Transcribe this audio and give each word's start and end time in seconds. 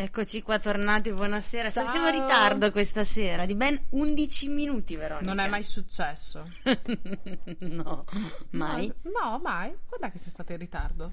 Eccoci 0.00 0.42
qua 0.42 0.60
tornati, 0.60 1.10
buonasera. 1.12 1.70
Ciao. 1.70 1.88
Siamo 1.88 2.06
in 2.06 2.12
ritardo 2.12 2.70
questa 2.70 3.02
sera, 3.02 3.46
di 3.46 3.56
ben 3.56 3.76
11 3.88 4.46
minuti, 4.46 4.94
Veronica. 4.94 5.26
Non 5.26 5.44
è 5.44 5.48
mai 5.48 5.64
successo. 5.64 6.48
no, 7.58 8.04
mai. 8.50 8.92
No, 9.02 9.40
mai. 9.42 9.74
Quando 9.88 10.06
è 10.06 10.12
che 10.12 10.18
sei 10.18 10.30
stata 10.30 10.52
in 10.52 10.60
ritardo? 10.60 11.12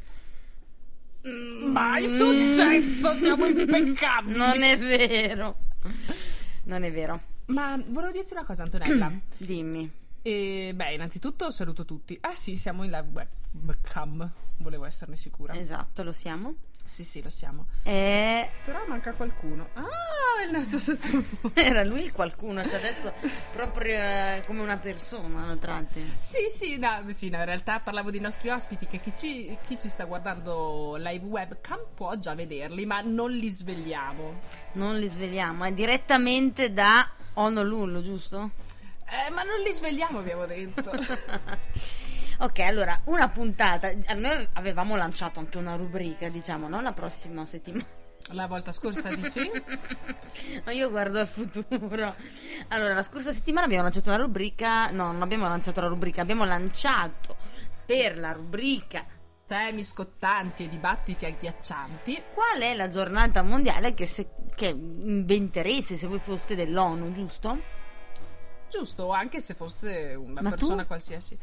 Mm. 1.27 1.71
Mai 1.71 2.07
successo, 2.07 3.15
siamo 3.15 3.47
impeccabili. 3.47 4.37
Non 4.37 4.61
è 4.61 4.77
vero. 4.77 5.57
Non 6.65 6.83
è 6.83 6.91
vero. 6.91 7.19
Ma 7.45 7.81
volevo 7.87 8.11
dirti 8.11 8.33
una 8.33 8.45
cosa, 8.45 8.61
Antonella. 8.61 9.11
Dimmi. 9.35 9.91
E, 10.21 10.73
beh, 10.75 10.93
innanzitutto 10.93 11.49
saluto 11.49 11.85
tutti. 11.85 12.15
Ah 12.21 12.35
sì, 12.35 12.55
siamo 12.55 12.83
in 12.83 12.91
live 12.91 13.27
webcam. 13.65 14.31
Volevo 14.57 14.85
esserne 14.85 15.15
sicura. 15.15 15.55
Esatto, 15.55 16.03
lo 16.03 16.11
siamo. 16.11 16.53
Sì, 16.85 17.03
sì, 17.03 17.21
lo 17.21 17.29
siamo. 17.29 17.65
E 17.83 18.49
Però 18.63 18.79
manca 18.87 19.11
qualcuno. 19.13 19.69
Ah, 19.73 20.43
il 20.45 20.51
nostro 20.51 20.79
sottofondo. 20.79 21.51
era 21.59 21.83
lui 21.83 22.01
il 22.01 22.11
qualcuno, 22.11 22.61
cioè 22.61 22.75
adesso 22.75 23.11
proprio 23.51 23.95
eh, 23.95 24.43
come 24.45 24.61
una 24.61 24.77
persona 24.77 25.45
lo 25.47 25.57
tratti. 25.57 26.15
Sì, 26.19 26.47
sì 26.49 26.77
no, 26.77 27.01
sì, 27.09 27.29
no, 27.29 27.39
in 27.39 27.45
realtà 27.45 27.79
parlavo 27.79 28.11
dei 28.11 28.19
nostri 28.19 28.49
ospiti 28.49 28.85
che 28.85 28.99
chi 28.99 29.13
ci, 29.15 29.57
chi 29.65 29.77
ci 29.79 29.89
sta 29.89 30.05
guardando 30.05 30.95
live 30.97 31.25
webcam 31.25 31.79
può 31.95 32.15
già 32.17 32.35
vederli, 32.35 32.85
ma 32.85 33.01
non 33.01 33.31
li 33.31 33.49
svegliamo. 33.49 34.39
Non 34.73 34.97
li 34.97 35.07
svegliamo, 35.07 35.63
è 35.65 35.73
direttamente 35.73 36.71
da 36.71 37.09
Honolulu, 37.33 38.01
giusto? 38.03 38.51
Eh, 39.07 39.29
ma 39.31 39.43
non 39.43 39.59
li 39.59 39.73
svegliamo, 39.73 40.19
abbiamo 40.19 40.45
detto. 40.45 40.91
Ok, 42.39 42.59
allora, 42.59 42.99
una 43.05 43.29
puntata. 43.29 43.91
Noi 44.15 44.47
avevamo 44.53 44.95
lanciato 44.95 45.39
anche 45.39 45.57
una 45.57 45.75
rubrica, 45.75 46.29
diciamo, 46.29 46.67
no? 46.67 46.81
La 46.81 46.91
prossima 46.93 47.45
settimana. 47.45 47.85
La 48.29 48.47
volta 48.47 48.71
scorsa 48.71 49.13
dici? 49.13 49.39
Ma 50.65 50.71
io 50.71 50.89
guardo 50.89 51.19
al 51.19 51.27
futuro. 51.27 52.15
Allora, 52.69 52.93
la 52.93 53.03
scorsa 53.03 53.31
settimana 53.31 53.65
abbiamo 53.65 53.83
lanciato 53.83 54.09
una 54.09 54.17
rubrica. 54.17 54.89
No, 54.89 55.11
non 55.11 55.21
abbiamo 55.21 55.47
lanciato 55.47 55.79
la 55.81 55.87
rubrica, 55.87 56.21
abbiamo 56.21 56.43
lanciato 56.45 57.35
per 57.85 58.17
la 58.17 58.31
rubrica 58.31 59.05
Temi 59.47 59.83
scottanti 59.83 60.63
e 60.63 60.69
dibattiti 60.69 61.25
agghiaccianti. 61.25 62.23
qual 62.33 62.61
è 62.61 62.73
la 62.73 62.87
giornata 62.87 63.43
mondiale 63.43 63.93
che, 63.93 64.07
se, 64.07 64.27
che 64.55 64.69
inventereste 64.69 65.95
se 65.95 66.07
voi 66.07 66.17
foste 66.19 66.55
dell'ONU, 66.55 67.11
giusto? 67.11 67.59
Giusto, 68.71 69.11
anche 69.11 69.39
se 69.39 69.53
foste 69.53 70.15
una 70.15 70.41
Ma 70.41 70.49
persona 70.49 70.81
tu? 70.81 70.87
qualsiasi. 70.87 71.37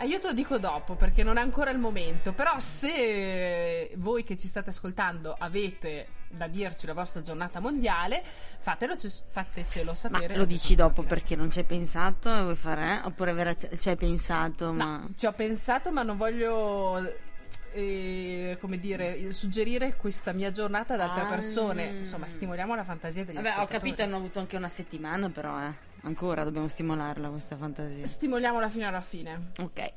Eh, 0.00 0.06
io 0.06 0.18
te 0.20 0.28
lo 0.28 0.32
dico 0.32 0.58
dopo 0.58 0.94
perché 0.94 1.22
non 1.24 1.36
è 1.38 1.40
ancora 1.40 1.70
il 1.70 1.78
momento. 1.78 2.32
Però, 2.32 2.58
se 2.58 3.90
voi 3.96 4.22
che 4.24 4.36
ci 4.36 4.46
state 4.46 4.70
ascoltando 4.70 5.34
avete 5.36 6.08
da 6.30 6.46
dirci 6.46 6.86
la 6.86 6.92
vostra 6.92 7.20
giornata 7.22 7.58
mondiale, 7.58 8.22
fatelo, 8.58 8.94
fatecelo 9.30 9.90
Ma 9.90 9.96
sapere. 9.96 10.36
lo 10.36 10.44
dici 10.44 10.74
dopo 10.74 11.02
perché 11.02 11.34
non 11.36 11.50
ci 11.50 11.58
hai 11.60 11.64
pensato? 11.64 12.30
Vuoi 12.42 12.54
fare? 12.54 13.00
eh? 13.02 13.06
Oppure 13.06 13.32
vera- 13.32 13.54
ci 13.56 13.88
hai 13.88 13.96
pensato? 13.96 14.72
Ma... 14.72 14.98
No, 14.98 15.10
ci 15.16 15.26
ho 15.26 15.32
pensato, 15.32 15.90
ma 15.90 16.02
non 16.02 16.16
voglio. 16.16 17.26
Eh, 17.72 18.56
come 18.60 18.78
dire, 18.78 19.32
suggerire 19.32 19.96
questa 19.96 20.32
mia 20.32 20.50
giornata 20.50 20.94
ad 20.94 21.00
altre 21.00 21.22
Ah. 21.22 21.26
persone. 21.26 21.86
Insomma, 21.98 22.28
stimoliamo 22.28 22.74
la 22.74 22.84
fantasia 22.84 23.24
degli 23.24 23.34
Vabbè, 23.36 23.48
ho 23.48 23.52
ascoltatori. 23.52 23.78
capito, 23.78 24.02
hanno 24.02 24.16
avuto 24.16 24.38
anche 24.38 24.56
una 24.56 24.68
settimana, 24.68 25.28
però, 25.30 25.60
eh. 25.66 25.86
Ancora 26.02 26.44
dobbiamo 26.44 26.68
stimolarla 26.68 27.28
questa 27.28 27.56
fantasia. 27.56 28.06
Stimoliamola 28.06 28.68
fino 28.68 28.86
alla 28.86 29.00
fine. 29.00 29.50
Ok. 29.58 29.88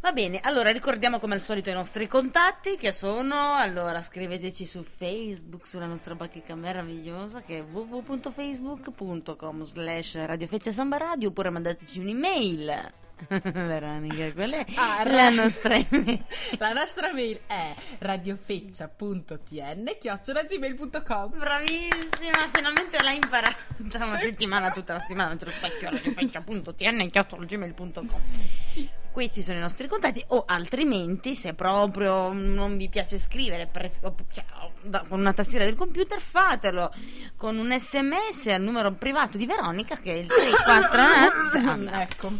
Va 0.00 0.12
bene, 0.12 0.40
allora 0.42 0.72
ricordiamo 0.72 1.20
come 1.20 1.34
al 1.34 1.40
solito 1.40 1.70
i 1.70 1.74
nostri 1.74 2.08
contatti 2.08 2.76
che 2.76 2.90
sono, 2.90 3.54
allora 3.54 4.02
scriveteci 4.02 4.66
su 4.66 4.82
Facebook, 4.82 5.64
sulla 5.64 5.86
nostra 5.86 6.16
bacheca 6.16 6.56
meravigliosa 6.56 7.40
che 7.40 7.58
è 7.58 7.62
www.facebook.com 7.62 9.62
slash 9.62 10.24
radiofeccia 10.24 10.72
samba 10.72 10.96
radio 10.96 11.28
oppure 11.28 11.50
mandateci 11.50 12.00
un'email. 12.00 12.92
Veronica, 13.52 14.32
qual 14.32 14.50
è 14.52 14.64
Ah, 14.76 15.02
la 15.04 15.10
ra- 15.10 15.28
nostra 15.30 15.74
email? 15.76 16.24
La 16.58 16.72
nostra 16.72 17.12
mail 17.12 17.40
è 17.46 17.74
radiofeccia.tn 17.98 19.90
chiocciolagmail.com 19.98 21.38
Bravissima, 21.38 22.50
finalmente 22.52 23.02
l'hai 23.02 23.16
imparata 23.16 23.56
una 24.04 24.18
settimana, 24.18 24.70
tutta 24.70 24.94
la 24.94 25.00
settimana, 25.00 25.28
mentre 25.30 25.50
lo 25.50 25.54
specchio 25.54 25.90
radiofeccia.tn 25.90 27.10
chiocciolagmail.com 27.10 28.20
Sì. 28.56 28.88
Questi 29.12 29.42
sono 29.42 29.58
i 29.58 29.60
nostri 29.60 29.88
contatti, 29.88 30.24
o 30.28 30.44
altrimenti, 30.46 31.34
se 31.34 31.52
proprio 31.52 32.32
non 32.32 32.78
vi 32.78 32.88
piace 32.88 33.18
scrivere 33.18 33.66
pre- 33.66 33.92
cioè, 34.32 34.42
da- 34.80 35.04
con 35.06 35.20
una 35.20 35.34
tastiera 35.34 35.66
del 35.66 35.74
computer, 35.74 36.18
fatelo 36.18 36.90
con 37.36 37.58
un 37.58 37.78
sms 37.78 38.46
al 38.46 38.62
numero 38.62 38.90
privato 38.92 39.36
di 39.36 39.44
Veronica 39.44 39.96
che 39.96 40.12
è 40.12 40.16
il 40.16 40.26
349. 40.28 42.00
ecco. 42.02 42.32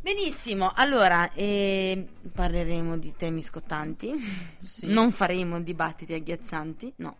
Benissimo, 0.00 0.70
allora 0.74 1.30
eh, 1.32 2.06
parleremo 2.32 2.96
di 2.96 3.14
temi 3.16 3.42
scottanti, 3.42 4.12
Sì. 4.58 4.86
non 4.92 5.10
faremo 5.10 5.60
dibattiti 5.60 6.14
agghiaccianti, 6.14 6.92
no. 6.96 7.16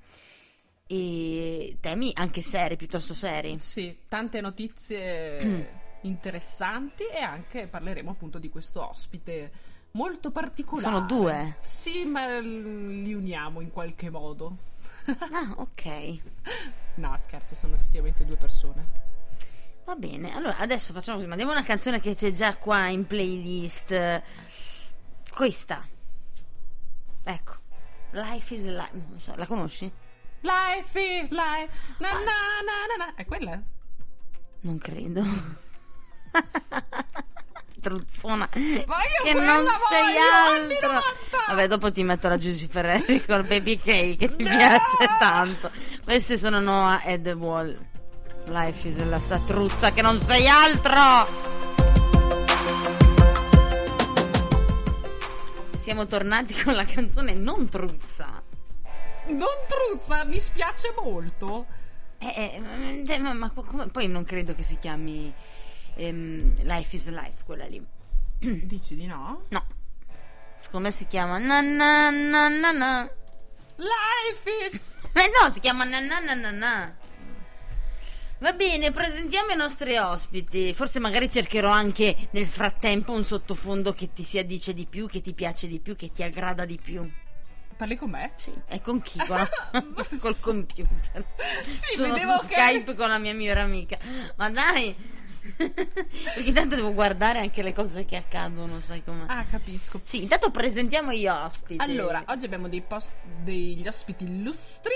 E 0.87 1.77
temi 1.81 2.13
anche 2.15 2.41
seri, 2.41 2.77
piuttosto 2.77 3.13
seri. 3.15 3.59
Sì, 3.59 3.95
tante 4.09 4.41
notizie 4.41 5.71
interessanti 6.03 7.05
e 7.05 7.21
anche 7.21 7.67
parleremo 7.67 8.11
appunto 8.11 8.39
di 8.39 8.49
questo 8.49 8.89
ospite 8.89 9.51
molto 9.93 10.31
particolare. 10.31 10.89
Sono 10.89 11.07
due? 11.07 11.57
Sì, 11.59 12.05
ma 12.05 12.39
li 12.39 13.13
uniamo 13.13 13.61
in 13.61 13.71
qualche 13.71 14.09
modo. 14.09 14.57
Ah, 15.07 15.55
ok. 15.57 16.19
No, 16.99 17.15
scherzo, 17.17 17.55
sono 17.55 17.77
effettivamente 17.77 18.25
due 18.25 18.35
persone. 18.35 19.08
Va 19.89 19.95
bene, 19.97 20.35
allora 20.35 20.59
adesso 20.59 20.93
facciamo 20.93 21.17
così, 21.17 21.27
mandiamo 21.29 21.51
una 21.51 21.63
canzone 21.63 21.99
che 21.99 22.15
c'è 22.15 22.31
già 22.31 22.57
qua 22.59 22.89
in 22.89 23.07
playlist. 23.07 24.23
Questa. 25.35 25.83
Ecco. 27.25 27.55
Life 28.11 28.53
is 28.53 28.67
life. 28.67 28.91
non 28.93 29.19
so, 29.19 29.33
La 29.37 29.47
conosci? 29.47 29.91
Life 30.41 31.01
is 31.01 31.31
life. 31.31 31.75
Na, 32.01 32.11
na, 32.13 32.19
na, 32.19 33.07
na. 33.07 33.15
È 33.15 33.25
quella? 33.25 33.59
Non 34.61 34.77
credo. 34.77 35.23
Truzzona. 37.81 38.47
io 38.57 38.85
che 39.23 39.33
non 39.33 39.65
sei 39.89 40.13
voglio, 40.13 40.75
altro. 40.75 40.93
90. 40.93 41.05
Vabbè, 41.47 41.67
dopo 41.67 41.91
ti 41.91 42.03
metto 42.03 42.29
la 42.29 42.37
Giusy 42.37 42.67
Ferreri 42.69 43.25
col 43.25 43.47
baby 43.47 43.79
cake 43.79 44.17
che 44.17 44.37
ti 44.37 44.43
No! 44.45 44.51
piace 44.55 44.97
tanto. 45.19 45.71
Queste 46.05 46.37
sono 46.37 46.61
Noah 46.61 47.01
e 47.05 47.19
The 47.19 47.33
Wall. 47.33 47.88
Life 48.49 48.89
is 48.89 49.05
la 49.05 49.19
sta 49.21 49.39
truzza 49.41 49.93
che 49.93 50.01
non 50.01 50.21
sei 50.21 50.49
altro. 50.49 50.97
Siamo 55.77 56.07
tornati 56.07 56.55
con 56.63 56.75
la 56.75 56.85
canzone 56.85 57.35
non 57.35 57.69
truzza. 57.69 58.43
Non 59.27 59.57
truzza, 59.69 60.25
mi 60.25 60.41
spiace 60.41 60.95
molto. 60.99 61.67
Eh, 62.19 62.27
eh, 62.27 63.05
eh, 63.07 63.19
ma, 63.19 63.35
ma 63.35 63.51
come- 63.51 63.89
poi 63.89 64.09
non 64.09 64.25
credo 64.25 64.55
che 64.55 64.63
si 64.63 64.79
chiami 64.79 65.33
ehm, 65.97 66.63
Life 66.63 66.97
is 66.97 67.09
Life 67.09 67.45
quella 67.45 67.67
lì. 67.67 67.85
Dici 68.39 68.97
di 68.97 69.07
no? 69.07 69.45
No. 69.51 69.67
Secondo 70.61 70.87
me 70.89 70.93
si 70.93 71.07
chiama 71.07 71.37
na 71.39 71.61
na 71.61 72.09
na 72.11 72.49
na 72.49 72.73
na. 72.73 73.11
Life 73.77 74.51
is. 74.67 74.83
Ma 75.13 75.23
no, 75.43 75.51
si 75.51 75.61
chiama 75.61 75.85
na 75.85 76.01
na 76.01 76.19
na 76.19 76.35
na 76.35 76.51
na. 76.51 77.07
Va 78.41 78.53
bene, 78.53 78.93
presentiamo 78.93 79.51
i 79.51 79.57
nostri 79.57 79.97
ospiti. 79.97 80.73
Forse 80.73 81.01
magari 81.01 81.29
cercherò 81.29 81.71
anche 81.71 82.29
nel 82.31 82.47
frattempo 82.47 83.13
un 83.13 83.25
sottofondo 83.25 83.93
che 83.93 84.13
ti 84.13 84.23
si 84.23 84.39
addice 84.39 84.73
di 84.75 84.87
più, 84.87 85.09
che 85.09 85.21
ti 85.21 85.33
piace 85.35 85.67
di 85.67 85.81
più, 85.81 85.97
che 85.97 86.13
ti 86.13 86.23
aggrada 86.23 86.65
di 86.65 86.79
più. 86.81 87.11
Parli 87.77 87.97
con 87.97 88.11
me? 88.11 88.33
Sì, 88.37 88.53
e 88.69 88.81
con 88.81 89.01
chi? 89.03 89.19
Con- 89.27 89.49
Col 90.21 90.39
computer. 90.41 91.25
Sì, 91.67 91.97
Sono 91.97 92.13
vedevo 92.15 92.37
su 92.39 92.47
che- 92.49 92.55
Skype 92.55 92.95
con 92.95 93.09
la 93.09 93.19
mia 93.19 93.35
migliore 93.35 93.61
amica. 93.61 93.99
Ma 94.37 94.49
dai! 94.51 94.95
Perché 95.57 96.43
intanto 96.45 96.77
devo 96.77 96.93
guardare 96.93 97.39
anche 97.41 97.63
le 97.63 97.73
cose 97.73 98.05
che 98.05 98.17
accadono, 98.17 98.81
sai 98.81 99.03
com'è? 99.03 99.25
Ah, 99.29 99.45
capisco. 99.51 100.01
Sì, 100.05 100.23
intanto 100.23 100.51
presentiamo 100.51 101.13
gli 101.13 101.27
ospiti. 101.27 101.83
Allora, 101.83 102.23
oggi 102.29 102.45
abbiamo 102.47 102.69
dei 102.69 102.83
post- 102.83 103.17
degli 103.43 103.87
ospiti 103.87 104.25
illustri 104.25 104.93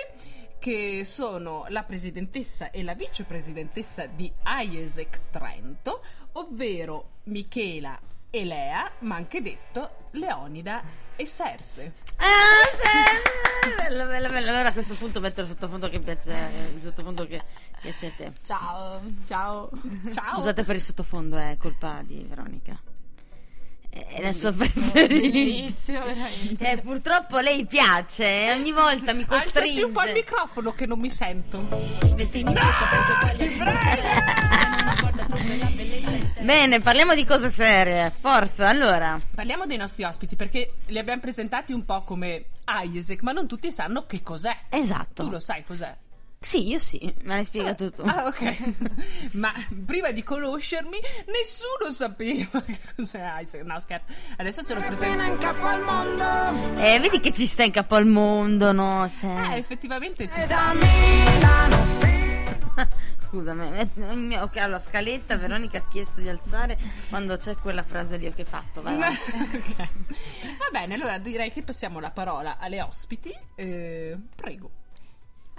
che 0.62 1.05
sono 1.05 1.64
la 1.70 1.82
presidentessa 1.82 2.70
e 2.70 2.85
la 2.85 2.94
vicepresidentessa 2.94 4.06
di 4.06 4.32
IESEC 4.47 5.31
Trento, 5.31 6.05
ovvero 6.35 7.14
Michela 7.25 7.99
e 8.31 8.44
Lea, 8.44 8.88
ma 9.00 9.17
anche 9.17 9.43
detto 9.43 10.06
Leonida 10.12 10.81
e 11.17 11.26
Serse. 11.26 11.93
Ah, 12.14 12.62
sì! 12.79 13.75
Bello, 13.76 14.06
bello, 14.06 14.29
bello. 14.29 14.50
Allora 14.50 14.69
a 14.69 14.73
questo 14.73 14.94
punto 14.94 15.19
metto 15.19 15.41
il 15.41 15.49
sottofondo 15.49 15.88
che 15.88 15.99
piace, 15.99 16.32
il 16.76 16.81
sottofondo 16.81 17.26
che 17.26 17.43
piace 17.81 18.06
a 18.06 18.12
te. 18.17 18.32
Ciao, 18.44 19.00
ciao. 19.26 19.69
Ciao. 20.12 20.25
Scusate 20.37 20.62
per 20.62 20.76
il 20.76 20.82
sottofondo, 20.82 21.38
è 21.38 21.56
colpa 21.58 22.03
di 22.06 22.25
Veronica. 22.29 22.81
È, 23.94 24.23
la 24.23 24.33
sua 24.33 24.53
preferita. 24.53 26.03
Eh, 26.59 26.79
purtroppo 26.79 27.41
lei 27.41 27.67
piace 27.67 28.47
e 28.47 28.53
ogni 28.53 28.73
volta 28.73 29.12
mi 29.12 29.27
Alzaci 29.29 29.50
costringe. 29.50 29.85
un 29.85 29.93
po' 29.93 30.03
il 30.05 30.12
microfono 30.15 30.73
che 30.73 30.87
non 30.87 30.99
mi 30.99 31.11
sento. 31.11 31.62
Vestiti 32.15 32.49
in 32.50 32.56
fretta 32.56 32.89
perché 32.89 33.27
voglia 33.27 33.47
di 33.47 33.59
non 33.59 34.89
importa 34.89 35.25
troppo 35.27 35.44
la 35.59 35.67
bellezza 35.67 36.41
Bene, 36.41 36.81
parliamo 36.81 37.15
di 37.15 37.27
cose 37.27 37.50
serie. 37.50 38.11
Forza, 38.19 38.67
allora. 38.67 39.19
Parliamo 39.35 39.67
dei 39.67 39.77
nostri 39.77 40.05
ospiti 40.05 40.37
perché 40.37 40.77
li 40.87 40.99
abbiamo 40.99 41.21
presentati 41.21 41.75
un 41.75 41.85
po' 41.85 42.03
come 42.03 42.47
Isaac, 42.85 43.21
ma 43.21 43.33
non 43.33 43.47
tutti 43.47 43.71
sanno 43.71 44.06
che 44.06 44.23
cos'è. 44.23 44.56
Esatto. 44.71 45.25
Tu 45.25 45.31
lo 45.31 45.39
sai 45.39 45.65
cos'è? 45.67 45.94
Sì, 46.43 46.67
io 46.69 46.81
sì, 46.81 47.00
me 47.23 47.37
l'hai 47.37 47.44
spiegato 47.44 47.93
tu. 47.93 48.03
Ah, 48.03 48.27
ok. 48.27 48.75
Ma 49.39 49.53
prima 49.87 50.11
di 50.11 50.25
conoscermi, 50.25 50.99
nessuno 51.27 51.93
sapeva 51.93 52.61
che 52.62 52.79
cos'è 52.97 53.41
Isaac. 53.41 53.62
No, 53.62 53.79
scherzo. 53.79 54.06
Adesso 54.39 54.65
ce 54.65 54.75
lo 54.75 54.81
presento. 54.81 55.23
in 55.23 55.39
capo 55.39 55.65
al 55.67 55.81
mondo 55.83 56.81
Eh, 56.83 56.99
vedi 56.99 57.21
che 57.21 57.33
ci 57.33 57.47
sta 57.47 57.62
in 57.62 57.71
capo 57.71 57.94
al 57.94 58.06
mondo, 58.06 58.73
no? 58.73 59.05
Eh, 59.05 59.15
Cioè... 59.15 59.53
effettivamente 59.55 60.29
ci 60.29 60.41
sta. 60.43 60.75
Scusami, 63.21 63.91
mio- 64.15 64.43
ok, 64.43 64.56
alla 64.56 64.79
scaletta 64.81 65.37
Veronica 65.37 65.79
ha 65.79 65.89
chiesto 65.89 66.21
di 66.21 66.29
alzare 66.29 66.77
quando 67.09 67.37
c'è 67.37 67.55
quella 67.55 67.85
frase 67.85 68.17
lì 68.17 68.31
che 68.35 68.43
hai 68.43 68.47
fatto. 68.49 68.83
Vai, 68.83 68.97
vai. 68.99 69.15
Ok. 69.55 69.77
Va 69.77 70.69
bene, 70.73 70.94
allora 70.94 71.19
direi 71.19 71.53
che 71.53 71.62
passiamo 71.62 72.00
la 72.00 72.11
parola 72.11 72.59
alle 72.59 72.83
ospiti. 72.83 73.33
Eh, 73.55 74.19
prego. 74.35 74.71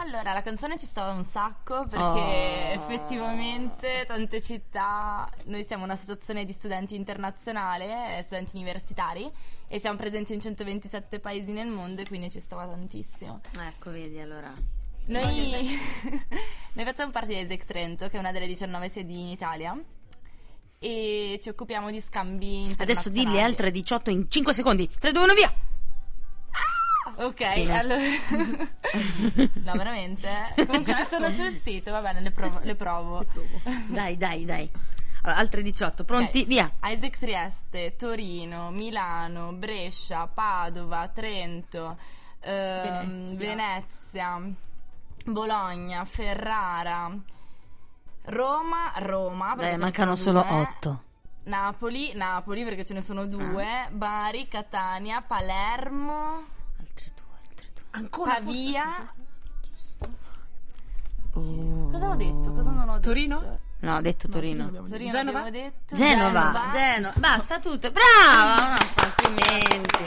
Allora, 0.05 0.33
la 0.33 0.41
canzone 0.41 0.77
ci 0.77 0.85
stava 0.85 1.11
un 1.11 1.23
sacco 1.23 1.85
perché 1.87 1.97
Oh. 1.97 2.73
effettivamente 2.73 4.03
tante 4.05 4.41
città, 4.41 5.29
noi 5.45 5.63
siamo 5.63 5.85
un'associazione 5.85 6.43
di 6.43 6.51
studenti 6.51 6.93
internazionale, 6.93 8.17
eh, 8.17 8.21
studenti 8.21 8.57
universitari 8.57 9.31
e 9.65 9.79
siamo 9.79 9.97
presenti 9.97 10.33
in 10.33 10.41
127 10.41 11.19
paesi 11.19 11.53
nel 11.53 11.67
mondo 11.67 12.01
e 12.01 12.05
quindi 12.07 12.29
ci 12.29 12.41
stava 12.41 12.67
tantissimo. 12.67 13.39
Ecco, 13.57 13.91
vedi 13.91 14.19
allora. 14.19 14.53
Noi, 15.05 15.79
noi 16.73 16.85
facciamo 16.85 17.11
parte 17.11 17.29
di 17.29 17.39
ESEC 17.39 17.63
Trento, 17.63 18.09
che 18.09 18.17
è 18.17 18.19
una 18.19 18.33
delle 18.33 18.47
19 18.47 18.89
sedi 18.89 19.21
in 19.21 19.27
Italia 19.29 19.73
e 20.79 21.39
ci 21.41 21.47
occupiamo 21.47 21.89
di 21.89 22.01
scambi 22.01 22.63
internazionali. 22.63 22.91
Adesso 22.91 23.09
di 23.09 23.25
le 23.25 23.41
altre 23.41 23.71
18 23.71 24.09
in 24.09 24.29
5 24.29 24.53
secondi. 24.53 24.89
3, 24.99 25.11
2, 25.13 25.23
1, 25.23 25.33
via! 25.33 25.53
Ok, 27.17 27.41
allora... 27.41 28.01
no, 29.53 29.71
veramente? 29.73 30.29
Comunque 30.65 30.95
ci 30.95 31.05
sono 31.05 31.29
sul 31.29 31.51
sito, 31.53 31.91
va 31.91 32.01
bene, 32.01 32.21
le 32.21 32.31
provo. 32.31 32.59
Le 32.63 32.75
provo. 32.75 33.25
Dai, 33.87 34.17
dai, 34.17 34.45
dai. 34.45 34.69
Allora, 35.21 35.39
altre 35.39 35.61
18, 35.61 36.03
pronti? 36.03 36.41
Ok. 36.41 36.47
Via. 36.47 36.71
Isaac 36.83 37.17
Trieste, 37.17 37.95
Torino, 37.95 38.71
Milano, 38.71 39.53
Brescia, 39.53 40.27
Padova, 40.27 41.07
Trento, 41.13 41.97
ehm, 42.41 43.37
Venezia. 43.37 44.41
Bologna, 45.25 46.03
Ferrara, 46.03 47.09
Roma, 48.23 48.91
Roma. 48.97 49.55
Dai, 49.55 49.77
mancano 49.77 50.15
solo 50.15 50.41
due. 50.41 50.59
8. 50.79 51.03
Napoli, 51.45 52.13
Napoli 52.13 52.63
perché 52.63 52.83
ce 52.83 52.93
ne 52.93 53.01
sono 53.01 53.25
due. 53.25 53.65
Ah. 53.65 53.89
Bari, 53.89 54.47
Catania, 54.47 55.21
Palermo, 55.21 56.45
Altre 56.79 57.11
2, 57.15 57.25
altre 57.47 57.67
2. 57.73 57.82
Ancora 57.95 58.33
Pavia. 58.35 59.13
Oh. 61.35 61.89
Cosa 61.91 62.09
ho 62.09 62.15
detto? 62.15 62.51
Cosa 62.51 62.69
non 62.71 62.89
ho 62.89 62.93
detto? 62.93 63.07
Torino? 63.09 63.59
No, 63.79 63.95
ho 63.97 64.01
detto 64.01 64.29
Torino. 64.29 64.71
Torino 64.71 65.11
Genova? 65.11 65.39
abbiamo 65.39 65.49
detto. 65.49 65.95
Genova, 65.95 66.69
Genova, 66.71 67.13
basta 67.17 67.59
tutto. 67.59 67.91
Brava! 67.91 68.69
No, 68.69 68.75
complimenti. 68.95 70.05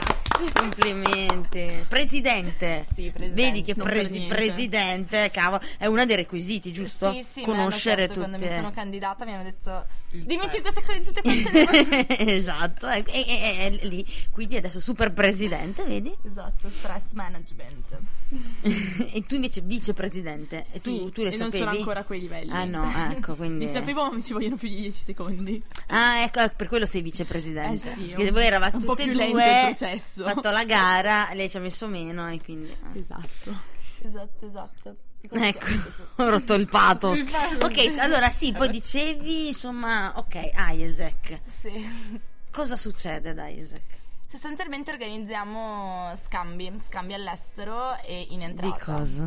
Complimenti. 0.52 1.72
Presidente. 1.88 2.84
Sì, 2.94 3.10
presidente. 3.10 3.34
Vedi 3.42 3.62
che 3.62 3.74
Non 3.76 3.86
presi- 3.86 4.24
presidente, 4.26 5.30
cavolo, 5.30 5.62
è 5.78 5.86
uno 5.86 6.04
dei 6.04 6.16
requisiti, 6.16 6.72
giusto? 6.72 7.10
Sì, 7.12 7.24
sì, 7.32 7.42
Conoscere 7.42 8.06
tutte. 8.08 8.18
quando 8.20 8.38
mi 8.38 8.48
sono 8.48 8.72
candidata 8.72 9.24
mi 9.24 9.32
hanno 9.32 9.44
detto 9.44 9.86
dimmi 10.10 10.44
test. 10.48 10.54
5 10.62 10.72
secondi 10.72 11.04
tutte 11.06 11.20
quante 11.20 11.50
le 12.24 12.34
esatto, 12.34 12.88
e, 12.88 13.04
e- 13.06 13.24
e- 13.28 13.78
e 13.80 13.86
lì, 13.86 14.06
quindi 14.30 14.56
adesso 14.56 14.80
super 14.80 15.12
presidente, 15.12 15.84
vedi? 15.84 16.14
Esatto, 16.24 16.70
stress 16.70 17.12
management. 17.12 17.98
e 19.12 19.24
tu 19.26 19.34
invece 19.34 19.60
vicepresidente. 19.62 20.64
E 20.72 20.80
tu, 20.80 21.06
Sì, 21.06 21.12
tu 21.12 21.22
le 21.22 21.28
e 21.32 21.36
non 21.36 21.50
sapevi? 21.50 21.58
sono 21.58 21.70
ancora 21.70 22.00
a 22.00 22.04
quei 22.04 22.20
livelli. 22.20 22.50
Ah 22.50 22.64
no, 22.64 22.90
ecco, 23.10 23.34
quindi... 23.36 23.66
Li 23.66 23.70
sapevo, 23.70 24.04
ma 24.08 24.14
mi 24.14 24.22
ci 24.22 24.32
vogliono 24.32 24.56
più 24.56 24.68
di 24.68 24.76
10 24.80 25.02
secondi. 25.02 25.62
Ah, 25.88 26.20
ecco, 26.22 26.40
ecco, 26.40 26.54
per 26.56 26.68
quello 26.68 26.86
sei 26.86 27.02
vicepresidente. 27.02 27.90
Eh 27.90 27.94
sì, 27.94 28.00
Perché 28.08 28.22
un- 28.28 28.32
voi 28.32 28.44
eravate 28.44 28.76
un 28.76 28.84
po' 28.84 28.96
e 28.96 29.04
più 29.04 29.12
lento 29.12 29.32
due, 29.32 29.44
il 29.44 29.74
processo. 29.76 30.24
Fatto 30.26 30.50
la 30.50 30.64
gara, 30.64 31.32
lei 31.32 31.48
ci 31.48 31.56
ha 31.56 31.60
messo 31.60 31.86
meno 31.86 32.30
e 32.30 32.40
quindi... 32.42 32.70
eh. 32.70 32.98
Esatto. 32.98 33.74
Esatto, 34.02 34.46
esatto. 34.46 34.96
Ecco, 35.28 35.66
ho 36.22 36.28
rotto 36.28 36.54
il 36.54 36.68
pathos. 36.68 37.18
Il 37.18 37.24
pathos. 37.24 37.62
ok, 37.62 37.98
allora 37.98 38.30
sì, 38.30 38.52
poi 38.52 38.68
dicevi, 38.68 39.48
insomma, 39.48 40.12
ok, 40.16 40.50
Isaac. 40.72 41.40
Sì. 41.60 42.20
Cosa 42.50 42.76
succede 42.76 43.30
ad 43.30 43.42
Isaac? 43.48 43.82
Sostanzialmente 44.28 44.90
organizziamo 44.90 46.12
scambi, 46.16 46.72
scambi 46.86 47.14
all'estero 47.14 47.96
e 48.02 48.26
in 48.30 48.42
entrata. 48.42 48.74
Di 48.76 48.82
cosa? 48.82 49.24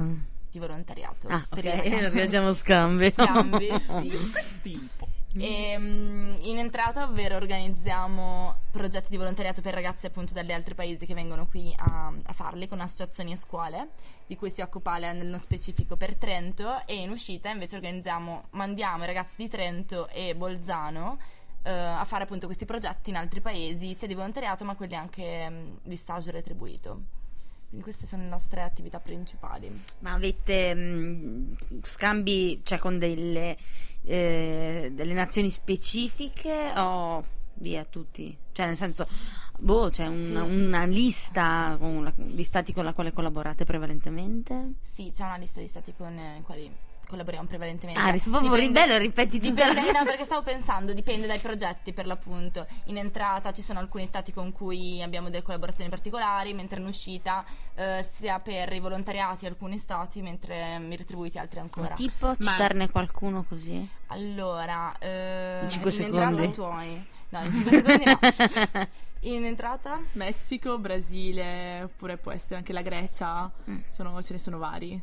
Di 0.52 0.60
volontariato. 0.60 1.28
Ah, 1.28 1.46
ok, 1.50 1.64
organizziamo 2.06 2.52
scambi. 2.54 3.12
Scambi, 3.12 3.70
sì. 3.88 4.90
Tipo. 5.30 5.46
E, 5.46 5.78
mm, 5.78 6.34
in 6.42 6.58
entrata, 6.58 7.04
ovvero 7.04 7.36
organizziamo 7.36 8.62
progetti 8.72 9.10
di 9.10 9.18
volontariato 9.18 9.62
per 9.62 9.76
ragazzi 9.76 10.08
appunto 10.08 10.34
dagli 10.34 10.52
altri 10.52 10.74
paesi 10.74 11.06
che 11.06 11.14
vengono 11.14 11.46
qui 11.46 11.72
a, 11.78 12.12
a 12.24 12.34
farli 12.34 12.68
con 12.68 12.82
associazioni 12.82 13.34
e 13.34 13.38
scuole, 13.38 13.90
di 14.26 14.36
cui 14.36 14.50
si 14.50 14.62
occupa 14.62 14.94
Alea 14.94 15.12
nello 15.12 15.38
specifico 15.38 15.96
per 15.98 16.16
Trento 16.16 16.84
e 16.88 16.96
in 16.96 17.12
uscita 17.12 17.52
invece 17.52 17.76
organizziamo, 17.76 18.46
mandiamo 18.52 19.04
i 19.04 19.08
ragazzi 19.08 19.36
di 19.38 19.48
Trento 19.48 20.08
e 20.10 20.36
Bolzano 20.36 21.20
eh, 21.62 21.70
a 21.72 22.04
fare 22.06 22.24
appunto 22.24 22.48
questi 22.48 22.66
progetti 22.66 23.12
in 23.12 23.16
altri 23.16 23.40
paesi, 23.40 23.94
sia 23.94 24.08
di 24.08 24.16
volontariato 24.16 24.66
ma 24.66 24.76
quelli 24.76 24.96
anche 24.96 25.48
mm, 25.48 25.76
di 25.84 25.96
stage 25.96 26.32
retribuito. 26.32 27.19
Quindi 27.70 27.84
queste 27.86 28.08
sono 28.08 28.24
le 28.24 28.30
nostre 28.30 28.62
attività 28.64 29.00
principali. 29.00 29.70
Ma 30.00 30.14
avete 30.14 30.74
mh, 30.74 31.56
scambi, 31.84 32.62
cioè 32.64 32.80
con 32.80 32.98
delle, 32.98 33.56
eh, 34.04 34.90
delle 34.92 35.14
nazioni 35.14 35.50
specifiche 35.52 36.72
o 36.76 37.24
via 37.56 37.86
tutti? 37.86 38.36
Cioè 38.52 38.66
nel 38.66 38.76
senso, 38.78 39.08
boh, 39.60 39.90
c'è 39.90 40.08
una, 40.08 40.44
Sì. 40.46 40.50
una 40.52 40.86
lista 40.86 41.78
la- 41.80 42.14
di 42.16 42.44
stati 42.44 42.74
con 42.74 42.86
la 42.86 42.94
quale 42.94 43.14
collaborate 43.14 43.66
prevalentemente? 43.66 44.74
Sì, 44.82 45.12
c'è 45.14 45.24
una 45.24 45.38
lista 45.38 45.60
di 45.60 45.68
stati 45.68 45.94
con 45.96 46.18
eh, 46.18 46.38
i 46.40 46.42
quali 46.42 46.76
collaboriamo 47.10 47.48
prevalentemente. 47.48 48.00
Ah, 48.00 48.12
proprio 48.12 48.52
Dipende- 48.52 48.80
bello, 48.80 48.98
ripeti 49.00 49.42
la 49.42 49.50
Dipende, 49.50 49.92
no, 49.92 50.04
perché 50.06 50.24
stavo 50.26 50.44
pensando, 50.44 50.94
dipende 50.94 51.26
dai 51.28 51.40
progetti 51.40 51.92
per 51.92 52.06
l'appunto. 52.06 52.68
In 52.86 52.98
entrata 52.98 53.52
ci 53.52 53.62
sono 53.64 53.80
alcuni 53.80 54.06
stati 54.06 54.32
con 54.32 54.52
cui 54.52 55.02
abbiamo 55.02 55.30
delle 55.30 55.42
collaborazioni 55.42 55.90
particolari, 55.90 56.54
mentre 56.54 56.80
in 56.80 56.86
uscita 56.86 57.44
eh, 57.76 58.06
sia 58.08 58.40
per 58.40 58.72
i 58.72 58.80
volontariati 58.80 59.46
alcuni 59.48 59.78
stati, 59.80 60.22
mentre 60.22 60.78
i 60.88 60.96
retribuiti 60.96 61.38
altri 61.40 61.58
Ma 61.58 61.64
ancora. 61.64 61.94
tipo 61.96 62.28
Ma- 62.38 62.52
citarne 62.52 62.90
qualcuno 62.90 63.44
così? 63.44 63.90
Allora, 64.08 64.96
eh, 65.00 65.60
In 65.64 65.70
cinque 65.70 65.90
in 65.92 65.96
secondi? 65.98 66.44
entrata 66.44 66.44
i 66.44 66.54
tuoi. 66.54 67.06
No, 67.32 67.44
in 67.44 67.52
5 67.54 67.72
secondi 67.72 68.04
no. 68.06 68.88
In 69.24 69.46
entrata? 69.46 70.02
Messico, 70.14 70.78
Brasile, 70.80 71.82
oppure 71.84 72.16
può 72.18 72.32
essere 72.32 72.56
anche 72.56 72.72
la 72.72 72.82
Grecia. 72.82 73.52
Mm. 73.70 73.80
Sono- 73.88 74.24
ce 74.24 74.34
ne 74.34 74.40
sono 74.40 74.58
vari. 74.58 75.00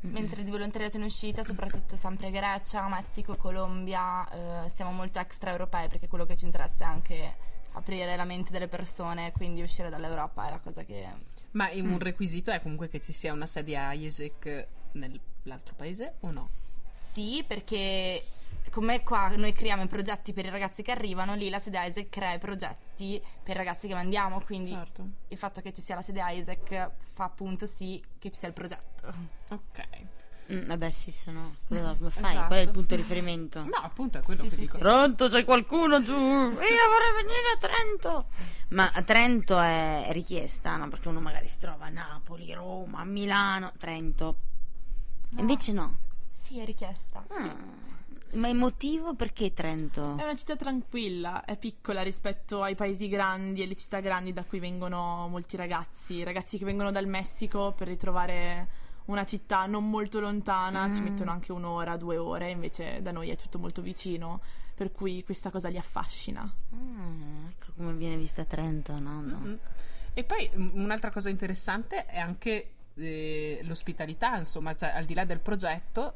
Mentre 0.00 0.44
di 0.44 0.50
volontariato 0.50 0.96
in 0.96 1.02
uscita, 1.02 1.42
soprattutto 1.42 1.96
sempre 1.96 2.30
Grecia, 2.30 2.86
Messico, 2.88 3.36
Colombia, 3.36 4.64
eh, 4.64 4.68
siamo 4.68 4.92
molto 4.92 5.18
extraeuropei 5.18 5.88
perché 5.88 6.06
quello 6.06 6.24
che 6.24 6.36
ci 6.36 6.44
interessa 6.44 6.84
è 6.84 6.86
anche 6.86 7.36
aprire 7.72 8.14
la 8.16 8.24
mente 8.24 8.52
delle 8.52 8.68
persone, 8.68 9.32
quindi 9.32 9.60
uscire 9.60 9.90
dall'Europa 9.90 10.46
è 10.46 10.50
la 10.50 10.58
cosa 10.58 10.84
che... 10.84 11.06
Ma 11.52 11.70
un 11.72 11.98
requisito 11.98 12.50
è 12.50 12.60
comunque 12.60 12.88
che 12.88 13.00
ci 13.00 13.12
sia 13.12 13.32
una 13.32 13.46
sede 13.46 13.76
a 13.76 13.92
nell'altro 14.92 15.74
paese 15.74 16.14
o 16.20 16.30
no? 16.30 16.48
Sì, 16.92 17.42
perché 17.46 18.22
come 18.70 19.02
qua 19.02 19.28
noi 19.36 19.52
creiamo 19.52 19.82
i 19.82 19.86
progetti 19.88 20.32
per 20.32 20.44
i 20.46 20.50
ragazzi 20.50 20.82
che 20.82 20.90
arrivano, 20.90 21.34
lì 21.34 21.48
la 21.50 21.58
sede 21.58 21.84
Isaac 21.86 22.08
crea 22.08 22.34
i 22.34 22.38
progetti 22.38 23.20
per 23.42 23.54
i 23.54 23.58
ragazzi 23.58 23.88
che 23.88 23.94
mandiamo, 23.94 24.40
quindi 24.40 24.70
Certo. 24.70 25.06
il 25.28 25.36
fatto 25.38 25.60
che 25.60 25.72
ci 25.72 25.80
sia 25.82 25.94
la 25.94 26.02
sede 26.02 26.20
Isaac 26.24 26.90
fa 27.12 27.24
appunto 27.24 27.66
sì 27.66 28.02
che 28.18 28.30
ci 28.30 28.38
sia 28.38 28.48
il 28.48 28.54
progetto. 28.54 29.12
Ok. 29.50 29.86
Mm, 30.50 30.66
vabbè, 30.66 30.90
sì, 30.90 31.10
se 31.10 31.30
no, 31.30 31.56
cosa 31.68 31.94
come 31.98 32.08
fai? 32.10 32.30
Esatto. 32.32 32.46
Qual 32.46 32.58
è 32.58 32.62
il 32.62 32.70
punto 32.70 32.94
di 32.94 33.02
riferimento? 33.02 33.64
No, 33.64 33.76
appunto 33.82 34.16
è 34.18 34.22
quello 34.22 34.40
Sì, 34.44 34.48
che 34.48 34.54
sì, 34.54 34.60
dico. 34.62 34.72
sì. 34.76 34.78
Pronto, 34.78 35.28
c'è 35.28 35.44
qualcuno 35.44 36.02
giù? 36.02 36.12
Io 36.14 36.48
vorrei 36.48 37.12
venire 37.16 37.50
a 37.54 37.58
Trento. 37.58 38.26
Ma 38.68 38.90
a 38.94 39.02
Trento 39.02 39.60
è 39.60 40.08
richiesta, 40.12 40.76
no? 40.76 40.88
Perché 40.88 41.08
uno 41.08 41.20
magari 41.20 41.48
si 41.48 41.58
trova 41.60 41.84
a 41.86 41.90
Napoli, 41.90 42.50
Roma, 42.54 43.04
Milano, 43.04 43.72
Trento. 43.78 44.36
No. 45.32 45.40
Invece 45.40 45.72
no. 45.72 45.98
Sì, 46.32 46.58
è 46.60 46.64
richiesta. 46.64 47.22
Ah, 47.28 47.54
Ma 48.32 48.48
il 48.48 48.56
motivo 48.56 49.14
perché 49.14 49.52
Trento? 49.54 50.16
È 50.16 50.22
una 50.22 50.36
città 50.36 50.54
tranquilla, 50.56 51.44
è 51.44 51.56
piccola 51.56 52.02
rispetto 52.02 52.62
ai 52.62 52.74
paesi 52.74 53.08
grandi 53.08 53.62
e 53.62 53.66
le 53.66 53.74
città 53.74 54.00
grandi 54.00 54.32
da 54.32 54.44
cui 54.44 54.58
vengono 54.58 55.26
molti 55.28 55.56
ragazzi, 55.56 56.22
ragazzi 56.22 56.58
che 56.58 56.64
vengono 56.64 56.90
dal 56.90 57.06
Messico 57.06 57.72
per 57.72 57.88
ritrovare 57.88 58.86
una 59.06 59.24
città 59.24 59.64
non 59.64 59.88
molto 59.88 60.20
lontana, 60.20 60.92
ci 60.92 61.00
Mm. 61.00 61.04
mettono 61.04 61.30
anche 61.30 61.52
un'ora, 61.52 61.96
due 61.96 62.18
ore, 62.18 62.50
invece 62.50 63.00
da 63.00 63.10
noi 63.10 63.30
è 63.30 63.36
tutto 63.36 63.58
molto 63.58 63.80
vicino, 63.80 64.40
per 64.74 64.92
cui 64.92 65.24
questa 65.24 65.50
cosa 65.50 65.68
li 65.70 65.78
affascina. 65.78 66.42
Ah, 66.42 67.48
ecco 67.48 67.72
come 67.76 67.94
viene 67.94 68.16
vista 68.16 68.44
Trento, 68.44 68.98
no? 68.98 69.22
no. 69.22 69.38
Mm. 69.38 69.54
E 70.12 70.24
poi 70.24 70.50
mm, 70.54 70.70
un'altra 70.82 71.10
cosa 71.10 71.30
interessante 71.30 72.04
è 72.04 72.18
anche 72.18 72.72
eh, 72.98 73.60
l'ospitalità, 73.62 74.36
insomma, 74.36 74.74
cioè, 74.74 74.90
al 74.90 75.04
di 75.04 75.14
là 75.14 75.24
del 75.24 75.40
progetto 75.40 76.14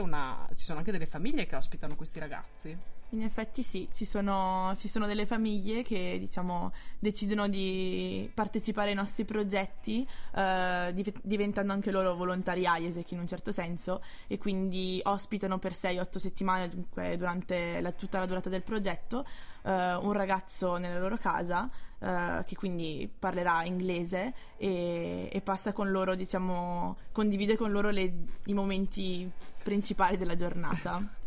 una, 0.00 0.48
ci 0.54 0.64
sono 0.64 0.78
anche 0.78 0.92
delle 0.92 1.06
famiglie 1.06 1.46
che 1.46 1.56
ospitano 1.56 1.96
questi 1.96 2.18
ragazzi. 2.18 2.76
In 3.10 3.22
effetti 3.22 3.62
sì, 3.62 3.88
ci 3.92 4.04
sono, 4.04 4.72
ci 4.74 4.88
sono 4.88 5.06
delle 5.06 5.26
famiglie 5.26 5.82
che 5.82 6.16
diciamo 6.18 6.72
decidono 6.98 7.46
di 7.46 8.28
partecipare 8.34 8.88
ai 8.88 8.96
nostri 8.96 9.24
progetti 9.24 10.06
eh, 10.34 10.90
div- 10.92 11.20
diventando 11.22 11.72
anche 11.72 11.92
loro 11.92 12.16
volontari 12.16 12.62
IESEC 12.66 13.12
in 13.12 13.20
un 13.20 13.28
certo 13.28 13.52
senso 13.52 14.02
e 14.26 14.38
quindi 14.38 15.00
ospitano 15.04 15.60
per 15.60 15.70
6-8 15.70 16.18
settimane 16.18 16.68
dunque 16.68 17.16
durante 17.16 17.80
la- 17.80 17.92
tutta 17.92 18.18
la 18.18 18.26
durata 18.26 18.48
del 18.48 18.64
progetto 18.64 19.24
eh, 19.62 19.94
un 19.94 20.12
ragazzo 20.12 20.76
nella 20.76 20.98
loro 20.98 21.16
casa 21.16 21.70
eh, 22.06 22.44
che 22.44 22.54
quindi 22.54 23.10
parlerà 23.18 23.64
inglese 23.64 24.32
e, 24.56 25.28
e 25.32 25.40
passa 25.40 25.72
con 25.72 25.90
loro 25.90 26.14
diciamo 26.14 26.96
condivide 27.12 27.56
con 27.56 27.72
loro 27.72 27.90
le- 27.90 28.12
i 28.44 28.54
momenti 28.54 29.28
principali 29.62 30.16
della 30.16 30.34
giornata. 30.34 31.02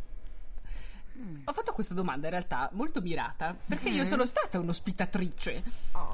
Ho 1.45 1.53
fatto 1.53 1.73
questa 1.73 1.93
domanda 1.93 2.27
in 2.27 2.33
realtà 2.33 2.69
molto 2.73 3.01
mirata 3.01 3.55
perché 3.67 3.89
io 3.89 4.05
sono 4.05 4.25
stata 4.25 4.59
un'ospitatrice. 4.59 5.63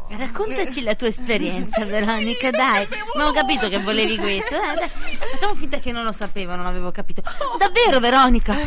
Raccontaci 0.10 0.82
la 0.82 0.96
tua 0.96 1.08
esperienza, 1.08 1.84
Sì, 1.86 1.92
Veronica, 1.92 2.50
dai. 2.52 2.84
avevo 2.86 3.12
Ma 3.16 3.28
ho 3.28 3.32
capito 3.32 3.68
che 3.70 3.80
volevi 3.80 4.18
questo. 4.18 4.56
Dai, 4.58 4.76
dai. 4.76 4.90
Facciamo 4.90 5.56
finta 5.56 5.80
che 5.80 5.92
non 5.92 6.04
lo 6.06 6.12
sapevo, 6.12 6.56
non 6.56 6.66
avevo 6.66 6.92
capito. 6.92 7.22
Davvero, 7.58 8.00
Veronica? 8.00 8.56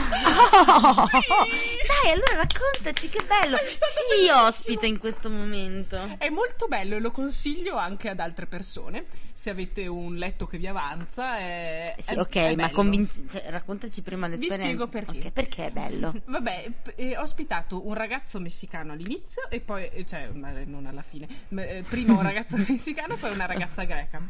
Oh, 0.71 0.95
Dai, 0.95 2.13
allora 2.13 2.37
raccontaci, 2.47 3.09
che 3.09 3.25
bello. 3.27 3.57
Sì, 3.67 4.29
ospita 4.31 4.87
in 4.87 4.99
questo 4.99 5.29
momento. 5.31 6.17
È 6.19 6.29
molto 6.29 6.67
bello 6.69 6.97
e 6.97 7.01
lo 7.01 7.11
consiglio 7.11 7.77
anche 7.77 8.09
ad 8.09 8.21
altre 8.21 8.47
persone. 8.47 9.07
Se 9.33 9.51
avete 9.51 9.87
un 9.87 10.15
letto 10.17 10.47
che 10.47 10.59
vi 10.59 10.67
avanza, 10.67 11.39
è, 11.39 11.95
Sì, 11.99 12.15
è- 12.15 12.19
ok, 12.19 12.35
è 12.35 12.55
ma 12.57 12.71
convin- 12.71 13.09
cioè, 13.31 13.45
raccontaci 13.49 14.03
prima 14.03 14.27
l'esperienza. 14.29 14.65
spiego 14.65 14.87
perché. 14.89 15.19
Ok, 15.19 15.31
perché 15.33 15.67
è 15.67 15.71
bello. 15.71 16.13
Vabbè, 16.29 16.71
eh, 16.97 17.17
ho 17.17 17.23
ospitato 17.23 17.87
un 17.87 17.95
ragazzo 17.95 18.39
messicano 18.39 18.93
all'inizio 18.93 19.49
e 19.49 19.61
poi, 19.61 19.89
eh, 19.89 20.05
cioè, 20.05 20.29
ma 20.29 20.51
non 20.65 20.85
alla 20.85 21.01
fine, 21.01 21.27
ma, 21.49 21.63
eh, 21.65 21.83
prima 21.89 22.13
un 22.13 22.23
ragazzo 22.23 22.57
messicano 22.69 23.15
e 23.15 23.17
poi 23.17 23.33
una 23.33 23.47
ragazza 23.47 23.85
greca. 23.85 24.21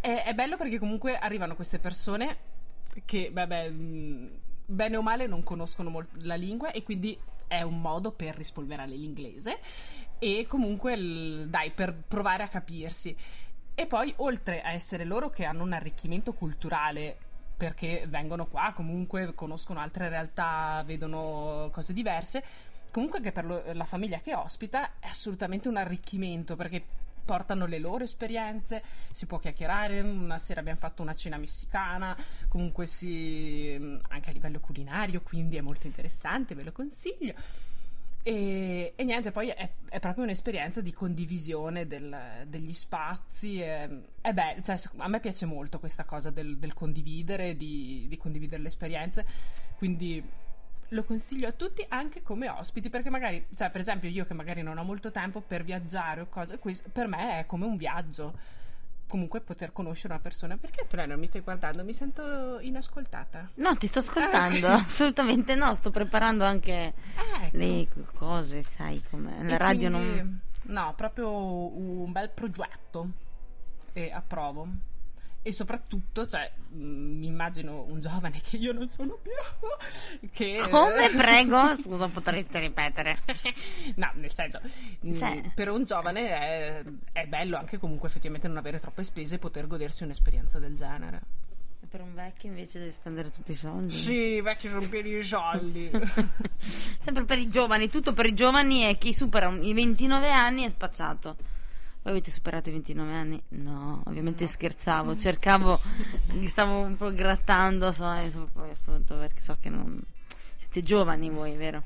È, 0.00 0.22
è 0.24 0.34
bello 0.34 0.56
perché 0.56 0.78
comunque 0.78 1.18
arrivano 1.18 1.54
queste 1.54 1.78
persone 1.78 2.36
che, 3.04 3.30
vabbè, 3.30 3.68
mh, 3.68 4.30
bene 4.64 4.96
o 4.96 5.02
male 5.02 5.26
non 5.26 5.42
conoscono 5.42 5.90
molto 5.90 6.16
la 6.22 6.34
lingua 6.34 6.70
e 6.70 6.82
quindi 6.82 7.18
è 7.46 7.60
un 7.60 7.80
modo 7.80 8.12
per 8.12 8.34
rispolverare 8.34 8.90
l'inglese 8.90 9.58
e 10.18 10.46
comunque, 10.48 10.94
il- 10.94 11.46
dai, 11.50 11.72
per 11.72 11.94
provare 11.94 12.42
a 12.42 12.48
capirsi. 12.48 13.14
E 13.74 13.86
poi, 13.86 14.12
oltre 14.16 14.62
a 14.62 14.72
essere 14.72 15.04
loro 15.04 15.28
che 15.28 15.44
hanno 15.44 15.62
un 15.62 15.72
arricchimento 15.74 16.32
culturale 16.32 17.18
perché 17.58 18.06
vengono 18.08 18.46
qua, 18.46 18.72
comunque 18.74 19.34
conoscono 19.34 19.80
altre 19.80 20.08
realtà, 20.08 20.82
vedono 20.86 21.68
cose 21.72 21.92
diverse, 21.92 22.42
comunque 22.92 23.18
anche 23.18 23.32
per 23.32 23.44
lo- 23.44 23.62
la 23.72 23.84
famiglia 23.84 24.20
che 24.20 24.34
ospita 24.34 24.92
è 25.00 25.08
assolutamente 25.08 25.68
un 25.68 25.76
arricchimento 25.76 26.54
perché 26.54 26.82
portano 27.24 27.66
le 27.66 27.78
loro 27.78 28.04
esperienze, 28.04 28.82
si 29.10 29.26
può 29.26 29.38
chiacchierare, 29.38 30.00
una 30.00 30.38
sera 30.38 30.60
abbiamo 30.60 30.78
fatto 30.78 31.02
una 31.02 31.14
cena 31.14 31.36
messicana, 31.36 32.16
comunque 32.48 32.86
si, 32.86 33.98
anche 34.08 34.30
a 34.30 34.32
livello 34.32 34.60
culinario, 34.60 35.20
quindi 35.20 35.56
è 35.56 35.60
molto 35.60 35.86
interessante, 35.86 36.54
ve 36.54 36.62
lo 36.62 36.72
consiglio. 36.72 37.34
E, 38.22 38.92
e 38.94 39.04
niente, 39.04 39.30
poi 39.30 39.48
è, 39.48 39.70
è 39.88 40.00
proprio 40.00 40.24
un'esperienza 40.24 40.80
di 40.80 40.92
condivisione 40.92 41.86
del- 41.86 42.44
degli 42.46 42.72
spazi. 42.72 43.60
È, 43.60 43.88
è 44.20 44.32
bello, 44.32 44.60
cioè, 44.60 44.76
a 44.96 45.08
me 45.08 45.20
piace 45.20 45.46
molto 45.46 45.78
questa 45.78 46.04
cosa 46.04 46.30
del, 46.30 46.58
del 46.58 46.74
condividere, 46.74 47.56
di, 47.56 48.06
di 48.08 48.16
condividere 48.16 48.60
le 48.60 48.68
esperienze. 48.68 49.26
Quindi 49.76 50.22
lo 50.92 51.04
consiglio 51.04 51.48
a 51.48 51.52
tutti 51.52 51.84
anche 51.88 52.22
come 52.22 52.48
ospiti, 52.48 52.90
perché 52.90 53.10
magari, 53.10 53.46
cioè, 53.54 53.70
per 53.70 53.80
esempio, 53.80 54.08
io 54.08 54.26
che 54.26 54.34
magari 54.34 54.62
non 54.62 54.78
ho 54.78 54.84
molto 54.84 55.10
tempo 55.10 55.40
per 55.40 55.64
viaggiare 55.64 56.22
o 56.22 56.26
cose, 56.26 56.58
per 56.92 57.06
me 57.06 57.40
è 57.40 57.46
come 57.46 57.66
un 57.66 57.76
viaggio. 57.76 58.56
Comunque 59.08 59.40
poter 59.40 59.72
conoscere 59.72 60.12
una 60.12 60.22
persona. 60.22 60.56
Perché 60.58 60.86
tu 60.86 60.96
non 60.96 61.18
mi 61.18 61.26
stai 61.26 61.40
guardando? 61.40 61.82
Mi 61.82 61.94
sento 61.94 62.60
inascoltata. 62.60 63.50
No, 63.54 63.74
ti 63.76 63.86
sto 63.86 64.00
ascoltando. 64.00 64.66
Ah, 64.68 64.74
ok. 64.76 64.84
Assolutamente 64.86 65.54
no, 65.54 65.74
sto 65.74 65.90
preparando 65.90 66.44
anche 66.44 66.92
Ah, 67.16 67.44
ecco. 67.46 67.56
le 67.56 67.88
cose, 68.14 68.62
sai 68.62 69.02
come. 69.10 69.42
La 69.44 69.54
E 69.54 69.58
radio 69.58 69.90
quindi- 69.90 70.16
non. 70.16 70.40
No, 70.64 70.92
proprio 70.94 71.30
un 71.34 72.12
bel 72.12 72.28
progetto. 72.30 73.08
E 73.94 74.12
approvo. 74.12 74.68
E 75.48 75.52
soprattutto, 75.52 76.26
cioè, 76.26 76.52
mh, 76.72 76.76
mi 76.78 77.26
immagino 77.26 77.86
un 77.88 78.00
giovane 78.00 78.38
che 78.42 78.58
io 78.58 78.72
non 78.74 78.86
sono 78.86 79.18
più. 79.22 79.30
Che... 80.30 80.58
Come 80.70 81.08
prego? 81.16 81.74
Scusa, 81.80 82.06
potresti 82.08 82.58
ripetere. 82.58 83.16
no, 83.94 84.10
nel 84.16 84.30
senso, 84.30 84.60
mh, 85.00 85.14
Cioè- 85.14 85.50
per 85.54 85.70
un 85.70 85.84
giovane 85.84 86.28
è, 86.28 86.82
è 87.12 87.24
bello 87.24 87.56
anche 87.56 87.78
comunque 87.78 88.08
effettivamente 88.08 88.46
non 88.46 88.58
avere 88.58 88.78
troppe 88.78 89.04
spese 89.04 89.36
e 89.36 89.38
poter 89.38 89.66
godersi 89.66 90.02
un'esperienza 90.02 90.58
del 90.58 90.76
genere. 90.76 91.20
E 91.80 91.86
per 91.86 92.02
un 92.02 92.12
vecchio 92.14 92.50
invece 92.50 92.78
devi 92.80 92.92
spendere 92.92 93.30
tutti 93.30 93.52
i 93.52 93.54
soldi. 93.54 93.94
Sì, 93.94 94.40
vecchi 94.42 94.68
sono 94.68 94.86
pieni 94.86 95.14
di 95.14 95.22
soldi. 95.22 95.90
Sempre 97.00 97.24
per 97.24 97.38
i 97.38 97.48
giovani, 97.48 97.88
tutto 97.88 98.12
per 98.12 98.26
i 98.26 98.34
giovani 98.34 98.86
e 98.86 98.98
chi 98.98 99.14
supera 99.14 99.48
i 99.48 99.72
29 99.72 100.30
anni 100.30 100.64
è 100.64 100.68
spacciato. 100.68 101.56
Voi 102.08 102.16
avete 102.16 102.30
superato 102.30 102.70
i 102.70 102.72
29 102.72 103.12
anni? 103.12 103.42
No, 103.48 104.02
ovviamente 104.06 104.46
scherzavo, 104.46 105.14
cercavo, 105.20 105.78
mi 106.36 106.46
stavo 106.46 106.78
un 106.78 106.96
po' 106.96 107.12
grattando, 107.12 107.92
so, 107.92 108.06
assolutamente, 108.06 109.14
perché 109.14 109.42
so 109.42 109.58
che 109.60 109.68
non... 109.68 110.02
Siete 110.56 110.82
giovani 110.82 111.28
voi, 111.28 111.54
vero? 111.56 111.82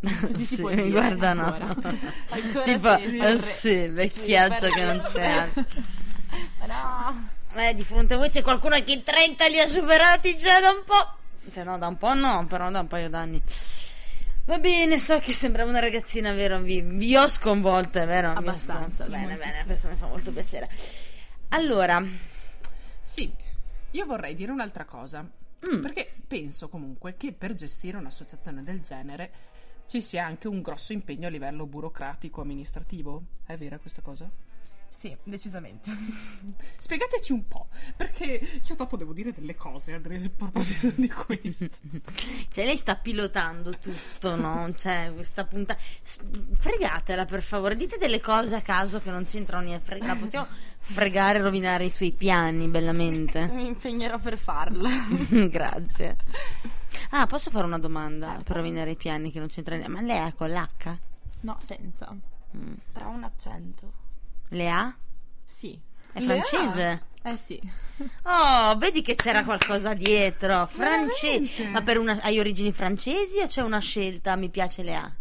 Così 0.00 0.42
si 0.42 0.56
Sì, 0.56 0.62
mi 0.62 0.74
dire 0.74 0.90
guardano. 0.90 1.52
ancora. 1.52 1.94
Ancora 2.30 2.64
tipo, 2.64 2.96
sì, 2.96 3.18
eh, 3.18 3.38
sì, 3.38 3.86
vecchiaccio 3.88 4.66
sì, 4.66 4.72
che 4.72 4.84
non 4.84 5.04
c'è. 5.12 5.48
No. 6.66 7.28
Eh, 7.56 7.74
di 7.74 7.84
fronte 7.84 8.14
a 8.14 8.16
voi 8.16 8.30
c'è 8.30 8.40
qualcuno 8.40 8.82
che 8.82 8.92
i 8.92 9.02
30 9.02 9.48
li 9.48 9.60
ha 9.60 9.66
superati 9.66 10.34
già 10.38 10.60
da 10.60 10.70
un 10.70 10.82
po'. 10.86 11.50
Cioè, 11.52 11.62
no, 11.62 11.76
da 11.76 11.88
un 11.88 11.98
po' 11.98 12.14
no, 12.14 12.46
però 12.46 12.70
da 12.70 12.80
un 12.80 12.86
paio 12.86 13.10
d'anni. 13.10 13.42
Va 14.48 14.58
bene, 14.58 14.98
so 14.98 15.18
che 15.18 15.34
sembrava 15.34 15.68
una 15.68 15.78
ragazzina, 15.78 16.32
vero? 16.32 16.58
Vi, 16.58 16.80
vi 16.80 17.14
ho 17.14 17.28
sconvolta, 17.28 18.06
vero? 18.06 18.30
Vi 18.30 18.36
ho 18.36 18.38
Abbastanza. 18.38 19.06
Bene, 19.06 19.36
bene, 19.36 19.62
questo 19.66 19.88
mi 19.88 19.96
fa 19.96 20.06
molto 20.06 20.32
piacere. 20.32 20.70
Allora, 21.48 22.02
Sì, 23.02 23.30
io 23.90 24.06
vorrei 24.06 24.34
dire 24.34 24.50
un'altra 24.50 24.86
cosa. 24.86 25.20
Mm. 25.20 25.82
Perché 25.82 26.10
penso 26.26 26.70
comunque 26.70 27.18
che 27.18 27.32
per 27.32 27.52
gestire 27.52 27.98
un'associazione 27.98 28.62
del 28.62 28.80
genere 28.80 29.30
ci 29.86 30.00
sia 30.00 30.24
anche 30.24 30.48
un 30.48 30.62
grosso 30.62 30.94
impegno 30.94 31.26
a 31.26 31.30
livello 31.30 31.66
burocratico 31.66 32.40
amministrativo. 32.40 33.24
È 33.44 33.54
vera 33.58 33.76
questa 33.76 34.00
cosa? 34.00 34.30
Sì, 34.98 35.16
decisamente. 35.22 35.92
Spiegateci 36.76 37.30
un 37.30 37.46
po', 37.46 37.68
perché 37.96 38.60
io 38.64 38.74
dopo 38.74 38.96
devo 38.96 39.12
dire 39.12 39.32
delle 39.32 39.54
cose 39.54 39.94
a 39.94 40.00
proposito 40.34 40.90
di 40.96 41.08
questo. 41.08 41.68
cioè, 42.50 42.64
lei 42.64 42.76
sta 42.76 42.96
pilotando 42.96 43.78
tutto, 43.78 44.34
no? 44.34 44.74
Cioè, 44.76 45.12
questa 45.14 45.44
puntata. 45.44 45.80
S- 46.02 46.18
Fregatela, 46.58 47.26
per 47.26 47.42
favore. 47.42 47.76
Dite 47.76 47.96
delle 47.96 48.18
cose 48.20 48.56
a 48.56 48.60
caso 48.60 48.98
che 49.00 49.12
non 49.12 49.24
c'entrano 49.24 49.66
niente. 49.66 49.84
Fre- 49.84 50.04
la 50.04 50.16
possiamo 50.16 50.48
fregare 50.82 51.38
e 51.38 51.42
rovinare 51.42 51.84
i 51.84 51.90
suoi 51.90 52.10
piani, 52.10 52.66
bellamente. 52.66 53.46
Mi 53.46 53.68
impegnerò 53.68 54.18
per 54.18 54.36
farlo. 54.36 54.88
Grazie. 55.48 56.16
Ah, 57.10 57.28
posso 57.28 57.50
fare 57.50 57.66
una 57.66 57.78
domanda 57.78 58.30
Certo. 58.30 58.42
per 58.42 58.56
rovinare 58.56 58.90
i 58.90 58.96
piani 58.96 59.30
che 59.30 59.38
non 59.38 59.46
c'entra 59.46 59.76
niente? 59.76 59.92
Ma 59.92 60.00
lei 60.00 60.18
ha 60.18 60.32
con 60.32 60.50
l'H? 60.50 60.98
No, 61.42 61.56
senza. 61.64 62.12
Mm. 62.56 62.72
Però 62.92 63.06
ha 63.06 63.10
un 63.10 63.22
accento. 63.22 64.06
Le 64.48 64.68
ha? 64.70 64.94
Sì. 65.44 65.78
È 66.12 66.20
francese? 66.20 67.02
Eh 67.22 67.36
sì. 67.36 67.60
Oh, 68.22 68.76
vedi 68.78 69.02
che 69.02 69.14
c'era 69.14 69.44
qualcosa 69.44 69.92
dietro. 69.94 70.66
Francese. 70.70 71.66
Ma 71.68 71.82
per 71.82 71.98
una, 71.98 72.18
hai 72.22 72.38
origini 72.38 72.72
francesi 72.72 73.38
o 73.40 73.46
c'è 73.46 73.60
una 73.62 73.80
scelta? 73.80 74.36
Mi 74.36 74.48
piace 74.48 74.82
le 74.82 74.94
ha? 74.94 75.12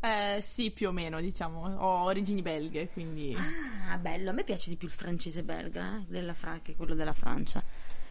Eh, 0.00 0.40
sì, 0.42 0.70
più 0.70 0.88
o 0.88 0.92
meno, 0.92 1.20
diciamo. 1.20 1.76
Ho 1.78 2.04
origini 2.04 2.42
belghe, 2.42 2.88
quindi... 2.92 3.36
Ah, 3.90 3.96
bello. 3.98 4.30
A 4.30 4.32
me 4.32 4.44
piace 4.44 4.68
di 4.70 4.76
più 4.76 4.88
il 4.88 4.92
francese 4.94 5.42
belga 5.42 5.96
eh, 5.98 6.04
della 6.08 6.34
Fra- 6.34 6.60
che 6.62 6.74
quello 6.74 6.94
della 6.94 7.14
Francia. 7.14 7.62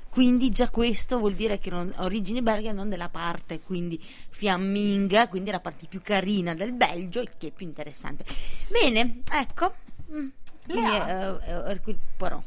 quindi 0.10 0.50
già 0.50 0.70
questo 0.70 1.18
vuol 1.18 1.34
dire 1.34 1.58
che 1.60 1.70
non, 1.72 1.92
origini 1.98 2.42
belghe 2.42 2.72
non 2.72 2.88
della 2.90 3.10
parte 3.10 3.60
quindi 3.60 4.00
fiamminga, 4.30 5.28
quindi 5.28 5.50
la 5.52 5.60
parte 5.60 5.88
più 5.88 6.02
carina 6.02 6.54
del 6.54 6.72
Belgio, 6.72 7.20
il 7.20 7.32
che 7.38 7.48
è 7.48 7.52
più 7.52 7.66
interessante. 7.66 8.24
Bene, 8.70 9.22
ecco. 9.32 9.76
Mm. 10.12 10.28
Quindi, 10.66 10.90
Lea. 10.90 11.40
eh, 11.40 11.50
eh, 11.50 11.72
Hercule 11.72 11.98
Poirot. 12.18 12.44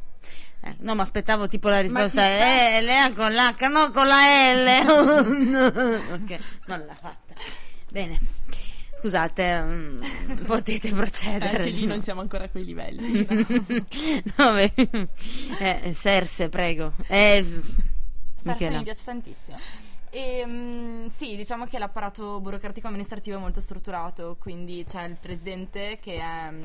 Eh, 0.63 0.75
no, 0.81 0.95
ma 0.95 1.03
aspettavo 1.03 1.49
tipo 1.49 1.69
la 1.69 1.81
risposta. 1.81 2.23
Eh, 2.23 2.81
Lea 2.83 3.13
con 3.13 3.33
l'H, 3.33 3.67
no 3.69 3.91
con 3.91 4.07
la 4.07 4.53
L. 4.53 4.67
ok, 6.23 6.39
non 6.67 6.85
l'ha 6.87 6.95
fatta. 6.95 7.35
Bene. 7.91 8.19
Scusate, 8.99 9.61
mm, 9.61 10.03
potete 10.47 10.89
procedere. 10.91 11.59
Anche 11.59 11.71
lì 11.71 11.85
non 11.85 12.01
siamo 12.03 12.23
ancora 12.23 12.45
a 12.45 12.49
quei 12.49 12.65
livelli. 12.65 13.27
no, 14.37 14.53
beh, 14.53 14.73
eh, 15.59 15.95
Serse, 15.95 16.49
prego. 16.49 16.95
Eh, 17.07 17.45
Michela. 18.43 18.79
mi 18.79 18.85
piace 18.85 19.05
tantissimo. 19.05 19.59
E, 20.11 20.45
mm, 20.47 21.07
sì, 21.09 21.37
diciamo 21.37 21.67
che 21.67 21.79
l'apparato 21.79 22.41
burocratico 22.41 22.87
amministrativo 22.87 23.37
è 23.37 23.41
molto 23.41 23.61
strutturato, 23.61 24.37
quindi 24.41 24.85
c'è 24.89 25.05
il 25.05 25.19
presidente 25.21 25.99
che 26.01 26.17
è 26.17 26.51
mm, 26.51 26.63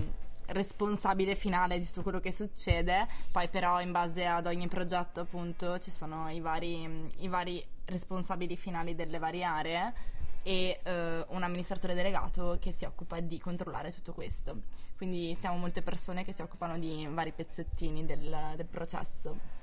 responsabile 0.52 1.36
finale 1.36 1.80
di 1.80 1.86
tutto 1.86 2.02
quello 2.02 2.20
che 2.20 2.32
succede, 2.32 3.08
poi 3.32 3.48
però 3.48 3.82
in 3.82 3.92
base 3.92 4.26
ad 4.26 4.46
ogni 4.46 4.68
progetto 4.68 5.22
appunto 5.22 5.80
ci 5.80 5.92
sono 5.92 6.30
i 6.30 6.40
vari, 6.40 7.12
i 7.18 7.28
vari 7.28 7.64
responsabili 7.86 8.56
finali 8.56 8.96
delle 8.96 9.18
varie 9.18 9.44
aree 9.44 9.94
e 10.44 10.80
eh, 10.82 11.26
un 11.28 11.44
amministratore 11.44 11.94
delegato 11.94 12.58
che 12.60 12.72
si 12.72 12.86
occupa 12.86 13.20
di 13.20 13.40
controllare 13.40 13.92
tutto 13.92 14.14
questo. 14.14 14.62
Quindi 14.98 15.36
siamo 15.36 15.58
molte 15.58 15.82
persone 15.82 16.24
che 16.24 16.32
si 16.32 16.42
occupano 16.42 16.78
di 16.78 17.08
vari 17.10 17.32
pezzettini 17.32 18.06
del, 18.06 18.54
del 18.56 18.68
processo. 18.68 19.60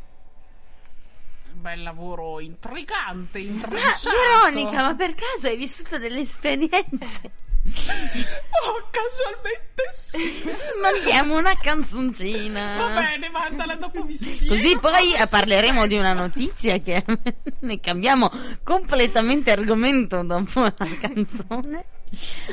Bel 1.52 1.82
lavoro 1.82 2.40
intrigante, 2.40 3.40
Ma 3.40 3.44
intrecciato. 3.50 4.10
Veronica, 4.10 4.82
ma 4.82 4.94
per 4.94 5.14
caso 5.14 5.48
hai 5.48 5.56
vissuto 5.56 5.98
delle 5.98 6.20
esperienze? 6.20 7.46
Oh, 7.70 8.88
casualmente 8.90 9.68
sì. 9.92 10.42
Mandiamo 10.80 11.36
una 11.36 11.56
canzoncina. 11.56 12.76
Va 12.76 13.00
bene, 13.00 13.28
mandala 13.28 13.74
dopo 13.74 14.04
mi 14.04 14.16
spiego. 14.16 14.54
Così 14.54 14.78
poi 14.78 15.12
eh, 15.14 15.22
è 15.22 15.28
parleremo 15.28 15.86
di 15.86 15.96
una 15.96 16.12
notizia 16.12 16.78
che 16.78 17.04
ne 17.60 17.80
cambiamo 17.80 18.30
completamente 18.62 19.50
argomento 19.50 20.22
dopo 20.22 20.60
la 20.62 20.88
canzone. 21.00 21.84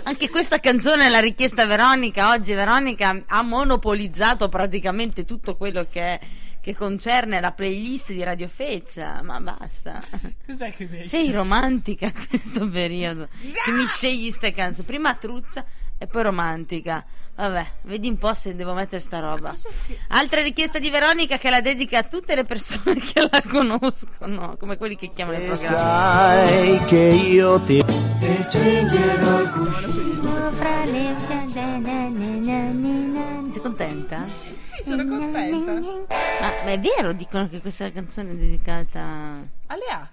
Anche 0.04 0.30
questa 0.30 0.60
canzone 0.60 1.10
l'ha 1.10 1.20
richiesta 1.20 1.66
Veronica. 1.66 2.32
Oggi 2.32 2.54
Veronica 2.54 3.24
ha 3.26 3.42
monopolizzato 3.42 4.50
praticamente 4.50 5.24
tutto 5.26 5.56
quello 5.56 5.88
che, 5.90 6.20
che 6.66 6.74
concerne 6.74 7.40
la 7.40 7.52
playlist 7.52 8.12
di 8.12 8.24
Radio 8.24 8.48
Feccia. 8.48 9.22
Ma 9.22 9.40
basta. 9.40 10.02
Cos'è 10.48 10.74
che 10.74 10.88
mi 10.90 11.06
Sei 11.06 11.32
romantica 11.32 12.08
a 12.08 12.14
questo 12.28 12.68
periodo. 12.68 13.28
Che 13.64 13.70
mi 13.72 13.86
scegli 13.86 14.32
ste 14.32 14.52
canzoni. 14.52 14.88
Prima 14.88 15.14
truzza 15.14 15.64
e 15.96 16.08
poi 16.08 16.24
romantica. 16.24 17.06
Vabbè, 17.36 17.66
vedi 17.84 18.10
un 18.10 18.18
po' 18.18 18.34
se 18.34 18.56
devo 18.56 18.74
mettere 18.74 19.00
sta 19.00 19.20
roba. 19.20 19.54
Altra 20.08 20.42
richiesta 20.42 20.80
di 20.80 20.90
Veronica 20.90 21.38
che 21.38 21.52
la 21.52 21.62
dedica 21.62 22.00
a 22.00 22.04
tutte 22.04 22.34
le 22.34 22.46
persone 22.46 22.96
che 23.00 23.28
la 23.30 23.44
conoscono, 23.48 24.56
come 24.58 24.78
quelli 24.78 24.96
che 24.96 25.12
chiamano 25.14 25.38
il 25.38 25.44
E 25.44 25.48
programma. 25.48 25.78
sai 25.78 26.86
che 26.86 26.98
io 26.98 27.60
ti 27.60 27.84
Sei 33.52 33.62
contenta? 33.62 34.55
Sono 34.86 35.06
contenta. 35.06 35.74
Ma, 35.74 36.64
ma 36.64 36.72
è 36.72 36.80
vero, 36.80 37.12
dicono 37.14 37.50
che 37.50 37.60
questa 37.60 37.92
canzone 37.92 38.32
è 38.32 38.36
dedicata 38.36 39.00
A 39.68 39.76
Lea, 39.76 40.10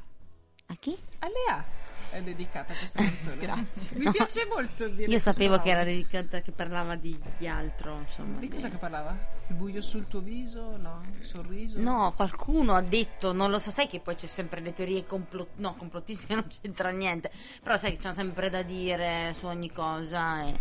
a 0.67 0.77
chi? 0.79 0.97
a 1.19 1.27
Lea 1.29 1.65
è 2.13 2.21
dedicata 2.21 2.75
questa 2.75 3.03
canzone. 3.03 3.37
Grazie. 3.37 3.97
Mi 3.97 4.11
piace 4.11 4.47
molto 4.47 4.87
dire 4.89 5.11
Io 5.11 5.19
sapevo 5.19 5.59
che 5.61 5.71
era 5.71 5.83
dedicata, 5.83 6.41
che 6.41 6.53
parlava 6.53 6.95
di, 6.95 7.19
di 7.39 7.49
altro, 7.49 8.01
insomma. 8.01 8.39
Di 8.39 8.49
cosa 8.49 8.69
che 8.69 8.77
parlava? 8.77 9.17
Il 9.49 9.55
buio 9.55 9.81
sul 9.81 10.07
tuo 10.09 10.21
viso? 10.21 10.77
No? 10.77 11.03
Il 11.19 11.25
sorriso? 11.25 11.81
No, 11.81 12.13
qualcuno 12.15 12.75
ha 12.75 12.83
detto, 12.83 13.33
non 13.33 13.51
lo 13.51 13.59
so, 13.59 13.71
sai 13.71 13.89
che 13.89 14.01
poi 14.01 14.15
c'è 14.15 14.27
sempre 14.27 14.61
le 14.61 14.75
teorie 14.75 15.07
complot- 15.07 15.57
no, 15.57 15.75
complottistiche 15.75 16.35
non 16.37 16.47
c'entra 16.47 16.91
niente, 16.91 17.31
però 17.63 17.77
sai 17.77 17.93
che 17.93 17.99
c'è 17.99 18.13
sempre 18.13 18.51
da 18.51 18.63
dire 18.63 19.33
su 19.35 19.47
ogni 19.47 19.73
cosa 19.73 20.45
e 20.45 20.49
eh, 20.51 20.61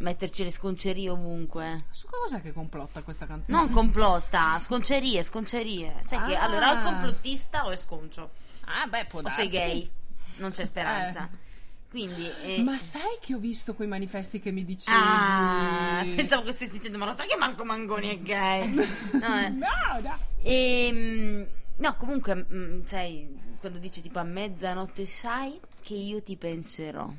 metterci 0.00 0.42
le 0.44 0.50
sconcerie 0.50 1.08
ovunque. 1.10 1.76
Su 1.90 2.06
cosa 2.08 2.40
che 2.40 2.52
complotta 2.52 3.02
questa 3.02 3.26
canzone? 3.26 3.56
Non 3.56 3.70
complotta, 3.70 4.58
sconcerie, 4.60 5.22
sconcerie. 5.22 5.96
Sai 6.00 6.26
che 6.28 6.36
Ah. 6.36 6.42
allora 6.44 6.70
o 6.72 6.80
è 6.80 6.82
complottista 6.82 7.66
o 7.66 7.70
è 7.70 7.76
sconcio. 7.76 8.30
Ah, 8.66 8.86
beh, 8.86 9.06
può 9.06 9.20
O 9.20 9.22
darsi. 9.22 9.48
sei 9.48 9.48
gay. 9.48 9.90
Non 10.36 10.50
c'è 10.52 10.64
speranza. 10.64 11.28
Quindi 11.90 12.30
eh, 12.44 12.62
Ma 12.62 12.78
sai 12.78 13.18
che 13.20 13.34
ho 13.34 13.38
visto 13.38 13.74
quei 13.74 13.88
manifesti 13.88 14.38
che 14.38 14.52
mi 14.52 14.64
dicevi? 14.64 14.96
Ah, 14.96 16.04
pensavo 16.14 16.44
che 16.44 16.52
stessi 16.52 16.78
dicendo, 16.78 16.98
ma 16.98 17.06
lo 17.06 17.12
sai 17.12 17.26
che 17.26 17.36
Marco 17.36 17.64
Mangoni 17.64 18.08
è 18.10 18.18
gay? 18.20 18.68
No, 19.20 19.40
eh. 19.40 19.48
No, 19.48 19.66
no. 20.00 20.18
Ehm, 20.42 21.46
no, 21.78 21.96
comunque, 21.96 22.46
mm, 22.48 22.84
sai, 22.84 23.56
quando 23.58 23.78
dice 23.78 24.00
tipo 24.00 24.20
a 24.20 24.22
mezzanotte 24.22 25.04
sai 25.04 25.60
che 25.82 25.94
io 25.94 26.22
ti 26.22 26.36
penserò. 26.36 27.12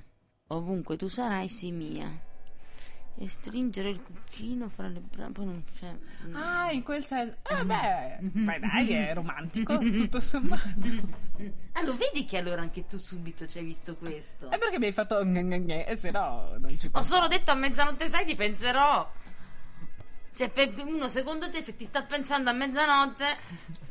Ovunque 0.48 0.96
tu 0.96 1.10
sarai, 1.10 1.50
sì 1.50 1.72
mia. 1.72 2.10
E 3.18 3.30
stringere 3.30 3.90
il 3.90 4.02
cuffino 4.02 4.68
fra 4.68 4.88
le 4.88 5.00
braccia. 5.00 5.44
non 5.44 5.64
c'è. 5.80 5.96
mm. 6.28 6.36
Ah, 6.36 6.72
in 6.72 6.82
quel 6.82 7.04
senso. 7.04 7.36
Eh, 7.50 7.64
beh, 7.64 8.18
beh, 8.22 8.60
dai, 8.60 8.92
è 8.94 9.14
romantico, 9.16 9.78
tutto 9.78 10.20
sommato. 10.20 10.64
Ah, 11.74 11.82
lo 11.84 11.96
vedi 11.98 12.26
che 12.26 12.38
allora 12.38 12.62
anche 12.62 12.88
tu 12.88 12.98
subito 12.98 13.48
ci 13.48 13.60
hai 13.60 13.64
visto 13.64 13.96
questo? 13.96 14.50
È 14.50 14.58
perché 14.58 14.80
mi 14.80 14.86
hai 14.88 14.92
fatto 14.92 15.18
e 15.86 15.96
se 15.98 16.10
no 16.12 16.56
non 16.58 16.78
ci 16.80 16.88
Ho 16.88 16.90
penso. 16.92 17.14
solo 17.16 17.28
detto 17.28 17.52
a 17.52 17.56
mezzanotte 17.56 18.08
sai 18.08 18.26
ti 18.26 18.36
penserò. 18.36 19.10
Cioè, 20.36 20.50
per 20.50 20.74
uno, 20.86 21.10
secondo 21.10 21.50
te, 21.50 21.62
se 21.62 21.76
ti 21.76 21.84
sta 21.86 22.02
pensando 22.04 22.50
a 22.50 22.54
mezzanotte, 22.54 23.26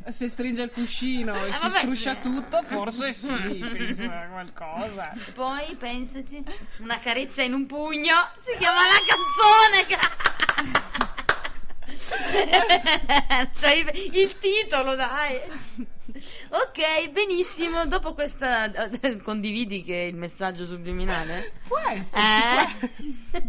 Se 0.09 0.29
stringe 0.29 0.63
il 0.63 0.71
cuscino 0.71 1.35
e 1.45 1.49
Eh, 1.49 1.53
si 1.53 1.61
vabbè, 1.61 1.79
struscia 1.81 2.15
sì. 2.15 2.21
tutto, 2.23 2.63
forse 2.63 3.13
sì, 3.13 3.29
pensa 3.73 4.23
a 4.23 4.27
qualcosa. 4.29 5.13
poi 5.35 5.75
pensaci, 5.77 6.43
una 6.79 6.99
carezza 6.99 7.43
in 7.43 7.53
un 7.53 7.67
pugno 7.67 8.15
si 8.39 8.57
chiama 8.59 8.81
la 8.81 9.01
canzone. 9.07 9.99
Cioè, 13.59 13.91
il 14.13 14.39
titolo, 14.39 14.95
dai. 14.97 15.39
Ok, 16.53 17.11
benissimo. 17.11 17.87
Dopo 17.87 18.13
questa. 18.13 18.71
Condividi 19.23 19.83
che 19.83 20.03
è 20.03 20.07
il 20.07 20.17
messaggio 20.17 20.67
subliminale? 20.67 21.53
Può 21.69 21.79
essere. 21.79 22.23
Eh? 23.31 23.43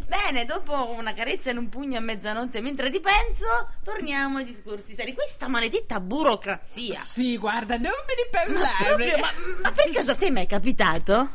Bene, 0.06 0.44
dopo 0.44 0.94
una 0.96 1.12
carezza 1.12 1.50
in 1.50 1.56
un 1.56 1.68
pugno 1.68 1.98
a 1.98 2.00
mezzanotte 2.00 2.60
mentre 2.60 2.90
ti 2.90 3.00
penso, 3.00 3.70
torniamo 3.82 4.38
ai 4.38 4.44
discorsi 4.44 4.94
seri. 4.94 5.12
Questa 5.12 5.48
maledetta 5.48 5.98
burocrazia. 5.98 6.94
Sì, 6.94 7.36
guarda, 7.36 7.76
non 7.76 7.90
me 8.06 8.14
ne 8.14 8.54
Ma, 8.54 8.60
parlare. 8.60 8.84
proprio, 8.84 9.18
ma, 9.18 9.28
ma 9.62 9.72
per 9.72 9.90
caso 9.90 10.12
a 10.12 10.14
te 10.14 10.30
mi 10.30 10.42
è 10.42 10.46
capitato? 10.46 11.30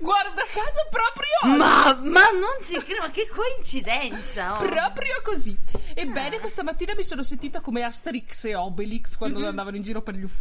Guarda 0.00 0.42
caso 0.52 0.88
proprio. 0.90 1.56
Ma, 1.56 1.94
ma 2.02 2.30
non 2.30 2.58
ci 2.62 2.76
credo, 2.78 3.02
ma 3.02 3.10
che 3.10 3.28
coincidenza! 3.28 4.54
oh. 4.54 4.64
Proprio 4.66 5.20
così. 5.22 5.56
Ebbene, 5.94 6.40
questa 6.40 6.62
mattina 6.62 6.94
mi 6.96 7.04
sono 7.04 7.22
sentita 7.22 7.60
come 7.60 7.82
Asterix 7.82 8.44
e 8.44 8.54
Obelix 8.54 9.16
quando 9.16 9.46
andavano 9.46 9.76
in 9.76 9.82
giro 9.82 10.02
per 10.02 10.14
gli 10.14 10.22
uffici, 10.22 10.31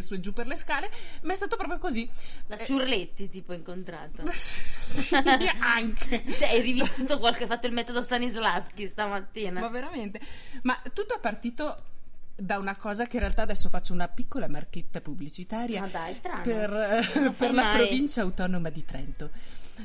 su 0.00 0.14
e 0.14 0.20
giù 0.20 0.32
per 0.32 0.46
le 0.46 0.56
scale. 0.56 0.90
Ma 1.22 1.32
è 1.32 1.36
stato 1.36 1.56
proprio 1.56 1.78
così. 1.78 2.08
La 2.46 2.58
Ciurletti 2.58 3.28
tipo 3.28 3.52
incontrato. 3.52 4.22
Sì, 4.84 5.14
anche. 5.14 6.22
Cioè, 6.36 6.50
hai 6.50 6.60
rivissuto 6.60 7.18
qualche, 7.18 7.44
hai 7.44 7.48
fatto 7.48 7.66
il 7.66 7.72
metodo 7.72 8.02
Stanislaschi 8.02 8.86
stamattina. 8.86 9.60
Ma 9.60 9.68
veramente. 9.68 10.20
Ma 10.62 10.80
tutto 10.92 11.16
è 11.16 11.18
partito 11.18 11.82
da 12.36 12.58
una 12.58 12.76
cosa 12.76 13.04
che 13.06 13.16
in 13.16 13.20
realtà 13.22 13.42
adesso 13.42 13.68
faccio 13.68 13.92
una 13.92 14.08
piccola 14.08 14.48
marchetta 14.48 15.00
pubblicitaria. 15.00 15.80
Ma 15.80 15.88
dai, 15.88 16.18
per, 16.42 16.72
eh, 16.72 17.30
per 17.36 17.52
la 17.54 17.72
provincia 17.74 18.22
autonoma 18.22 18.70
di 18.70 18.84
Trento. 18.84 19.30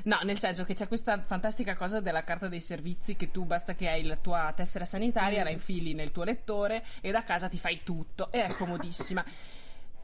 No, 0.03 0.19
nel 0.23 0.37
senso 0.37 0.65
che 0.65 0.75
c'è 0.75 0.87
questa 0.87 1.19
fantastica 1.23 1.75
cosa 1.75 1.99
della 1.99 2.23
carta 2.23 2.47
dei 2.47 2.61
servizi 2.61 3.15
che 3.15 3.31
tu 3.31 3.45
basta 3.45 3.73
che 3.73 3.89
hai 3.89 4.03
la 4.03 4.17
tua 4.17 4.53
tessera 4.55 4.85
sanitaria, 4.85 5.41
Mm. 5.41 5.45
la 5.45 5.49
infili 5.49 5.93
nel 5.93 6.11
tuo 6.11 6.23
lettore 6.23 6.83
e 7.01 7.09
da 7.11 7.23
casa 7.23 7.49
ti 7.49 7.57
fai 7.57 7.81
tutto 7.83 8.31
e 8.31 8.45
è 8.45 8.53
comodissima. 8.55 9.23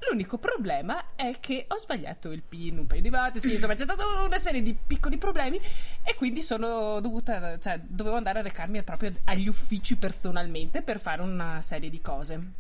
L'unico 0.10 0.38
problema 0.38 1.16
è 1.16 1.40
che 1.40 1.66
ho 1.68 1.78
sbagliato 1.78 2.32
il 2.32 2.42
PIN 2.42 2.80
un 2.80 2.88
paio 2.88 3.02
di 3.02 3.10
volte, 3.10 3.40
sì, 3.40 3.52
insomma 3.52 3.74
c'è 3.74 3.84
stata 3.84 4.04
una 4.24 4.38
serie 4.38 4.62
di 4.62 4.76
piccoli 4.76 5.18
problemi 5.18 5.60
e 6.04 6.16
quindi 6.16 6.42
sono 6.42 7.00
dovuta, 7.00 7.58
cioè 7.60 7.80
dovevo 7.80 8.16
andare 8.16 8.40
a 8.40 8.42
recarmi 8.44 8.84
proprio 8.84 9.14
agli 9.26 9.48
uffici 9.48 9.96
personalmente 9.96 10.82
per 10.82 11.00
fare 11.00 11.22
una 11.22 11.62
serie 11.62 11.90
di 11.90 12.02
cose. 12.02 12.52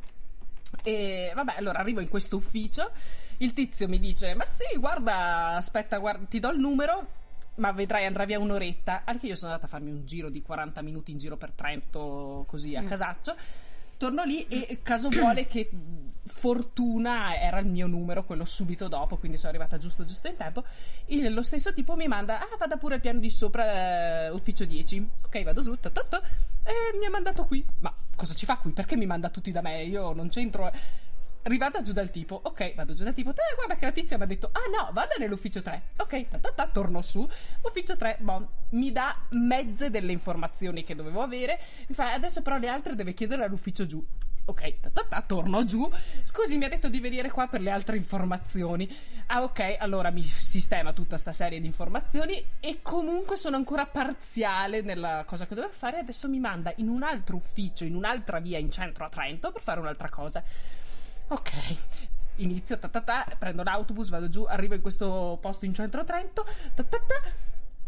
E 0.83 1.31
vabbè, 1.33 1.55
allora 1.57 1.79
arrivo 1.79 1.99
in 1.99 2.09
questo 2.09 2.37
ufficio, 2.37 2.91
il 3.37 3.53
tizio 3.53 3.87
mi 3.87 3.99
dice: 3.99 4.33
Ma 4.33 4.43
sì, 4.43 4.77
guarda, 4.77 5.55
aspetta, 5.55 5.97
guarda, 5.97 6.25
ti 6.25 6.39
do 6.39 6.49
il 6.51 6.59
numero, 6.59 7.07
ma 7.55 7.71
vedrai 7.71 8.05
andrà 8.05 8.25
via 8.25 8.39
un'oretta. 8.39 9.03
Anche 9.05 9.27
io 9.27 9.35
sono 9.35 9.51
andata 9.51 9.67
a 9.67 9.69
farmi 9.69 9.91
un 9.91 10.05
giro 10.05 10.29
di 10.29 10.41
40 10.41 10.81
minuti 10.81 11.11
in 11.11 11.17
giro 11.17 11.37
per 11.37 11.51
Trento, 11.51 12.45
così 12.47 12.75
a 12.75 12.83
casaccio. 12.83 13.35
Torno 13.97 14.23
lì 14.23 14.45
e 14.47 14.79
caso 14.83 15.09
vuole 15.09 15.45
che 15.47 15.69
fortuna 16.27 17.39
era 17.39 17.59
il 17.59 17.67
mio 17.67 17.87
numero, 17.87 18.23
quello 18.25 18.45
subito 18.45 18.87
dopo, 18.87 19.17
quindi 19.17 19.37
sono 19.37 19.49
arrivata 19.49 19.77
giusto 19.77 20.05
giusto 20.05 20.27
in 20.27 20.35
tempo. 20.37 20.63
Il- 21.07 21.33
lo 21.33 21.41
stesso 21.43 21.73
tipo 21.73 21.95
mi 21.95 22.07
manda, 22.07 22.39
ah 22.39 22.57
vada 22.57 22.77
pure 22.77 22.95
al 22.95 23.01
piano 23.01 23.19
di 23.19 23.29
sopra, 23.29 24.25
eh, 24.25 24.29
ufficio 24.29 24.65
10. 24.65 25.07
Ok, 25.25 25.43
vado 25.43 25.61
su, 25.61 25.75
ta, 25.79 25.89
ta, 25.89 26.21
e 26.63 26.97
mi 26.99 27.05
ha 27.05 27.09
mandato 27.09 27.45
qui. 27.45 27.63
Ma 27.79 27.93
cosa 28.15 28.33
ci 28.33 28.45
fa 28.45 28.57
qui? 28.57 28.71
Perché 28.71 28.95
mi 28.95 29.05
manda 29.05 29.29
tutti 29.29 29.51
da 29.51 29.61
me? 29.61 29.83
Io 29.83 30.13
non 30.13 30.27
c'entro. 30.29 30.71
Arrivata 31.45 31.83
giù 31.83 31.93
dal 31.93 32.09
tipo, 32.09 32.39
ok, 32.41 32.73
vado 32.73 32.95
giù 32.95 33.03
dal 33.03 33.13
tipo, 33.13 33.31
te 33.31 33.43
guarda 33.55 33.75
che 33.75 33.85
la 33.85 33.91
tizia 33.91 34.17
mi 34.17 34.23
ha 34.23 34.25
detto, 34.25 34.49
ah 34.51 34.67
no, 34.75 34.89
vada 34.93 35.13
nell'ufficio 35.19 35.61
3, 35.61 35.89
ok, 35.97 36.27
ta, 36.27 36.39
ta, 36.39 36.51
ta, 36.51 36.67
torno 36.67 37.03
su, 37.03 37.27
ufficio 37.61 37.95
3, 37.95 38.17
boh, 38.19 38.49
mi 38.69 38.91
dà 38.91 39.15
mezze 39.29 39.91
delle 39.91 40.11
informazioni 40.11 40.83
che 40.83 40.95
dovevo 40.95 41.21
avere, 41.21 41.59
mi 41.85 41.93
fa, 41.93 42.13
adesso 42.13 42.41
però 42.41 42.57
le 42.57 42.67
altre 42.67 42.95
deve 42.95 43.13
chiedere 43.13 43.43
all'ufficio 43.43 43.85
giù, 43.85 44.03
ok, 44.45 44.79
ta, 44.79 44.89
ta, 44.89 45.05
ta, 45.07 45.21
torno 45.21 45.63
giù, 45.65 45.87
scusi 46.23 46.57
mi 46.57 46.65
ha 46.65 46.69
detto 46.69 46.89
di 46.89 46.99
venire 46.99 47.29
qua 47.29 47.45
per 47.45 47.61
le 47.61 47.69
altre 47.69 47.95
informazioni, 47.97 48.89
ah 49.27 49.43
ok, 49.43 49.75
allora 49.77 50.09
mi 50.09 50.23
sistema 50.23 50.93
tutta 50.93 51.15
sta 51.15 51.31
serie 51.31 51.59
di 51.59 51.67
informazioni 51.67 52.43
e 52.59 52.79
comunque 52.81 53.37
sono 53.37 53.55
ancora 53.55 53.85
parziale 53.85 54.81
nella 54.81 55.23
cosa 55.27 55.45
che 55.45 55.53
dovevo 55.53 55.73
fare, 55.73 55.99
adesso 55.99 56.27
mi 56.27 56.39
manda 56.39 56.73
in 56.77 56.87
un 56.87 57.03
altro 57.03 57.35
ufficio, 57.35 57.83
in 57.83 57.93
un'altra 57.93 58.39
via 58.39 58.57
in 58.57 58.71
centro 58.71 59.05
a 59.05 59.09
Trento 59.09 59.51
per 59.51 59.61
fare 59.61 59.79
un'altra 59.79 60.09
cosa. 60.09 60.43
Ok, 61.27 61.51
inizio, 62.35 62.77
ta 62.77 62.87
ta 62.87 63.01
ta, 63.01 63.25
prendo 63.37 63.63
l'autobus, 63.63 64.09
vado 64.09 64.29
giù, 64.29 64.43
arrivo 64.43 64.75
in 64.75 64.81
questo 64.81 65.37
posto 65.41 65.65
in 65.65 65.73
centro 65.73 66.03
Trento, 66.03 66.45
ta 66.73 66.83
ta 66.83 66.99
ta, 66.99 67.15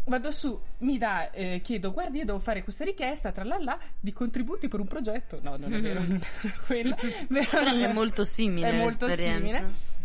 vado 0.04 0.32
su, 0.32 0.60
mi 0.78 0.98
dà, 0.98 1.30
eh, 1.30 1.60
chiedo, 1.62 1.92
guardi, 1.92 2.18
io 2.18 2.24
devo 2.24 2.38
fare 2.38 2.64
questa 2.64 2.84
richiesta, 2.84 3.30
tra 3.30 3.44
la 3.44 3.58
là, 3.58 3.78
di 4.00 4.12
contributi 4.12 4.68
per 4.68 4.80
un 4.80 4.86
progetto. 4.86 5.38
No, 5.42 5.56
non 5.56 5.72
è 5.72 5.80
vero, 5.80 6.00
non 6.00 6.20
era 6.42 6.58
quella. 6.66 6.96
Però 7.28 7.72
è 7.72 7.92
molto 7.92 8.24
simile 8.24 8.70
È 8.70 8.78
molto 8.78 9.08
simile. 9.10 9.96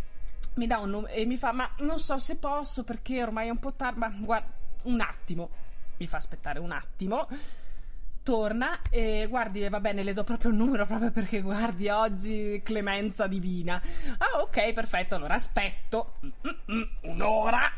Mi 0.55 0.67
dà 0.67 0.77
un 0.77 0.89
nome 0.91 1.11
e 1.11 1.25
mi 1.25 1.37
fa, 1.37 1.51
ma 1.51 1.67
non 1.79 1.97
so 1.97 2.19
se 2.19 2.35
posso 2.35 2.83
perché 2.83 3.23
ormai 3.23 3.47
è 3.47 3.49
un 3.49 3.57
po' 3.57 3.73
tardi, 3.73 3.99
ma 3.99 4.13
guarda, 4.15 4.47
un 4.83 5.01
attimo. 5.01 5.49
Mi 5.97 6.05
fa 6.05 6.17
aspettare 6.17 6.59
un 6.59 6.71
attimo. 6.71 7.27
Torna 8.23 8.79
e 8.89 9.27
guardi, 9.29 9.67
va 9.67 9.81
bene, 9.81 10.01
le 10.01 10.13
do 10.13 10.23
proprio 10.23 10.49
il 10.49 10.55
numero 10.55 10.85
proprio 10.85 11.11
perché 11.11 11.41
guardi, 11.41 11.89
oggi 11.89 12.61
clemenza 12.63 13.27
divina. 13.27 13.81
Ah, 14.17 14.39
ok, 14.41 14.71
perfetto, 14.71 15.15
allora 15.15 15.33
aspetto 15.33 16.13
Mm, 16.25 16.75
mm, 16.75 16.81
un'ora. 17.01 17.69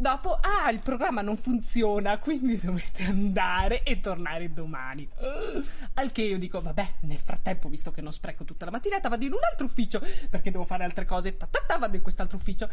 Dopo, 0.00 0.38
ah, 0.40 0.70
il 0.70 0.78
programma 0.78 1.20
non 1.20 1.36
funziona, 1.36 2.16
quindi 2.16 2.56
dovete 2.56 3.02
andare 3.02 3.82
e 3.82 4.00
tornare 4.00 4.50
domani. 4.50 5.06
Uh, 5.16 5.62
al 5.92 6.10
che 6.10 6.22
io 6.22 6.38
dico, 6.38 6.62
vabbè, 6.62 6.88
nel 7.00 7.18
frattempo, 7.18 7.68
visto 7.68 7.90
che 7.90 8.00
non 8.00 8.10
spreco 8.10 8.44
tutta 8.44 8.64
la 8.64 8.70
mattinata, 8.70 9.10
vado 9.10 9.26
in 9.26 9.32
un 9.34 9.40
altro 9.50 9.66
ufficio 9.66 10.00
perché 10.30 10.50
devo 10.50 10.64
fare 10.64 10.84
altre 10.84 11.04
cose. 11.04 11.36
Ta, 11.36 11.46
ta, 11.50 11.62
ta, 11.66 11.76
vado 11.76 11.96
in 11.96 12.02
quest'altro 12.02 12.38
ufficio, 12.38 12.70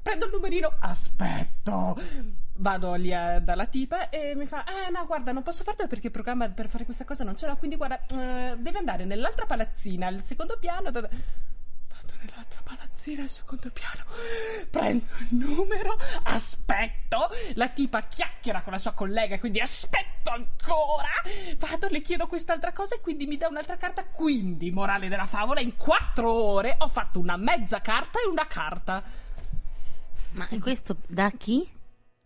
prendo 0.00 0.24
il 0.24 0.32
numerino, 0.32 0.72
aspetto. 0.78 2.00
Vado 2.54 2.94
lì 2.94 3.12
eh, 3.12 3.40
dalla 3.42 3.66
tipa 3.66 4.08
e 4.08 4.34
mi 4.34 4.46
fa: 4.46 4.64
Ah, 4.64 4.88
no, 4.90 5.04
guarda, 5.04 5.32
non 5.32 5.42
posso 5.42 5.62
fartelo 5.64 5.86
perché 5.86 6.06
il 6.06 6.12
programma 6.12 6.48
per 6.48 6.70
fare 6.70 6.86
questa 6.86 7.04
cosa 7.04 7.24
non 7.24 7.36
ce 7.36 7.46
l'ho. 7.46 7.56
Quindi, 7.56 7.76
guarda, 7.76 8.00
eh, 8.06 8.56
devi 8.56 8.76
andare 8.78 9.04
nell'altra 9.04 9.44
palazzina, 9.44 10.06
al 10.06 10.24
secondo 10.24 10.56
piano. 10.58 10.90
da- 10.90 11.02
da- 11.02 11.10
nell'altra 12.20 12.60
palazzina 12.62 13.22
al 13.22 13.28
secondo 13.28 13.70
piano. 13.70 14.04
Prendo 14.70 15.04
il 15.18 15.36
numero, 15.36 15.96
aspetto. 16.24 17.28
La 17.54 17.68
tipa 17.68 18.02
chiacchiera 18.02 18.62
con 18.62 18.72
la 18.72 18.78
sua 18.78 18.92
collega, 18.92 19.38
quindi 19.38 19.60
aspetto 19.60 20.30
ancora. 20.30 21.08
Vado, 21.58 21.88
le 21.88 22.00
chiedo 22.00 22.26
quest'altra 22.26 22.72
cosa 22.72 22.94
e 22.94 23.00
quindi 23.00 23.26
mi 23.26 23.36
dà 23.36 23.48
un'altra 23.48 23.76
carta. 23.76 24.04
Quindi, 24.04 24.70
morale 24.70 25.08
della 25.08 25.26
favola, 25.26 25.60
in 25.60 25.76
quattro 25.76 26.32
ore 26.32 26.76
ho 26.78 26.88
fatto 26.88 27.18
una 27.18 27.36
mezza 27.36 27.80
carta 27.80 28.20
e 28.20 28.28
una 28.28 28.46
carta. 28.46 29.02
Ma 30.32 30.46
questo 30.60 30.96
da 31.06 31.30
chi? 31.30 31.68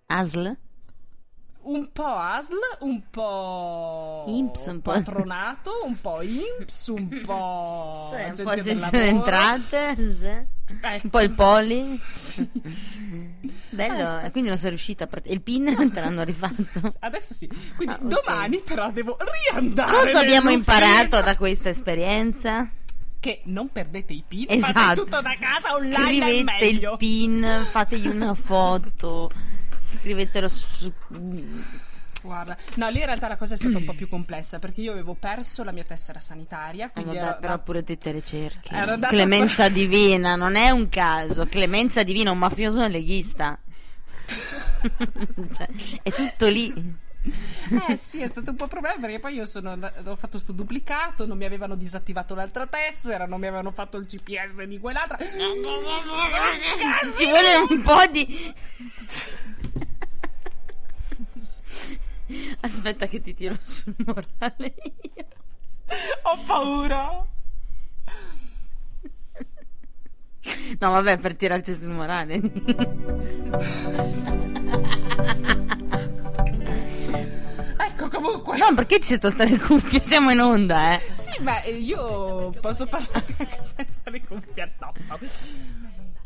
ASL? 0.07 0.57
Un 1.66 1.88
po' 1.92 2.05
ASL, 2.05 2.55
un 2.81 3.03
po' 3.09 4.24
Imps, 4.29 4.66
un 4.66 4.83
po'. 4.83 4.92
patronato, 4.92 5.70
un 5.85 5.98
po' 5.98 6.20
IMPS, 6.20 6.87
un 6.88 7.09
po' 7.24 8.11
Sì, 8.12 8.22
un 8.40 8.44
po' 8.44 8.50
agenzia 8.50 8.90
delle 8.90 9.07
entrate, 9.07 9.96
sì. 10.12 10.27
Ecco. 10.27 11.00
un 11.05 11.11
po' 11.11 11.20
il 11.20 11.31
poli. 11.31 12.00
Bello, 13.70 14.20
e 14.20 14.31
quindi 14.31 14.48
non 14.50 14.59
sei 14.59 14.70
riuscita 14.70 15.05
a 15.05 15.07
part- 15.07 15.29
Il 15.31 15.40
pin 15.42 15.90
te 15.92 16.00
l'hanno 16.00 16.22
rifatto. 16.22 16.81
Adesso 17.00 17.35
sì. 17.35 17.48
Quindi 17.77 17.94
Ah, 17.94 17.98
ok. 18.03 18.09
domani 18.24 18.61
però 18.62 18.90
devo 18.90 19.16
riandare. 19.50 19.90
Cosa 19.92 20.20
abbiamo 20.20 20.50
imparato 20.50 21.20
da 21.22 21.37
questa 21.38 21.68
esperienza? 21.70 22.68
Che 23.20 23.40
non 23.46 23.70
perdete 23.72 24.12
i 24.12 24.22
pin, 24.27 24.44
fate 24.48 24.55
Esatto. 24.55 25.05
tutto 25.05 25.20
da 25.22 25.35
casa 25.40 25.74
online 25.74 25.94
Scrivete 25.94 26.64
il 26.66 26.94
pin, 26.98 27.66
fategli 27.70 28.07
una 28.07 28.35
foto, 28.35 29.31
scrivetelo 29.98 30.48
su. 30.48 30.92
Guarda, 32.22 32.57
no, 32.76 32.88
lì 32.88 33.00
in 33.00 33.04
realtà 33.04 33.28
la 33.28 33.37
cosa 33.37 33.52
è 33.52 33.57
stata 33.57 33.76
un 33.76 33.85
po' 33.85 33.92
più 33.92 34.09
complessa 34.09 34.59
perché 34.59 34.80
io 34.80 34.92
avevo 34.92 35.14
perso 35.14 35.62
la 35.62 35.72
mia 35.72 35.85
tessera 35.85 36.18
sanitaria, 36.20 36.90
Eh, 36.94 37.04
vabbè, 37.04 37.37
però 37.38 37.59
pure 37.59 37.85
te 37.85 37.98
te 37.98 38.12
le 38.12 38.22
cerchi. 38.22 38.74
Clemenza 39.09 39.68
Divina, 39.70 40.35
non 40.35 40.57
è 40.57 40.70
un 40.70 40.88
caso. 40.88 41.44
Clemenza 41.46 42.02
Divina, 42.02 42.30
un 42.30 42.38
mafioso 42.38 42.87
leghista. 42.87 43.59
Cioè, 45.52 45.68
è 46.02 46.11
tutto 46.12 46.48
lì. 46.48 47.02
Eh 47.89 47.97
sì, 47.97 48.21
è 48.21 48.27
stato 48.27 48.51
un 48.51 48.57
po' 48.57 48.65
un 48.65 48.69
problema 48.69 49.01
perché 49.01 49.19
poi 49.19 49.33
io 49.35 49.47
sono 49.47 49.79
ho 50.05 50.17
fatto 50.17 50.37
sto 50.39 50.53
duplicato, 50.53 51.25
non 51.27 51.39
mi 51.39 51.47
avevano 51.47 51.75
disattivato 51.75 52.35
l'altra 52.35 52.67
tessera, 52.67 53.25
non 53.25 53.41
mi 53.41 53.47
avevano 53.47 53.71
fatto 53.71 53.97
il 53.97 54.05
GPS 54.05 54.63
di 54.65 54.79
quell'altra. 54.79 55.17
Ci 55.19 55.31
vuole 57.25 57.57
un 57.69 57.81
po' 57.81 58.05
di. 58.11 58.53
Aspetta 62.61 63.07
che 63.07 63.21
ti 63.21 63.35
tiro 63.35 63.57
sul 63.63 63.95
morale 64.05 64.75
io. 65.15 65.27
Ho 66.23 66.39
paura. 66.47 67.27
No, 70.79 70.91
vabbè, 70.91 71.19
per 71.19 71.37
tirarti 71.37 71.73
sul 71.73 71.91
morale. 71.91 72.41
No, 78.57 78.75
perché 78.75 78.99
ti 78.99 79.07
sei 79.07 79.19
tolta 79.19 79.45
le 79.45 79.59
cuffie? 79.59 80.03
Siamo 80.03 80.31
in 80.31 80.40
onda, 80.40 80.95
eh. 80.95 81.01
Sì, 81.12 81.40
beh, 81.40 81.71
io 81.71 82.51
posso 82.61 82.87
parlare 82.87 83.35
anche 83.37 83.59
senza 83.62 84.11
le 84.11 84.23
cuffie 84.23 84.62
addosso. 84.62 85.47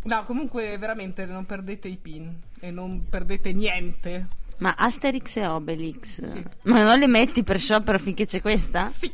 No, 0.04 0.24
comunque, 0.24 0.78
veramente 0.78 1.26
non 1.26 1.44
perdete 1.44 1.88
i 1.88 1.96
pin 1.96 2.40
e 2.60 2.70
non 2.70 3.06
perdete 3.08 3.52
niente. 3.52 4.26
Ma 4.58 4.74
Asterix 4.76 5.36
e 5.36 5.46
Obelix. 5.46 6.22
Sì. 6.22 6.42
Ma 6.62 6.82
non 6.82 6.98
le 6.98 7.06
metti 7.06 7.42
per 7.44 7.58
sciopero 7.58 7.98
finché 7.98 8.24
c'è 8.24 8.40
questa? 8.40 8.86
Sì. 8.86 9.12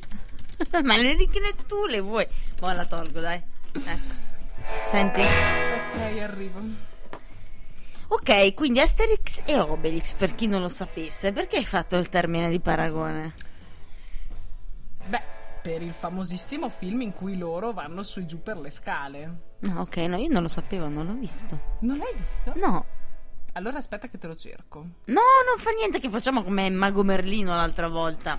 Ma 0.83 0.97
le 0.97 1.15
richiede 1.15 1.55
tu 1.67 1.87
le 1.87 2.01
vuoi? 2.01 2.27
Boh, 2.59 2.73
la 2.73 2.85
tolgo, 2.87 3.21
dai. 3.21 3.41
Ecco. 3.73 4.23
Senti. 4.87 5.21
Ok, 5.21 6.19
arrivo. 6.21 6.93
Ok, 8.09 8.55
quindi 8.55 8.81
Asterix 8.81 9.43
e 9.45 9.59
Obelix, 9.59 10.15
per 10.15 10.35
chi 10.35 10.47
non 10.47 10.61
lo 10.61 10.69
sapesse, 10.69 11.33
perché 11.33 11.57
hai 11.57 11.65
fatto 11.65 11.97
il 11.97 12.09
termine 12.09 12.49
di 12.49 12.61
paragone? 12.61 13.35
Beh, 15.07 15.23
per 15.63 15.83
il 15.83 15.93
famosissimo 15.93 16.69
film 16.69 17.01
in 17.03 17.13
cui 17.13 17.37
loro 17.37 17.73
vanno 17.73 18.03
su 18.03 18.21
e 18.21 18.27
giù 18.27 18.43
per 18.43 18.59
le 18.59 18.71
scale. 18.71 19.35
No, 19.61 19.81
ok, 19.81 19.97
no, 19.97 20.17
io 20.17 20.29
non 20.31 20.43
lo 20.43 20.49
sapevo, 20.49 20.89
non 20.89 21.07
l'ho 21.07 21.15
visto. 21.15 21.59
Non 21.81 21.97
l'hai 21.99 22.15
visto? 22.17 22.53
No, 22.57 22.85
Allora 23.53 23.79
aspetta 23.79 24.09
che 24.09 24.19
te 24.19 24.27
lo 24.27 24.37
cerco. 24.37 24.79
no, 24.81 25.21
non 25.47 25.59
fa 25.59 25.71
niente 25.71 25.99
che 25.99 26.11
facciamo 26.11 26.43
come 26.43 26.69
Mago 26.71 27.03
Merlino 27.03 27.55
l'altra 27.55 27.89
volta. 27.89 28.39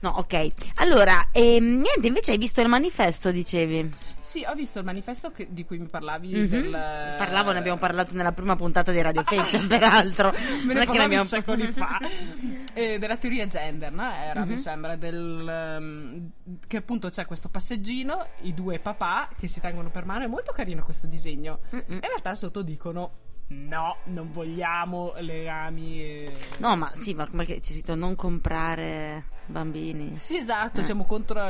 No, 0.00 0.10
ok. 0.10 0.46
Allora, 0.76 1.28
ehm, 1.32 1.64
niente, 1.80 2.06
invece 2.06 2.32
hai 2.32 2.38
visto 2.38 2.60
il 2.60 2.68
manifesto, 2.68 3.30
dicevi. 3.30 3.90
Sì, 4.20 4.44
ho 4.46 4.54
visto 4.54 4.78
il 4.80 4.84
manifesto 4.84 5.30
che- 5.30 5.46
di 5.50 5.64
cui 5.64 5.78
mi 5.78 5.86
parlavi. 5.86 6.34
Mhm. 6.34 6.46
del- 6.48 6.70
Parlavo, 7.16 7.52
ne 7.52 7.58
abbiamo 7.58 7.78
parlato 7.78 8.12
nella 8.14 8.32
prima 8.32 8.56
puntata 8.56 8.92
di 8.92 9.00
Radio 9.00 9.22
Fece, 9.24 9.58
peraltro. 9.66 10.32
Me 10.64 10.74
ne 10.74 10.84
parlavi 10.84 11.00
abbiamo 11.04 11.24
secoli 11.24 11.66
fa 11.66 11.98
Eh, 12.74 12.98
della 12.98 13.16
teoria 13.16 13.46
gender, 13.46 13.90
no? 13.92 14.10
Era, 14.12 14.42
Mhm. 14.44 14.48
mi 14.48 14.58
sembra, 14.58 14.96
del, 14.96 15.48
ehm, 15.48 16.30
che 16.66 16.76
appunto 16.76 17.08
c'è 17.08 17.24
questo 17.24 17.48
passeggino, 17.48 18.26
i 18.42 18.52
due 18.52 18.78
papà 18.80 19.30
che 19.38 19.48
si 19.48 19.60
tengono 19.60 19.88
per 19.90 20.04
mano. 20.04 20.24
È 20.24 20.28
molto 20.28 20.52
carino 20.52 20.82
questo 20.84 21.06
disegno. 21.06 21.60
Mm-mm. 21.74 21.82
E 21.88 21.94
in 21.94 22.00
realtà 22.00 22.34
sotto 22.34 22.60
dicono: 22.62 23.12
No, 23.48 23.98
non 24.06 24.30
vogliamo 24.32 25.14
legami. 25.20 26.00
e-" 26.02 26.36
No, 26.58 26.76
ma 26.76 26.90
sì, 26.94 27.14
ma 27.14 27.26
come 27.28 27.44
che 27.46 27.60
ci 27.62 27.72
si 27.72 27.82
non 27.94 28.14
comprare 28.14 29.24
bambini. 29.46 30.12
Sì, 30.18 30.36
esatto, 30.36 30.80
Eh. 30.80 30.84
siamo 30.84 31.04
contro. 31.04 31.40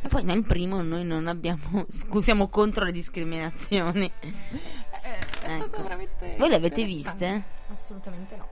E 0.00 0.08
poi 0.08 0.24
nel 0.24 0.44
primo 0.44 0.82
noi 0.82 1.04
non 1.04 1.26
abbiamo. 1.26 1.86
siamo 2.20 2.48
contro 2.48 2.84
le 2.84 2.92
discriminazioni. 2.92 4.10
Eh, 5.04 5.18
è 5.44 5.48
stato 5.48 5.64
Ecco. 5.64 5.82
veramente. 5.82 6.36
Voi 6.38 6.48
le 6.48 6.54
avete 6.54 6.84
viste? 6.84 7.42
Assolutamente 7.72 8.36
no. 8.36 8.46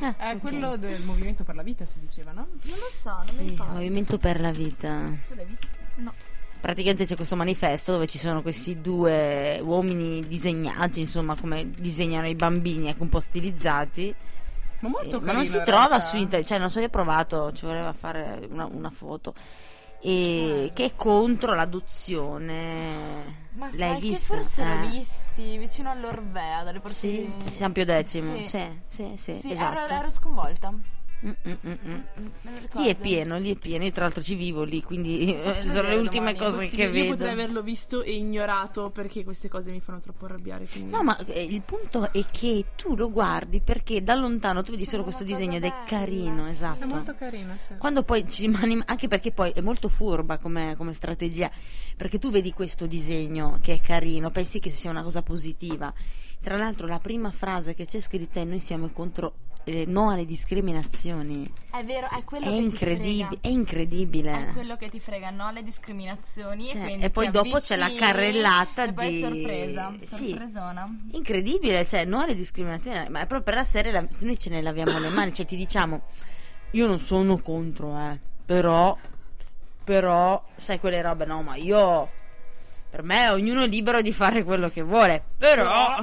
Ah, 0.00 0.14
È 0.18 0.34
ok. 0.34 0.40
quello 0.42 0.76
del 0.76 1.00
movimento 1.04 1.44
per 1.44 1.54
la 1.54 1.62
vita, 1.62 1.86
si 1.86 1.98
diceva, 1.98 2.32
no? 2.32 2.46
Non 2.64 2.76
lo 2.76 2.90
so, 3.00 3.08
non 3.08 3.24
mi 3.24 3.32
Sì, 3.32 3.48
ricordo. 3.52 3.72
Movimento 3.72 4.18
per 4.18 4.38
la 4.38 4.50
vita. 4.50 5.04
Tu 5.26 5.34
l'hai 5.34 5.46
visto? 5.46 5.66
No. 5.94 6.12
praticamente 6.60 7.06
c'è 7.06 7.16
questo 7.16 7.36
manifesto 7.36 7.92
dove 7.92 8.06
ci 8.06 8.18
sono 8.18 8.42
questi 8.42 8.82
due 8.82 9.58
uomini 9.62 10.26
disegnati, 10.28 11.00
insomma, 11.00 11.34
come 11.34 11.70
disegnano 11.70 12.28
i 12.28 12.34
bambini, 12.34 12.88
ecco, 12.90 13.04
un 13.04 13.08
po' 13.08 13.20
stilizzati. 13.20 14.14
Ma 14.80 14.88
molto 14.88 15.06
Eh, 15.06 15.10
carino. 15.10 15.26
ma 15.26 15.32
non 15.32 15.44
si 15.44 15.60
trova 15.62 16.00
su 16.00 16.16
internet, 16.16 16.48
cioè 16.48 16.58
non 16.58 16.70
so, 16.70 16.78
io 16.80 16.86
ho 16.86 16.90
provato, 16.90 17.50
ci 17.52 17.66
voleva 17.66 17.92
fare 17.92 18.46
una, 18.50 18.64
una 18.66 18.90
foto. 18.90 19.34
E 20.00 20.70
che 20.74 20.84
è 20.84 20.94
contro 20.94 21.54
l'adozione. 21.54 23.46
Ma 23.52 23.68
L'hai 23.72 24.00
vista? 24.00 24.34
forse 24.36 24.64
l'ho 24.64 24.72
Eh. 24.74 24.88
visti 24.88 25.58
vicino 25.58 25.90
all'Orvea, 25.90 26.62
dalle 26.62 26.78
parti 26.80 26.96
Sì, 26.96 27.32
di- 27.42 27.50
San 27.50 27.72
Pio 27.72 27.84
X. 27.84 28.04
Sì. 28.06 28.44
sì, 28.44 28.78
sì, 28.88 29.12
sì, 29.16 29.38
Sì, 29.40 29.52
esatto. 29.52 29.78
ero, 29.78 29.94
ero 30.00 30.10
sconvolta. 30.10 30.72
Mm, 31.26 31.30
mm, 31.48 31.52
mm. 31.66 32.00
Lì 32.74 32.86
è 32.86 32.94
pieno, 32.94 33.38
lì 33.38 33.52
è 33.52 33.58
pieno. 33.58 33.84
Io 33.84 33.90
tra 33.90 34.04
l'altro 34.04 34.22
ci 34.22 34.36
vivo 34.36 34.62
lì, 34.62 34.82
quindi 34.82 35.34
eh, 35.34 35.58
sono 35.58 35.88
le 35.88 35.96
ultime 35.96 36.32
domani. 36.32 36.38
cose 36.38 36.68
che 36.68 36.84
Io 36.84 36.90
vedo. 36.92 37.08
potrei 37.10 37.32
averlo 37.32 37.60
visto 37.62 38.02
e 38.02 38.14
ignorato 38.16 38.90
perché 38.90 39.24
queste 39.24 39.48
cose 39.48 39.72
mi 39.72 39.80
fanno 39.80 39.98
troppo 39.98 40.26
arrabbiare. 40.26 40.66
quindi- 40.70 40.90
No, 40.92 41.02
ma 41.02 41.16
eh, 41.26 41.42
il 41.42 41.62
punto 41.62 42.12
è 42.12 42.24
che 42.30 42.66
tu 42.76 42.94
lo 42.94 43.10
guardi 43.10 43.60
perché 43.60 44.02
da 44.04 44.14
lontano 44.14 44.62
tu 44.62 44.70
vedi 44.72 44.84
solo 44.84 45.02
questo 45.02 45.24
disegno 45.24 45.56
ed 45.56 45.64
è 45.64 45.72
carino, 45.86 46.44
sì. 46.44 46.50
esatto. 46.50 46.84
È 46.84 46.86
molto 46.86 47.14
carina, 47.16 47.56
sì. 47.56 47.74
Quando 47.78 48.04
poi 48.04 48.28
ci 48.30 48.42
rimani, 48.46 48.80
anche 48.84 49.08
perché 49.08 49.32
poi 49.32 49.50
è 49.50 49.60
molto 49.60 49.88
furba 49.88 50.38
come, 50.38 50.76
come 50.76 50.94
strategia, 50.94 51.50
perché 51.96 52.20
tu 52.20 52.30
vedi 52.30 52.52
questo 52.52 52.86
disegno 52.86 53.58
che 53.60 53.74
è 53.74 53.80
carino, 53.80 54.30
pensi 54.30 54.60
che 54.60 54.70
sia 54.70 54.90
una 54.90 55.02
cosa 55.02 55.22
positiva. 55.22 55.92
Tra 56.40 56.56
l'altro, 56.56 56.86
la 56.86 57.00
prima 57.00 57.32
frase 57.32 57.74
che 57.74 57.84
c'è 57.86 57.98
scritta 58.00 58.38
è: 58.38 58.44
Noi 58.44 58.60
siamo 58.60 58.88
contro 58.90 59.34
eh, 59.74 59.84
no 59.86 60.10
alle 60.10 60.24
discriminazioni. 60.24 61.50
È 61.70 61.84
vero, 61.84 62.08
è 62.10 62.24
quello 62.24 62.46
È 62.46 62.48
che 62.48 62.54
ti 62.56 62.62
incredibile, 62.62 63.24
frega. 63.26 63.38
è 63.40 63.48
incredibile. 63.48 64.48
È 64.48 64.52
quello 64.52 64.76
che 64.76 64.88
ti 64.88 65.00
frega, 65.00 65.30
no? 65.30 65.50
Le 65.50 65.62
discriminazioni. 65.62 66.66
Cioè, 66.68 66.82
quindi 66.82 67.04
e 67.04 67.10
poi 67.10 67.26
ti 67.26 67.30
dopo 67.32 67.58
c'è 67.58 67.76
la 67.76 67.92
carrellata 67.92 68.84
e 68.84 68.92
poi 68.92 69.08
di- 69.10 69.20
sorpresa. 69.20 69.94
Sì. 70.00 70.28
Sorpresona. 70.28 70.88
Incredibile, 71.12 71.86
cioè, 71.86 72.04
no 72.04 72.20
alle 72.22 72.34
discriminazioni, 72.34 73.08
ma 73.08 73.20
è 73.20 73.26
proprio 73.26 73.42
per 73.42 73.54
la 73.54 73.64
serie 73.64 73.92
la- 73.92 74.06
noi 74.20 74.38
ce 74.38 74.50
ne 74.50 74.62
laviamo 74.62 74.98
le 74.98 75.08
mani, 75.10 75.32
cioè 75.34 75.46
ti 75.46 75.56
diciamo, 75.56 76.02
io 76.72 76.86
non 76.86 76.98
sono 76.98 77.38
contro, 77.38 77.96
eh, 77.98 78.18
però, 78.44 78.96
però, 79.84 80.42
sai 80.56 80.78
quelle 80.80 81.00
robe, 81.02 81.24
no, 81.26 81.42
ma 81.42 81.56
io, 81.56 82.10
per 82.90 83.02
me 83.02 83.28
ognuno 83.28 83.62
è 83.62 83.68
libero 83.68 84.00
di 84.02 84.12
fare 84.12 84.42
quello 84.44 84.68
che 84.70 84.82
vuole, 84.82 85.22
però, 85.36 85.96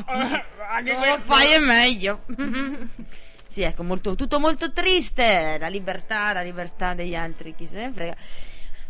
se 0.84 0.93
lo 0.93 1.17
fai 1.21 1.51
è 1.54 1.60
meglio. 1.60 2.21
sì, 3.56 3.62
ecco, 3.62 3.84
molto, 3.84 4.15
tutto 4.15 4.38
molto 4.38 4.74
triste, 4.74 5.56
la 5.58 5.70
libertà, 5.70 6.34
la 6.34 6.41
libertà 6.41 6.94
degli 6.94 7.15
altri, 7.15 7.56
chi 7.56 7.65
se 7.65 7.86
ne 7.86 7.91
frega. 7.94 8.15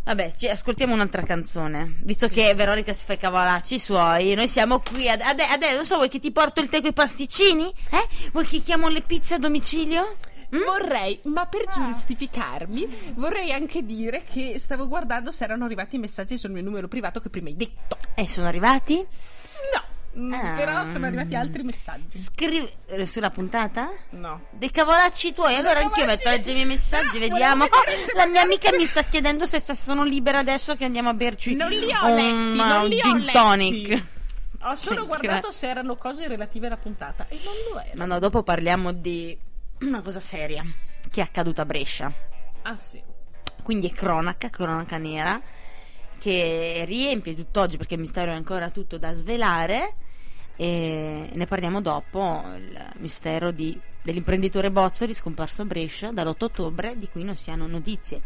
Vabbè, 0.06 0.32
ci 0.32 0.48
ascoltiamo 0.48 0.92
un'altra 0.92 1.22
canzone. 1.22 1.98
Visto 2.02 2.28
che 2.30 2.52
Veronica 2.56 2.92
si 2.92 3.06
fa 3.06 3.14
i 3.14 3.18
cavolacci 3.18 3.78
suoi, 3.78 4.34
noi 4.34 4.48
siamo 4.48 4.80
qui. 4.80 5.08
Ad, 5.08 5.22
ad- 5.22 5.40
adesso, 5.40 5.84
so, 5.84 5.96
vuoi 5.98 6.10
che 6.10 6.18
ti 6.18 6.32
porto 6.32 6.62
il 6.62 6.70
tè 6.70 6.80
con 6.82 6.90
i 6.90 6.94
pasticcini? 6.94 7.72
Eh? 7.92 8.08
Vuoi 8.32 8.48
che 8.48 8.60
chiamo 8.62 8.88
le 8.88 9.02
pizze 9.04 9.36
a 9.36 9.38
domicilio? 9.38 10.16
Mm? 10.56 10.64
Vorrei, 10.64 11.20
ma 11.26 11.46
per 11.46 11.68
giustificarmi, 11.68 13.14
vorrei 13.14 13.52
anche 13.52 13.84
dire 13.84 14.24
che 14.24 14.58
stavo 14.58 14.88
guardando 14.88 15.30
se 15.30 15.44
erano 15.44 15.66
arrivati 15.66 15.98
i 15.98 16.00
messaggi 16.00 16.40
sul 16.40 16.50
mio 16.50 16.64
numero 16.64 16.88
privato 16.88 17.20
che 17.20 17.30
prima 17.30 17.50
hai 17.50 17.56
detto. 17.56 18.00
Eh, 18.16 18.28
sono 18.28 18.48
arrivati? 18.48 18.96
No, 18.96 19.94
Mm, 19.95 19.95
Ah. 20.18 20.54
però 20.56 20.86
sono 20.86 21.06
arrivati 21.08 21.36
altri 21.36 21.64
messaggi. 21.64 22.18
Scrivi 22.18 22.72
eh, 22.88 23.06
sulla 23.06 23.30
puntata? 23.32 23.90
No. 24.12 24.46
Dei 24.52 24.72
cavolacci 24.72 25.34
tuoi. 25.34 25.56
Allora 25.56 25.80
anch'io 25.80 25.90
cavolacci- 26.06 26.18
metto 26.18 26.28
a 26.30 26.32
leggere 26.32 26.52
i 26.52 26.56
miei 26.56 26.68
messaggi, 26.68 27.18
Però 27.20 27.32
vediamo. 27.34 27.64
Oh, 27.66 27.70
la 28.16 28.26
mia 28.28 28.42
amica 28.42 28.70
mi 28.76 28.86
sta 28.86 29.04
chiedendo 29.04 29.46
se 29.46 29.60
sono 29.60 30.04
libera 30.04 30.40
adesso 30.40 30.76
che 30.76 30.86
andiamo 30.86 31.10
a 31.10 31.14
berci 31.14 31.54
Non 31.56 31.70
li 31.70 31.92
ho 31.94 32.06
un, 32.06 32.16
letti, 32.16 32.56
non 32.58 32.88
li 32.88 33.00
ho 33.00 33.02
gin 33.02 33.18
letti. 33.18 33.32
tonic. 33.32 34.04
Ho 34.62 34.76
solo 34.76 35.02
Che- 35.02 35.06
guardato 35.08 35.52
se 35.52 35.68
erano 35.70 35.96
cose 35.98 36.28
relative 36.28 36.68
alla 36.68 36.78
puntata 36.78 37.28
e 37.28 37.38
non 37.44 37.54
lo 37.72 37.80
erano. 37.80 37.96
Ma 37.96 38.06
no, 38.06 38.20
dopo 38.20 38.42
parliamo 38.42 38.94
di 38.94 39.38
una 39.82 40.02
cosa 40.02 40.20
seria 40.22 40.64
che 41.12 41.20
è 41.22 41.24
accaduta 41.24 41.64
a 41.64 41.66
Brescia. 41.66 42.12
Ah 42.64 42.76
sì. 42.78 43.02
Quindi 43.62 43.90
è 43.90 43.92
cronaca, 43.92 44.50
cronaca 44.50 44.98
nera, 44.98 45.40
che 46.18 46.84
riempie 46.88 47.36
tutt'oggi 47.36 47.78
perché 47.78 47.96
il 47.96 48.00
mistero 48.00 48.32
è 48.32 48.36
ancora 48.36 48.70
tutto 48.70 48.98
da 48.98 49.12
svelare. 49.14 49.96
E 50.56 51.30
ne 51.32 51.46
parliamo 51.46 51.82
dopo. 51.82 52.44
Il 52.56 52.92
mistero 52.98 53.52
di- 53.52 53.80
dell'imprenditore 54.02 54.72
Bozzoli 54.72 55.14
scomparso 55.14 55.64
a 55.64 55.66
Brescia 55.66 56.12
dall'8 56.12 56.44
ottobre, 56.46 56.96
di 56.98 57.10
cui 57.10 57.24
non 57.24 57.36
si 57.36 57.52
hanno 57.52 57.68
notizie. 57.68 58.22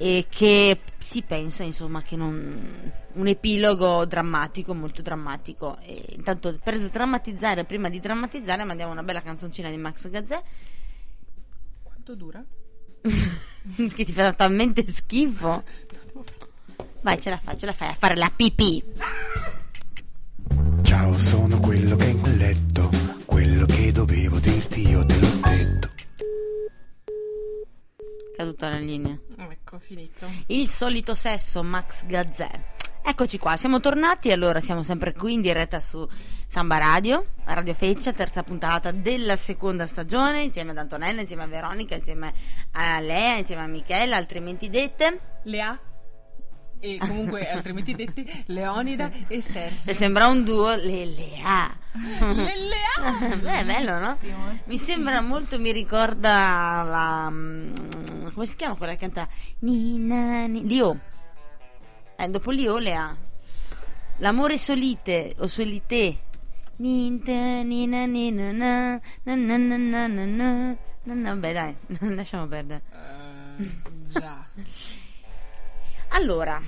E 0.00 0.26
che 0.28 0.80
si 0.98 1.22
pensa, 1.22 1.64
insomma, 1.64 2.02
che 2.02 2.16
non. 2.16 2.92
un 3.12 3.26
epilogo 3.26 4.04
drammatico, 4.04 4.74
molto 4.74 5.02
drammatico. 5.02 5.78
E 5.82 6.14
intanto, 6.16 6.56
per 6.62 6.76
sdrammatizzare, 6.76 7.64
prima 7.64 7.88
di 7.88 7.98
drammatizzare, 7.98 8.64
mandiamo 8.64 8.92
una 8.92 9.02
bella 9.02 9.22
canzoncina 9.22 9.70
di 9.70 9.76
Max 9.76 10.08
Gazzè. 10.08 10.42
Quanto 11.82 12.14
dura? 12.14 12.44
che 13.94 14.04
ti 14.04 14.12
fa 14.12 14.32
talmente 14.32 14.86
schifo. 14.86 15.64
Vai, 17.00 17.20
ce 17.20 17.30
la 17.30 17.38
fai, 17.38 17.56
ce 17.56 17.66
la 17.66 17.72
fai 17.72 17.88
a 17.88 17.94
fare 17.94 18.16
la 18.16 18.30
pipì. 18.34 18.82
Ciao, 21.08 21.16
sono 21.16 21.58
quello 21.58 21.96
che 21.96 22.04
è 22.04 22.08
in 22.08 22.20
quel 22.20 22.36
letto. 22.36 22.90
Quello 23.24 23.64
che 23.64 23.92
dovevo 23.92 24.38
dirti 24.40 24.88
io 24.88 25.06
te 25.06 25.18
l'ho 25.18 25.40
detto. 25.42 25.88
Caduta 28.36 28.68
la 28.68 28.76
linea. 28.76 29.18
Ecco, 29.38 29.78
finito. 29.78 30.26
Il 30.48 30.68
solito 30.68 31.14
sesso, 31.14 31.62
Max 31.62 32.04
Gazzè. 32.04 32.50
Eccoci 33.02 33.38
qua, 33.38 33.56
siamo 33.56 33.80
tornati. 33.80 34.30
Allora, 34.32 34.60
siamo 34.60 34.82
sempre 34.82 35.14
qui 35.14 35.32
in 35.32 35.40
diretta 35.40 35.80
su 35.80 36.06
Samba 36.46 36.76
Radio, 36.76 37.24
Radio 37.44 37.72
Feccia, 37.72 38.12
terza 38.12 38.42
puntata 38.42 38.90
della 38.92 39.36
seconda 39.36 39.86
stagione, 39.86 40.42
insieme 40.42 40.72
ad 40.72 40.78
Antonella, 40.78 41.22
insieme 41.22 41.44
a 41.44 41.46
Veronica, 41.46 41.94
insieme 41.94 42.34
a 42.72 43.00
Lea, 43.00 43.38
insieme 43.38 43.62
a 43.62 43.66
Michela, 43.66 44.16
altrimenti 44.16 44.68
dette. 44.68 45.20
Lea 45.44 45.87
e 46.80 46.98
comunque 46.98 47.48
altrimenti 47.50 47.94
detti 47.94 48.44
Leonida 48.46 49.10
e 49.28 49.40
Se 49.42 49.52
Cersei. 49.52 49.94
sembra 49.94 50.26
un 50.28 50.44
duo, 50.44 50.74
le 50.76 51.04
Lea. 51.06 51.76
Le 51.92 52.56
Lea! 52.68 53.36
Beh, 53.36 53.58
è 53.60 53.64
bello, 53.64 53.98
no? 53.98 54.18
Mi 54.66 54.78
sembra 54.78 55.20
molto, 55.20 55.58
mi 55.58 55.72
ricorda 55.72 56.82
la. 56.82 57.28
mm, 57.30 58.28
come 58.34 58.46
si 58.46 58.56
chiama 58.56 58.74
quella 58.76 58.92
che 58.92 58.98
canta? 58.98 59.28
Nina, 59.60 60.46
ni- 60.46 60.66
Lio. 60.66 60.98
Eh, 62.16 62.28
dopo 62.28 62.50
Lio, 62.50 62.78
Lea. 62.78 63.16
L'amore 64.18 64.58
solite 64.58 65.34
o 65.38 65.46
solite. 65.46 66.18
Ninta, 66.76 67.62
nina, 67.62 68.06
nina, 68.06 68.52
na, 68.52 69.00
na, 69.24 69.34
na, 69.34 69.56
na, 69.56 69.76
na, 69.76 70.06
na, 70.06 70.24
na. 70.24 70.76
Na, 71.04 71.14
na, 71.14 71.30
Vabbè, 71.34 71.52
dai, 71.52 71.76
lasciamo 72.14 72.46
perdere. 72.46 72.82
Eh, 72.92 73.70
già. 74.08 74.44
Allora, 76.18 76.60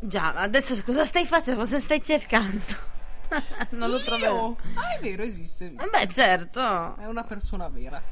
già, 0.00 0.34
adesso 0.34 0.82
cosa 0.84 1.04
stai 1.04 1.26
facendo? 1.26 1.60
Cosa 1.60 1.80
stai 1.80 2.02
cercando? 2.02 2.90
non 3.70 3.90
lo 3.90 4.02
trovo. 4.02 4.56
Ah, 4.74 4.96
è 4.96 5.00
vero, 5.00 5.22
esiste. 5.22 5.70
Beh, 5.70 6.06
certo. 6.08 6.96
È 6.96 7.04
una 7.06 7.24
persona 7.24 7.68
vera. 7.68 8.02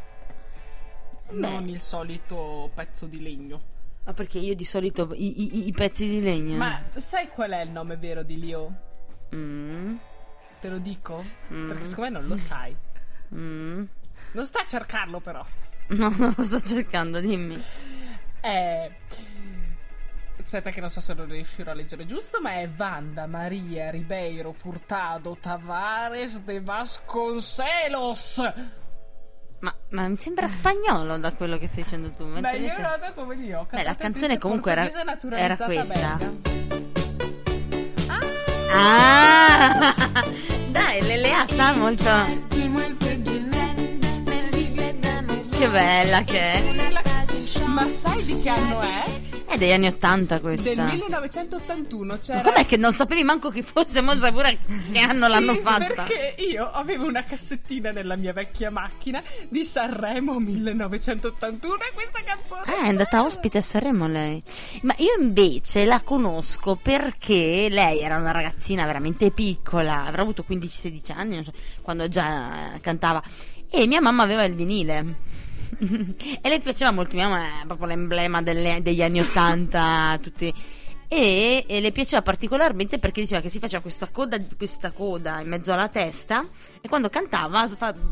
Non 1.30 1.68
il 1.68 1.80
solito 1.80 2.70
pezzo 2.74 3.06
di 3.06 3.20
legno. 3.22 3.62
Ma 4.04 4.12
perché 4.12 4.38
io 4.38 4.54
di 4.54 4.64
solito 4.64 5.10
i, 5.14 5.42
i- 5.42 5.66
i 5.68 5.72
pezzi 5.72 6.08
di 6.08 6.20
legno? 6.20 6.56
Ma 6.56 6.82
sai 6.96 7.28
qual 7.28 7.50
è 7.52 7.60
il 7.62 7.70
nome 7.70 7.96
vero 7.96 8.22
di 8.22 8.44
Leo? 8.44 8.72
Mm, 9.34 9.96
Te 10.60 10.68
lo 10.68 10.78
dico? 10.78 11.24
Mm. 11.52 11.68
Perché 11.68 11.84
secondo 11.84 12.10
me 12.10 12.18
non 12.20 12.28
lo 12.28 12.36
sai. 12.36 12.74
mm. 13.34 13.84
Non 14.32 14.46
sta 14.46 14.60
a 14.60 14.66
cercarlo 14.66 15.20
però. 15.20 15.44
No, 15.88 16.12
non 16.16 16.34
lo 16.36 16.42
sto 16.44 16.60
cercando, 16.60 17.20
dimmi. 17.20 17.56
È... 18.40 18.90
Aspetta 20.38 20.70
che 20.70 20.80
non 20.80 20.88
so 20.90 21.00
se 21.00 21.14
lo 21.14 21.24
riuscirò 21.24 21.70
a 21.70 21.74
leggere 21.74 22.06
giusto, 22.06 22.40
ma 22.40 22.54
è 22.54 22.66
Vanda 22.66 23.26
Maria 23.26 23.90
Ribeiro 23.90 24.52
Furtado 24.52 25.36
Tavares 25.38 26.40
de 26.40 26.60
Vasconcelos. 26.60 28.52
Ma, 29.60 29.74
ma 29.90 30.08
mi 30.08 30.16
sembra 30.18 30.46
spagnolo 30.46 31.18
da 31.18 31.34
quello 31.34 31.58
che 31.58 31.66
stai 31.66 31.82
dicendo 31.82 32.10
tu. 32.12 32.26
Beh, 32.26 32.56
io 32.56 32.68
sembra- 32.68 32.96
no, 32.96 33.12
come 33.14 33.36
di 33.36 33.52
ho 33.52 33.66
Beh, 33.70 33.82
la 33.82 33.94
canzone 33.94 34.38
comunque 34.38 34.72
era, 34.72 34.88
era 35.36 35.56
questa. 35.56 36.16
belga. 36.16 36.58
Ah! 38.72 39.94
Dai, 40.72 41.02
Lelea 41.02 41.46
sta 41.46 41.72
molto... 41.74 42.48
Che 45.58 45.68
bella 45.68 46.22
che 46.22 46.40
è. 46.40 47.09
Ma 47.70 47.88
sai 47.88 48.24
di 48.24 48.40
che 48.40 48.48
anno 48.48 48.80
è? 48.80 49.04
È 49.46 49.56
degli 49.56 49.70
anni 49.70 49.86
Ottanta 49.86 50.38
Del 50.38 50.42
questa. 50.42 50.84
1981 50.84 52.18
c'era... 52.18 52.42
Ma 52.42 52.52
com'è 52.52 52.66
che 52.66 52.76
non 52.76 52.92
sapevi 52.92 53.22
manco 53.22 53.50
chi 53.50 53.62
fosse? 53.62 54.00
Mo 54.00 54.12
sai 54.18 54.32
pure 54.32 54.58
che 54.92 54.98
anno 54.98 55.26
Sì, 55.26 55.30
l'hanno 55.30 55.54
fatta. 55.56 55.86
Perché 55.86 56.34
io 56.38 56.68
avevo 56.70 57.06
una 57.06 57.24
cassettina 57.24 57.90
nella 57.90 58.16
mia 58.16 58.32
vecchia 58.32 58.70
macchina 58.70 59.22
di 59.48 59.64
Sanremo 59.64 60.38
1981 60.40 61.74
e 61.74 61.92
questa 61.94 62.20
canzone. 62.24 62.62
Ah, 62.64 62.84
è 62.84 62.88
andata 62.88 63.22
ospite 63.24 63.58
a 63.58 63.62
Sanremo 63.62 64.08
lei. 64.08 64.42
Ma 64.82 64.94
io 64.98 65.16
invece 65.20 65.84
la 65.84 66.00
conosco 66.00 66.74
perché 66.74 67.68
lei 67.70 68.00
era 68.00 68.16
una 68.16 68.32
ragazzina 68.32 68.84
veramente 68.84 69.30
piccola, 69.30 70.06
avrà 70.06 70.22
avuto 70.22 70.44
15-16 70.48 71.12
anni, 71.12 71.44
so, 71.44 71.52
quando 71.82 72.08
già 72.08 72.74
eh, 72.74 72.80
cantava. 72.80 73.22
E 73.70 73.86
mia 73.86 74.00
mamma 74.00 74.24
aveva 74.24 74.42
il 74.44 74.54
vinile. 74.54 75.38
e 76.40 76.48
le 76.48 76.60
piaceva 76.60 76.90
molto, 76.90 77.16
mia 77.16 77.28
mamma 77.28 77.62
è 77.62 77.66
proprio 77.66 77.88
l'emblema 77.88 78.42
delle- 78.42 78.80
degli 78.82 79.02
anni 79.02 79.20
80, 79.20 80.18
tutti. 80.22 80.54
E, 81.12 81.64
e 81.66 81.80
le 81.80 81.90
piaceva 81.90 82.22
particolarmente 82.22 83.00
perché 83.00 83.20
diceva 83.20 83.40
che 83.40 83.48
si 83.48 83.58
faceva 83.58 83.82
questa 83.82 84.08
coda, 84.10 84.38
questa 84.56 84.92
coda 84.92 85.40
in 85.40 85.48
mezzo 85.48 85.72
alla 85.72 85.88
testa 85.88 86.44
e 86.80 86.88
quando 86.88 87.10
cantava 87.10 87.66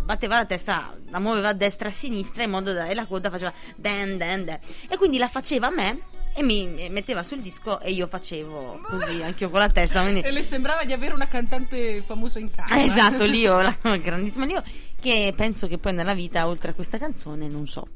batteva 0.04 0.38
la 0.38 0.44
testa, 0.44 0.96
la 1.08 1.20
muoveva 1.20 1.50
a 1.50 1.52
destra 1.52 1.86
e 1.86 1.90
a 1.92 1.94
sinistra 1.94 2.42
in 2.42 2.50
modo 2.50 2.72
da, 2.72 2.86
e 2.86 2.94
la 2.96 3.06
coda 3.06 3.30
faceva 3.30 3.52
den 3.76 4.16
den 4.18 4.44
den. 4.44 4.58
E 4.88 4.96
quindi 4.96 5.18
la 5.18 5.28
faceva 5.28 5.68
a 5.68 5.70
me 5.70 6.00
e 6.38 6.42
mi 6.44 6.88
metteva 6.90 7.24
sul 7.24 7.40
disco 7.40 7.80
e 7.80 7.90
io 7.90 8.06
facevo 8.06 8.82
così 8.84 9.24
anch'io 9.24 9.50
con 9.50 9.58
la 9.58 9.68
testa. 9.68 10.02
Quindi... 10.02 10.20
E 10.20 10.30
le 10.30 10.44
sembrava 10.44 10.84
di 10.84 10.92
avere 10.92 11.12
una 11.12 11.26
cantante 11.26 12.00
famosa 12.06 12.38
in 12.38 12.48
casa. 12.48 12.80
Esatto, 12.80 13.24
lì 13.26 13.44
ho 13.44 13.60
la 13.60 13.74
grandissima 14.00 14.44
Lio 14.44 14.62
che 15.00 15.32
penso 15.36 15.66
che 15.66 15.78
poi 15.78 15.94
nella 15.94 16.14
vita 16.14 16.46
oltre 16.46 16.70
a 16.70 16.74
questa 16.74 16.96
canzone 16.96 17.48
non 17.48 17.66
so. 17.66 17.88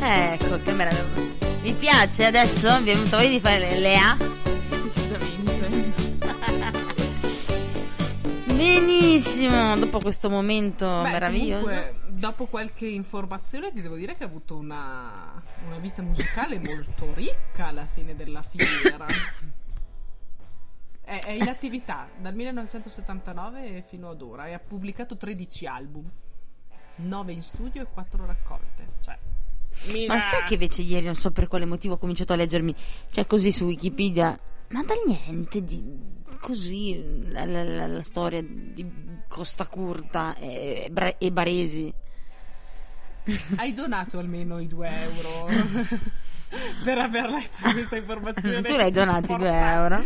Ecco, 0.00 0.62
che 0.62 0.72
meraviglia. 0.72 1.32
Vi 1.62 1.72
piace 1.72 2.24
adesso? 2.24 2.80
Vi 2.82 2.90
è 2.90 2.94
venuto 2.94 3.16
voglia 3.16 3.30
di 3.30 3.40
fare 3.40 3.58
le, 3.58 3.78
le 3.80 3.96
A? 3.96 4.16
Benissimo, 8.44 9.76
dopo 9.76 9.98
questo 9.98 10.30
momento 10.30 10.86
Beh, 10.86 11.10
meraviglioso. 11.10 11.64
comunque, 11.64 11.94
dopo 12.14 12.46
qualche 12.46 12.86
informazione 12.86 13.72
ti 13.72 13.80
devo 13.82 13.96
dire 13.96 14.14
che 14.16 14.24
ha 14.24 14.26
avuto 14.26 14.56
una, 14.56 15.42
una 15.66 15.78
vita 15.78 16.02
musicale 16.02 16.58
molto 16.58 17.12
ricca 17.14 17.66
alla 17.66 17.86
fine 17.86 18.14
della 18.16 18.42
fiera. 18.42 19.06
È, 21.00 21.18
è 21.18 21.30
in 21.32 21.48
attività 21.48 22.08
dal 22.18 22.34
1979 22.34 23.84
fino 23.86 24.08
ad 24.10 24.22
ora 24.22 24.46
e 24.46 24.52
ha 24.54 24.58
pubblicato 24.58 25.16
13 25.16 25.66
album, 25.66 26.10
9 26.96 27.32
in 27.32 27.42
studio 27.42 27.82
e 27.82 27.86
4 27.92 28.24
raccolte. 28.24 28.88
Cioè, 29.02 29.18
Ma 30.06 30.18
sai 30.18 30.44
che 30.44 30.54
invece 30.54 30.82
ieri 30.82 31.04
non 31.04 31.14
so 31.14 31.30
per 31.30 31.46
quale 31.48 31.66
motivo 31.66 31.94
ho 31.94 31.98
cominciato 31.98 32.32
a 32.32 32.36
leggermi, 32.36 32.74
cioè 33.10 33.26
così 33.26 33.52
su 33.52 33.64
Wikipedia, 33.64 34.38
ma 34.68 34.82
dal 34.82 35.02
niente 35.06 35.62
di 35.62 36.12
così 36.40 37.30
la, 37.30 37.44
la- 37.44 37.64
la- 37.64 37.86
la 37.86 38.02
storia 38.02 38.42
di 38.42 38.86
Costa 39.28 39.66
Curta 39.66 40.36
e, 40.36 40.90
e 41.18 41.32
Baresi. 41.32 41.92
hai 43.56 43.72
donato 43.72 44.18
almeno 44.18 44.58
i 44.58 44.66
2 44.66 45.02
euro 45.02 45.46
per 46.84 46.98
aver 46.98 47.30
letto 47.30 47.70
questa 47.72 47.96
informazione. 47.96 48.62
Tu 48.62 48.76
l'hai 48.76 48.90
donati 48.92 49.26
2 49.26 49.34
importante. 49.34 49.72
euro? 49.72 50.04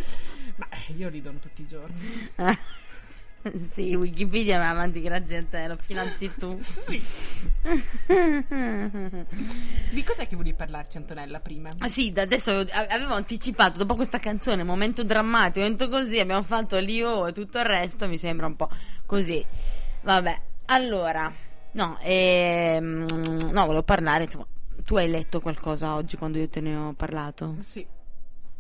Ma 0.57 0.67
io 0.97 1.09
li 1.09 1.21
dono 1.21 1.39
tutti 1.39 1.63
i 1.63 1.67
giorni. 1.67 2.31
sì, 3.71 3.95
Wikipedia 3.95 4.59
va 4.59 4.71
avanti 4.71 5.01
grazie 5.01 5.39
a 5.39 5.45
te, 5.49 5.69
lo 5.69 5.77
finanzi 5.77 6.33
tu. 6.37 6.59
Sì. 6.61 7.03
Di 9.91 10.03
cos'è 10.03 10.27
che 10.27 10.37
volevi 10.37 10.55
parlarci, 10.55 10.97
Antonella, 10.97 11.39
prima? 11.41 11.71
Ah, 11.79 11.89
sì, 11.89 12.13
da 12.13 12.23
adesso 12.23 12.67
avevo 12.89 13.15
anticipato 13.15 13.79
dopo 13.79 13.95
questa 13.95 14.19
canzone, 14.19 14.65
momento 14.65 15.05
drammatico, 15.05 15.61
momento 15.61 15.89
così, 15.89 16.19
abbiamo 16.19 16.43
fatto 16.43 16.79
l'IO 16.79 17.27
e 17.27 17.33
tutto 17.33 17.59
il 17.59 17.65
resto, 17.65 18.09
mi 18.09 18.19
sembra 18.19 18.47
un 18.47 18.57
po' 18.57 18.69
così. 19.07 19.45
Vabbè, 20.03 20.41
allora, 20.67 21.33
no, 21.79 21.97
ehm, 22.01 23.07
no, 23.53 23.61
volevo 23.67 23.85
parlare, 23.85 24.25
insomma, 24.25 24.47
tu 24.85 24.97
hai 24.97 25.09
letto 25.09 25.41
qualcosa 25.41 25.95
oggi 25.95 26.17
quando 26.17 26.39
io 26.39 26.49
te 26.49 26.61
ne 26.61 26.75
ho 26.75 26.93
parlato? 26.93 27.55
Sì. 27.61 27.87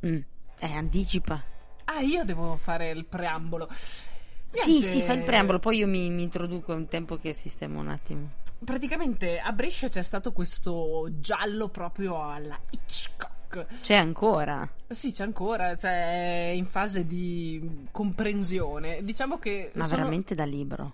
Mm. 0.06 0.18
Eh, 0.60 0.72
anticipa. 0.72 1.42
Ah, 1.86 2.00
io 2.00 2.24
devo 2.24 2.56
fare 2.56 2.90
il 2.90 3.04
preambolo. 3.04 3.68
Sì, 3.70 4.70
Niente, 4.70 4.86
sì, 4.86 5.00
fa 5.02 5.12
il 5.14 5.24
preambolo, 5.24 5.58
poi 5.58 5.78
io 5.78 5.86
mi, 5.88 6.08
mi 6.10 6.22
introduco 6.22 6.72
un 6.72 6.86
tempo 6.86 7.16
che 7.16 7.34
sistemo 7.34 7.80
un 7.80 7.88
attimo. 7.88 8.30
Praticamente 8.64 9.38
a 9.40 9.50
Brescia 9.52 9.88
c'è 9.88 10.02
stato 10.02 10.32
questo 10.32 11.08
giallo 11.18 11.68
proprio 11.68 12.22
alla 12.22 12.58
Hitchcock. 12.70 13.80
C'è 13.82 13.94
ancora. 13.96 14.68
Sì, 14.88 15.12
c'è 15.12 15.24
ancora, 15.24 15.76
cioè 15.76 16.50
è 16.50 16.52
in 16.52 16.66
fase 16.66 17.06
di 17.06 17.86
comprensione. 17.90 19.02
Diciamo 19.02 19.38
che 19.38 19.70
Ma 19.74 19.84
sono- 19.84 19.96
veramente 19.96 20.34
da 20.34 20.44
libro. 20.44 20.92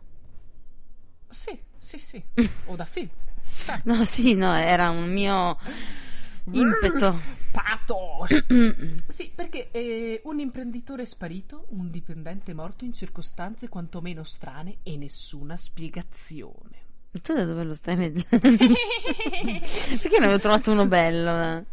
Sì, 1.35 1.59
sì, 1.77 1.99
sì. 1.99 2.23
o 2.67 2.77
da 2.77 2.85
film. 2.85 3.09
Certo. 3.65 3.93
No, 3.93 4.05
sì, 4.05 4.35
no, 4.35 4.55
era 4.55 4.91
un 4.91 5.13
mio 5.13 5.59
impeto. 6.53 7.21
Pathos. 7.51 8.47
sì, 9.07 9.31
perché 9.35 9.71
eh, 9.73 10.21
un 10.25 10.39
imprenditore 10.39 11.03
è 11.03 11.07
sparito, 11.07 11.67
un 11.71 11.91
dipendente 11.91 12.53
è 12.53 12.55
morto 12.55 12.85
in 12.85 12.93
circostanze 12.93 13.69
quantomeno 13.69 14.23
strane 14.23 14.79
e 14.83 14.97
nessuna 14.97 15.57
spiegazione. 15.57 16.83
Tu 17.23 17.33
da 17.33 17.45
dove 17.45 17.65
lo 17.65 17.75
stai 17.75 17.97
leggendo? 17.97 18.39
Perché 18.59 20.19
ne 20.19 20.25
avevo 20.25 20.39
trovato 20.39 20.73
uno 20.73 20.87
bello? 20.87 21.59
eh? 21.59 21.65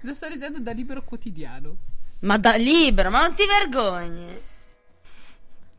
Lo 0.00 0.14
sto 0.14 0.28
leggendo 0.28 0.58
da 0.58 0.72
Libero 0.72 1.02
Quotidiano. 1.02 1.76
Ma 2.20 2.38
da 2.38 2.54
libro, 2.56 3.10
ma 3.10 3.20
non 3.26 3.34
ti 3.34 3.44
vergogni? 3.46 4.50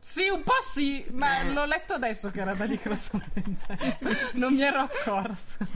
Sì, 0.06 0.28
un 0.28 0.42
po' 0.42 0.52
sì, 0.60 1.02
ma 1.12 1.42
l'ho 1.44 1.64
letto 1.64 1.94
adesso 1.94 2.30
che 2.30 2.42
era 2.42 2.52
da 2.52 2.66
stavo 2.94 3.24
leggendo. 3.32 4.16
Non 4.34 4.52
mi 4.52 4.60
ero 4.60 4.80
accorto. 4.80 5.66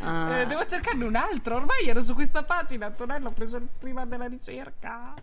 Ah. 0.00 0.40
Eh, 0.40 0.46
devo 0.46 0.66
cercarne 0.66 1.02
un 1.06 1.16
altro. 1.16 1.56
Ormai 1.56 1.86
ero 1.86 2.02
su 2.02 2.12
questa 2.12 2.42
pagina, 2.42 2.86
Antonello, 2.86 3.28
ho 3.28 3.32
preso 3.32 3.56
il 3.56 3.66
prima 3.78 4.04
della 4.04 4.26
ricerca. 4.26 5.14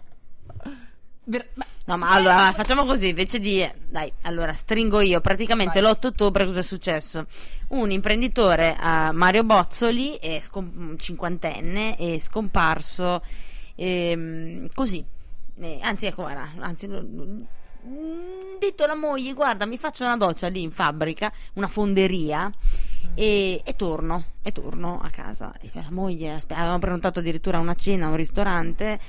Ver- 1.25 1.49
ma- 1.53 1.65
No, 1.85 1.97
ma 1.97 2.09
allora 2.09 2.51
facciamo 2.51 2.83
così, 2.83 3.09
invece 3.09 3.39
di... 3.39 3.63
Dai, 3.87 4.11
allora 4.23 4.53
stringo 4.53 5.01
io. 5.01 5.21
Praticamente 5.21 5.79
Vai. 5.79 5.91
l'8 5.91 6.05
ottobre 6.07 6.45
cosa 6.45 6.59
è 6.59 6.63
successo? 6.63 7.27
Un 7.69 7.91
imprenditore, 7.91 8.75
eh, 8.75 9.11
Mario 9.11 9.43
Bozzoli, 9.43 10.15
è 10.15 10.39
scom- 10.39 10.97
cinquantenne, 10.97 11.95
è 11.95 12.17
scomparso 12.17 13.23
ehm, 13.75 14.67
così. 14.73 15.05
Eh, 15.59 15.79
anzi, 15.83 16.07
ecco, 16.07 16.23
guarda, 16.23 16.49
anzi... 16.59 16.87
lo- 17.85 17.89
mm, 17.89 18.59
detto 18.59 18.83
alla 18.83 18.95
moglie, 18.95 19.33
guarda, 19.33 19.65
mi 19.65 19.77
faccio 19.77 20.03
una 20.03 20.17
doccia 20.17 20.47
lì 20.47 20.61
in 20.61 20.71
fabbrica, 20.71 21.31
una 21.53 21.67
fonderia, 21.67 22.51
e, 23.13 23.61
e 23.63 23.75
torno, 23.75 24.25
e 24.41 24.51
torno 24.51 24.99
a 25.01 25.09
casa. 25.09 25.53
La 25.73 25.85
moglie, 25.89 26.37
avevamo 26.49 26.79
prenotato 26.79 27.19
addirittura 27.19 27.59
una 27.59 27.75
cena 27.75 28.05
a 28.05 28.09
un 28.09 28.15
ristorante, 28.15 28.99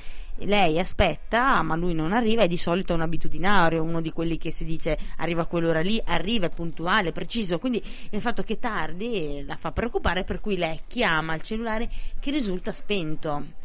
lei 0.40 0.78
aspetta, 0.78 1.62
ma 1.62 1.76
lui 1.76 1.94
non 1.94 2.12
arriva, 2.12 2.42
e 2.42 2.48
di 2.48 2.56
solito 2.56 2.92
è 2.92 2.96
un 2.96 3.02
abitudinario, 3.02 3.82
uno 3.82 4.00
di 4.00 4.12
quelli 4.12 4.38
che 4.38 4.50
si 4.50 4.64
dice 4.64 4.98
arriva 5.16 5.42
a 5.42 5.46
quell'ora 5.46 5.80
lì, 5.80 6.00
arriva, 6.04 6.46
è 6.46 6.50
puntuale, 6.50 7.12
preciso, 7.12 7.58
quindi 7.58 7.82
il 8.10 8.20
fatto 8.20 8.42
che 8.42 8.58
tardi 8.58 9.42
la 9.46 9.56
fa 9.56 9.72
preoccupare, 9.72 10.24
per 10.24 10.40
cui 10.40 10.56
lei 10.56 10.80
chiama 10.86 11.34
il 11.34 11.42
cellulare 11.42 11.90
che 12.20 12.30
risulta 12.30 12.72
spento 12.72 13.64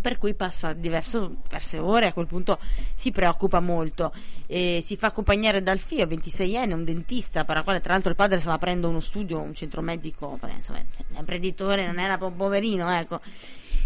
per 0.00 0.18
cui 0.18 0.34
passa 0.34 0.72
diverso- 0.72 1.36
diverse 1.42 1.78
ore 1.78 2.06
a 2.06 2.12
quel 2.12 2.26
punto 2.26 2.58
si 2.94 3.10
preoccupa 3.10 3.60
molto. 3.60 4.12
E 4.46 4.80
si 4.82 4.96
fa 4.96 5.08
accompagnare 5.08 5.62
dal 5.62 5.78
figlio 5.78 6.06
26enne 6.06 6.72
un 6.72 6.84
dentista 6.84 7.44
per 7.44 7.56
la 7.56 7.62
quale 7.62 7.80
tra 7.80 7.92
l'altro 7.92 8.10
il 8.10 8.16
padre 8.16 8.40
stava 8.40 8.56
aprendo 8.56 8.88
uno 8.88 9.00
studio 9.00 9.40
un 9.40 9.54
centro 9.54 9.80
medico 9.80 10.38
insomma 10.54 10.82
l'imprenditore 11.08 11.86
non 11.86 11.98
era 11.98 12.16
proprio 12.16 12.38
poverino 12.38 12.90
ecco. 12.90 13.20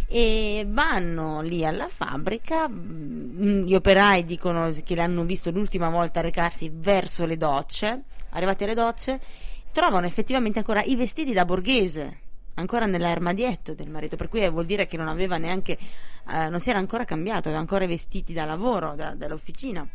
E 0.09 0.67
vanno 0.69 1.41
lì 1.41 1.65
alla 1.65 1.89
fabbrica 1.89 2.69
mm, 2.69 3.65
gli 3.65 3.75
operai 3.75 4.25
dicono 4.25 4.71
che 4.85 4.95
l'hanno 4.95 5.25
visto 5.25 5.51
l'ultima 5.51 5.89
volta 5.89 6.21
recarsi 6.21 6.71
verso 6.73 7.25
le 7.25 7.39
docce 7.39 8.03
arrivati 8.31 8.65
alle 8.65 8.75
docce 8.75 9.21
trovano 9.73 10.05
effettivamente 10.05 10.59
ancora 10.59 10.83
i 10.83 10.97
vestiti 10.97 11.33
da 11.33 11.47
borghese 11.47 12.22
ancora 12.55 12.87
nell'armadietto 12.87 13.75
del 13.75 13.89
marito, 13.89 14.17
per 14.17 14.29
cui 14.29 14.49
vuol 14.51 14.67
dire 14.67 14.87
che 14.87 14.97
non 14.97 15.09
aveva 15.09 15.37
neanche, 15.39 15.79
eh, 16.29 16.49
non 16.49 16.61
si 16.61 16.71
era 16.71 16.79
ancora 16.79 17.05
cambiato, 17.05 17.49
aveva 17.49 17.59
ancora 17.59 17.85
i 17.85 17.89
vestiti 17.89 18.33
da 18.33 18.45
lavoro, 18.45 18.95
da- 18.95 19.15
dall'officina. 19.15 19.87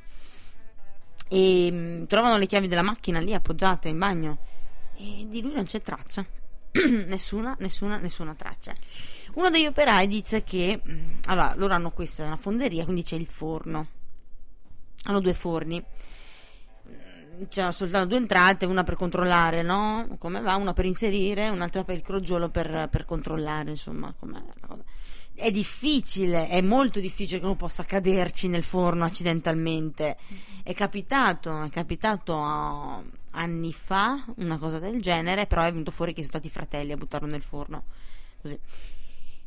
E 1.29 1.71
mh, 1.71 2.07
trovano 2.07 2.37
le 2.37 2.45
chiavi 2.45 2.67
della 2.67 2.81
macchina 2.81 3.19
lì 3.19 3.33
appoggiate 3.33 3.89
in 3.89 3.97
bagno 3.97 4.37
e 4.95 5.25
di 5.27 5.41
lui 5.41 5.53
non 5.53 5.65
c'è 5.65 5.81
traccia. 5.81 6.25
nessuna, 7.07 7.55
nessuna, 7.59 7.97
nessuna 7.97 8.33
traccia. 8.35 8.75
Uno 9.35 9.49
degli 9.49 9.65
operai 9.65 10.07
dice 10.07 10.43
che, 10.43 10.79
mh, 10.83 11.19
allora, 11.25 11.53
loro 11.55 11.73
hanno 11.73 11.91
questa, 11.91 12.23
è 12.23 12.27
una 12.27 12.37
fonderia, 12.37 12.83
quindi 12.83 13.03
c'è 13.03 13.15
il 13.15 13.27
forno. 13.27 13.87
Hanno 15.03 15.19
due 15.19 15.33
forni 15.33 15.83
c'erano 17.49 17.71
soltanto 17.71 18.07
due 18.09 18.17
entrate, 18.17 18.65
una 18.65 18.83
per 18.83 18.95
controllare, 18.95 19.61
no? 19.61 20.07
Come 20.17 20.41
va, 20.41 20.55
una 20.55 20.73
per 20.73 20.85
inserire, 20.85 21.49
un'altra 21.49 21.83
per 21.83 21.95
il 21.95 22.01
crogiolo 22.01 22.49
per, 22.49 22.88
per 22.89 23.05
controllare, 23.05 23.71
insomma, 23.71 24.13
com'è 24.17 24.39
la 24.39 24.67
cosa. 24.67 24.83
È 25.33 25.51
difficile, 25.51 26.47
è 26.47 26.61
molto 26.61 26.99
difficile 26.99 27.39
che 27.39 27.45
uno 27.45 27.55
possa 27.55 27.83
caderci 27.83 28.47
nel 28.47 28.63
forno 28.63 29.05
accidentalmente. 29.05 30.17
È 30.63 30.73
capitato, 30.73 31.61
è 31.61 31.69
capitato 31.69 32.35
a, 32.41 33.01
anni 33.31 33.71
fa, 33.71 34.25
una 34.38 34.57
cosa 34.57 34.79
del 34.79 35.01
genere, 35.01 35.45
però 35.45 35.63
è 35.63 35.71
venuto 35.71 35.91
fuori 35.91 36.11
che 36.11 36.23
sono 36.23 36.39
stati 36.39 36.47
i 36.47 36.51
fratelli 36.51 36.91
a 36.91 36.97
buttarlo 36.97 37.27
nel 37.27 37.43
forno. 37.43 37.83
Così. 38.41 38.59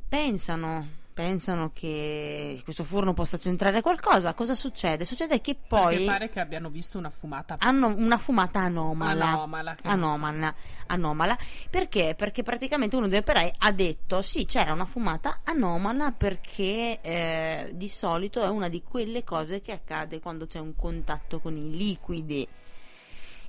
Pensano, 0.08 0.88
pensano 1.20 1.70
che 1.74 2.62
questo 2.64 2.82
forno 2.82 3.12
possa 3.12 3.36
centrare 3.36 3.82
qualcosa. 3.82 4.32
Cosa 4.32 4.54
succede? 4.54 5.04
Succede 5.04 5.42
che 5.42 5.54
poi 5.54 5.96
Perché 5.96 6.04
pare 6.10 6.30
che 6.30 6.40
abbiano 6.40 6.70
visto 6.70 6.96
una 6.96 7.10
fumata 7.10 7.56
hanno 7.58 7.88
una 7.94 8.16
fumata 8.16 8.60
anomala. 8.60 9.26
anomala. 9.26 9.76
Anomala, 9.82 10.54
anomala. 10.86 11.38
Perché? 11.68 12.14
Perché 12.16 12.42
praticamente 12.42 12.96
uno 12.96 13.06
degli 13.06 13.18
operai 13.18 13.52
ha 13.58 13.70
detto 13.70 14.22
sì, 14.22 14.46
c'era 14.46 14.72
una 14.72 14.86
fumata 14.86 15.40
anomala 15.44 16.10
perché 16.12 17.00
eh, 17.02 17.70
di 17.74 17.88
solito 17.90 18.42
è 18.42 18.48
una 18.48 18.68
di 18.68 18.82
quelle 18.82 19.22
cose 19.22 19.60
che 19.60 19.72
accade 19.72 20.20
quando 20.20 20.46
c'è 20.46 20.58
un 20.58 20.74
contatto 20.74 21.38
con 21.38 21.54
i 21.54 21.76
liquidi. 21.76 22.48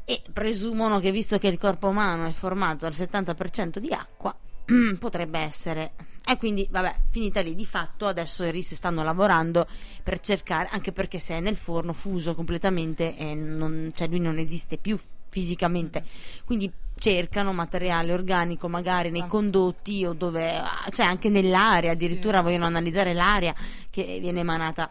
E 0.04 0.22
presumono 0.34 1.00
che 1.00 1.12
visto 1.12 1.38
che 1.38 1.48
il 1.48 1.58
corpo 1.58 1.88
umano 1.88 2.26
è 2.26 2.32
formato 2.34 2.86
al 2.86 2.92
70% 2.92 3.78
di 3.78 3.94
acqua, 3.94 4.36
potrebbe 5.00 5.40
essere. 5.40 5.92
E 6.26 6.38
quindi, 6.38 6.68
vabbè, 6.70 6.96
finita 7.10 7.42
lì. 7.42 7.56
Di 7.56 7.66
fatto 7.66 8.06
adesso 8.06 8.44
i 8.44 8.52
RIS 8.52 8.76
stanno 8.76 9.04
lavorando 9.04 9.68
per 10.04 10.20
cercare, 10.20 10.70
anche 10.72 10.92
perché 10.92 11.20
se 11.20 11.36
è 11.36 11.40
nel 11.40 11.56
forno 11.56 11.94
fuso 11.94 12.36
completamente, 12.36 13.16
non, 13.36 13.92
cioè 13.96 14.08
lui 14.08 14.20
non 14.20 14.38
esiste 14.38 14.78
più 14.78 15.00
fisicamente. 15.30 16.04
Quindi 16.46 16.72
cercano 17.02 17.52
materiale 17.52 18.14
organico 18.14 18.70
magari 18.70 19.10
nei 19.10 19.22
Ah. 19.22 19.26
condotti 19.26 20.06
o 20.06 20.14
dove, 20.14 20.62
cioè 20.92 21.08
anche 21.08 21.30
nell'aria, 21.30 21.94
addirittura 21.94 22.38
Sì. 22.38 22.44
vogliono 22.44 22.66
analizzare 22.66 23.14
l'aria 23.14 23.56
che 23.90 24.20
viene 24.22 24.42
emanata. 24.42 24.88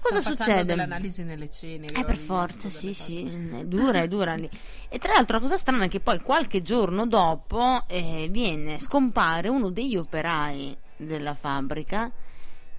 Cosa 0.00 0.22
facendo 0.22 0.36
succede? 0.42 0.64
delle 0.64 0.82
analisi 0.84 1.22
nelle 1.22 1.50
ceneri. 1.50 1.92
Eh, 1.94 2.04
per 2.06 2.16
forza, 2.16 2.70
sì, 2.70 2.86
cose. 2.86 3.02
sì, 3.02 3.50
è 3.58 3.64
dura, 3.66 4.00
è 4.00 4.08
dura 4.08 4.34
lì. 4.36 4.48
E 4.88 4.98
tra 4.98 5.12
l'altro 5.12 5.36
la 5.36 5.42
cosa 5.42 5.58
strana 5.58 5.84
è 5.84 5.88
che 5.88 6.00
poi 6.00 6.20
qualche 6.20 6.62
giorno 6.62 7.06
dopo 7.06 7.84
eh, 7.88 8.28
viene, 8.30 8.78
scompare 8.78 9.48
uno 9.48 9.68
degli 9.68 9.96
operai 9.96 10.74
della 10.96 11.34
fabbrica, 11.34 12.10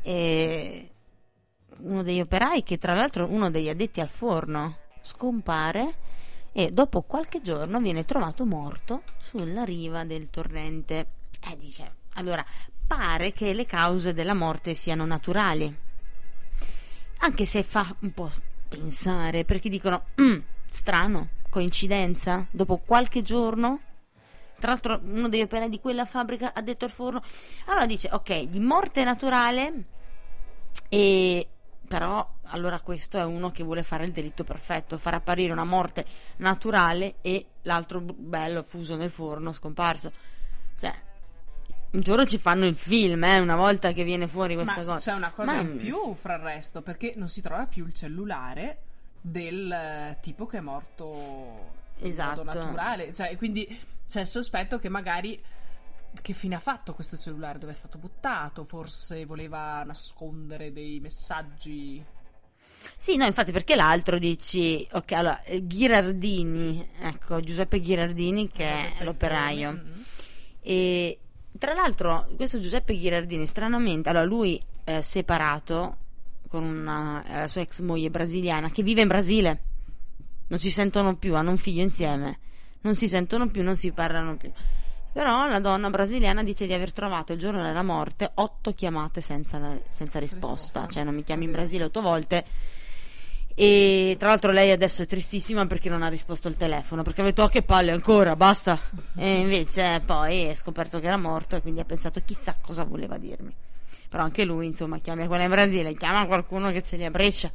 e 0.01 0.89
uno 1.81 2.01
degli 2.01 2.19
operai 2.19 2.63
che 2.63 2.79
tra 2.79 2.95
l'altro 2.95 3.27
è 3.27 3.29
uno 3.29 3.51
degli 3.51 3.69
addetti 3.69 4.01
al 4.01 4.09
forno, 4.09 4.77
scompare 5.03 5.93
e 6.51 6.71
dopo 6.71 7.01
qualche 7.01 7.41
giorno 7.41 7.79
viene 7.79 8.05
trovato 8.05 8.45
morto 8.45 9.03
sulla 9.17 9.63
riva 9.63 10.03
del 10.03 10.29
torrente. 10.29 11.07
E 11.39 11.55
dice, 11.57 11.95
allora, 12.15 12.45
pare 12.85 13.31
che 13.31 13.53
le 13.53 13.65
cause 13.65 14.13
della 14.13 14.33
morte 14.33 14.73
siano 14.73 15.05
naturali 15.05 15.89
anche 17.23 17.45
se 17.45 17.63
fa 17.63 17.95
un 17.99 18.11
po' 18.13 18.31
pensare, 18.67 19.45
perché 19.45 19.69
dicono, 19.69 20.05
"Mm, 20.21 20.39
strano, 20.69 21.29
coincidenza, 21.49 22.47
dopo 22.51 22.77
qualche 22.77 23.21
giorno, 23.21 23.79
tra 24.59 24.71
l'altro 24.71 24.99
uno 25.03 25.29
degli 25.29 25.41
operai 25.41 25.69
di 25.69 25.79
quella 25.79 26.05
fabbrica 26.05 26.53
ha 26.53 26.61
detto 26.61 26.85
al 26.85 26.91
forno, 26.91 27.21
allora 27.65 27.85
dice, 27.85 28.09
ok, 28.11 28.43
di 28.43 28.59
morte 28.59 29.03
naturale, 29.03 29.85
e 30.89 31.47
però 31.97 32.25
allora 32.43 32.79
questo 32.79 33.17
è 33.17 33.23
uno 33.25 33.51
che 33.51 33.63
vuole 33.63 33.83
fare 33.83 34.05
il 34.05 34.13
delitto 34.13 34.45
perfetto, 34.45 34.97
far 34.97 35.15
apparire 35.15 35.51
una 35.51 35.65
morte 35.65 36.05
naturale 36.37 37.15
e 37.21 37.47
l'altro 37.63 37.99
bello 37.99 38.63
fuso 38.63 38.95
nel 38.95 39.11
forno, 39.11 39.51
scomparso. 39.51 40.11
Cioè, 40.77 40.93
un 41.91 41.99
giorno 41.99 42.25
ci 42.25 42.37
fanno 42.37 42.65
il 42.65 42.75
film, 42.75 43.21
eh, 43.25 43.39
una 43.39 43.57
volta 43.57 43.91
che 43.91 44.05
viene 44.05 44.27
fuori 44.27 44.55
questa 44.55 44.77
Ma 44.77 44.83
cosa. 44.85 45.11
c'è 45.11 45.17
una 45.17 45.31
cosa 45.31 45.53
Ma- 45.55 45.59
in 45.59 45.75
più 45.75 46.13
fra 46.13 46.35
il 46.35 46.41
resto, 46.41 46.81
perché 46.81 47.11
non 47.17 47.27
si 47.27 47.41
trova 47.41 47.65
più 47.65 47.85
il 47.85 47.93
cellulare 47.93 48.77
del 49.19 49.69
eh, 49.69 50.17
tipo 50.21 50.45
che 50.45 50.59
è 50.59 50.61
morto 50.61 51.73
in 51.97 52.07
Esatto. 52.07 52.45
modo 52.45 52.57
naturale. 52.57 53.13
Cioè, 53.13 53.35
quindi 53.35 53.67
c'è 54.07 54.21
il 54.21 54.27
sospetto 54.27 54.79
che 54.79 54.87
magari 54.87 55.37
che 56.21 56.33
fine 56.33 56.55
ha 56.55 56.59
fatto 56.59 56.93
questo 56.93 57.17
cellulare? 57.17 57.59
Dove 57.59 57.71
è 57.71 57.75
stato 57.75 57.97
buttato? 57.97 58.65
Forse 58.65 59.25
voleva 59.25 59.83
nascondere 59.83 60.71
dei 60.71 60.99
messaggi. 60.99 62.03
Sì, 62.97 63.15
no, 63.15 63.25
infatti 63.25 63.51
perché 63.51 63.75
l'altro 63.75 64.17
dici, 64.17 64.87
ok, 64.91 65.11
allora, 65.11 65.41
Ghirardini, 65.45 66.89
ecco, 66.99 67.39
Giuseppe 67.39 67.79
Ghirardini 67.79 68.49
che 68.49 68.65
è 68.65 68.93
per 68.97 69.05
l'operaio. 69.05 69.71
Mm. 69.71 70.01
E 70.61 71.19
tra 71.57 71.73
l'altro 71.73 72.27
questo 72.35 72.59
Giuseppe 72.59 72.97
Ghirardini, 72.97 73.45
stranamente, 73.45 74.09
allora 74.09 74.25
lui 74.25 74.61
è 74.83 75.01
separato 75.01 75.97
con 76.47 76.63
una, 76.63 77.23
la 77.27 77.47
sua 77.47 77.61
ex 77.61 77.79
moglie 77.81 78.09
brasiliana 78.09 78.69
che 78.69 78.83
vive 78.83 79.01
in 79.01 79.07
Brasile, 79.07 79.63
non 80.47 80.59
si 80.59 80.69
sentono 80.69 81.15
più, 81.15 81.35
hanno 81.35 81.51
un 81.51 81.57
figlio 81.57 81.81
insieme, 81.81 82.39
non 82.81 82.95
si 82.95 83.07
sentono 83.07 83.49
più, 83.49 83.63
non 83.63 83.75
si 83.75 83.91
parlano 83.91 84.35
più. 84.35 84.51
Però 85.13 85.47
la 85.47 85.59
donna 85.59 85.89
brasiliana 85.89 86.41
dice 86.41 86.65
di 86.65 86.73
aver 86.73 86.93
trovato 86.93 87.33
il 87.33 87.39
giorno 87.39 87.61
della 87.61 87.83
morte 87.83 88.31
otto 88.35 88.73
chiamate 88.73 89.19
senza, 89.19 89.59
senza 89.89 90.19
risposta, 90.19 90.79
risposta. 90.79 90.87
cioè 90.87 91.03
non 91.03 91.13
mi 91.13 91.23
chiami 91.23 91.45
in 91.45 91.51
Brasile 91.51 91.85
otto 91.85 92.01
volte. 92.01 92.45
E 93.53 94.15
tra 94.17 94.29
l'altro 94.29 94.51
lei 94.51 94.71
adesso 94.71 95.01
è 95.01 95.05
tristissima 95.05 95.67
perché 95.67 95.89
non 95.89 96.01
ha 96.01 96.07
risposto 96.07 96.47
al 96.47 96.55
telefono, 96.55 97.03
perché 97.03 97.21
ha 97.21 97.25
detto 97.25 97.43
oh 97.43 97.49
che 97.49 97.61
palle 97.61 97.91
ancora, 97.91 98.37
basta. 98.37 98.79
E 99.17 99.39
invece 99.39 100.01
poi 100.05 100.45
è 100.45 100.55
scoperto 100.55 100.99
che 100.99 101.07
era 101.07 101.17
morto 101.17 101.57
e 101.57 101.61
quindi 101.61 101.81
ha 101.81 101.85
pensato 101.85 102.21
chissà 102.25 102.55
cosa 102.61 102.85
voleva 102.85 103.17
dirmi. 103.17 103.53
Però 104.07 104.23
anche 104.23 104.45
lui, 104.45 104.67
insomma, 104.67 104.99
chiama 104.99 105.27
quella 105.27 105.43
in 105.43 105.49
Brasile, 105.49 105.93
chiama 105.95 106.25
qualcuno 106.25 106.71
che 106.71 106.81
ce 106.83 106.95
li 106.95 107.05
a 107.05 107.11
Brescia. 107.11 107.51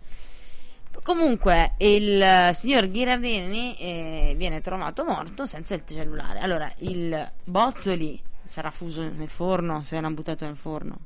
Comunque, 1.07 1.75
il 1.79 2.21
eh, 2.21 2.51
signor 2.53 2.91
Ghirardini 2.91 3.77
eh, 3.77 4.35
viene 4.37 4.61
trovato 4.61 5.05
morto 5.05 5.47
senza 5.47 5.77
il 5.77 5.85
cellulare. 5.87 6.41
Allora, 6.41 6.69
il 6.79 7.31
Bozzoli 7.45 8.21
sarà 8.45 8.73
fuso 8.73 9.09
nel 9.09 9.29
forno, 9.29 9.85
se 9.85 10.01
l'hanno 10.01 10.13
buttato 10.13 10.47
nel 10.47 10.57
forno. 10.57 10.99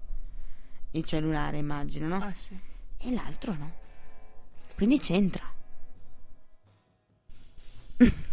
Il 0.93 1.05
cellulare, 1.05 1.59
immagino, 1.59 2.09
no? 2.09 2.25
Ah, 2.25 2.33
sì. 2.33 2.59
E 2.97 3.13
l'altro 3.13 3.53
no. 3.53 3.73
Quindi 4.75 4.99
c'entra. 4.99 5.45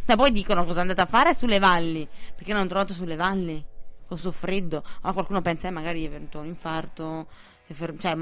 Ma 0.06 0.16
poi 0.16 0.32
dicono 0.32 0.64
cosa 0.64 0.78
è 0.78 0.82
andata 0.84 1.02
a 1.02 1.06
fare 1.06 1.34
sulle 1.34 1.60
valli. 1.60 2.08
Perché 2.34 2.54
l'hanno 2.54 2.68
trovato 2.68 2.94
sulle 2.94 3.18
valli? 3.18 3.62
Con 4.08 4.18
suo 4.18 4.32
freddo. 4.32 4.86
Ma 5.02 5.12
qualcuno 5.12 5.42
pensa, 5.42 5.68
eh, 5.68 5.72
magari 5.72 6.06
è 6.06 6.10
venuto 6.10 6.40
un 6.40 6.46
infarto. 6.46 7.28
Si 7.68 7.74
è 7.74 7.76
fer- 7.76 7.98
cioè, 8.00 8.16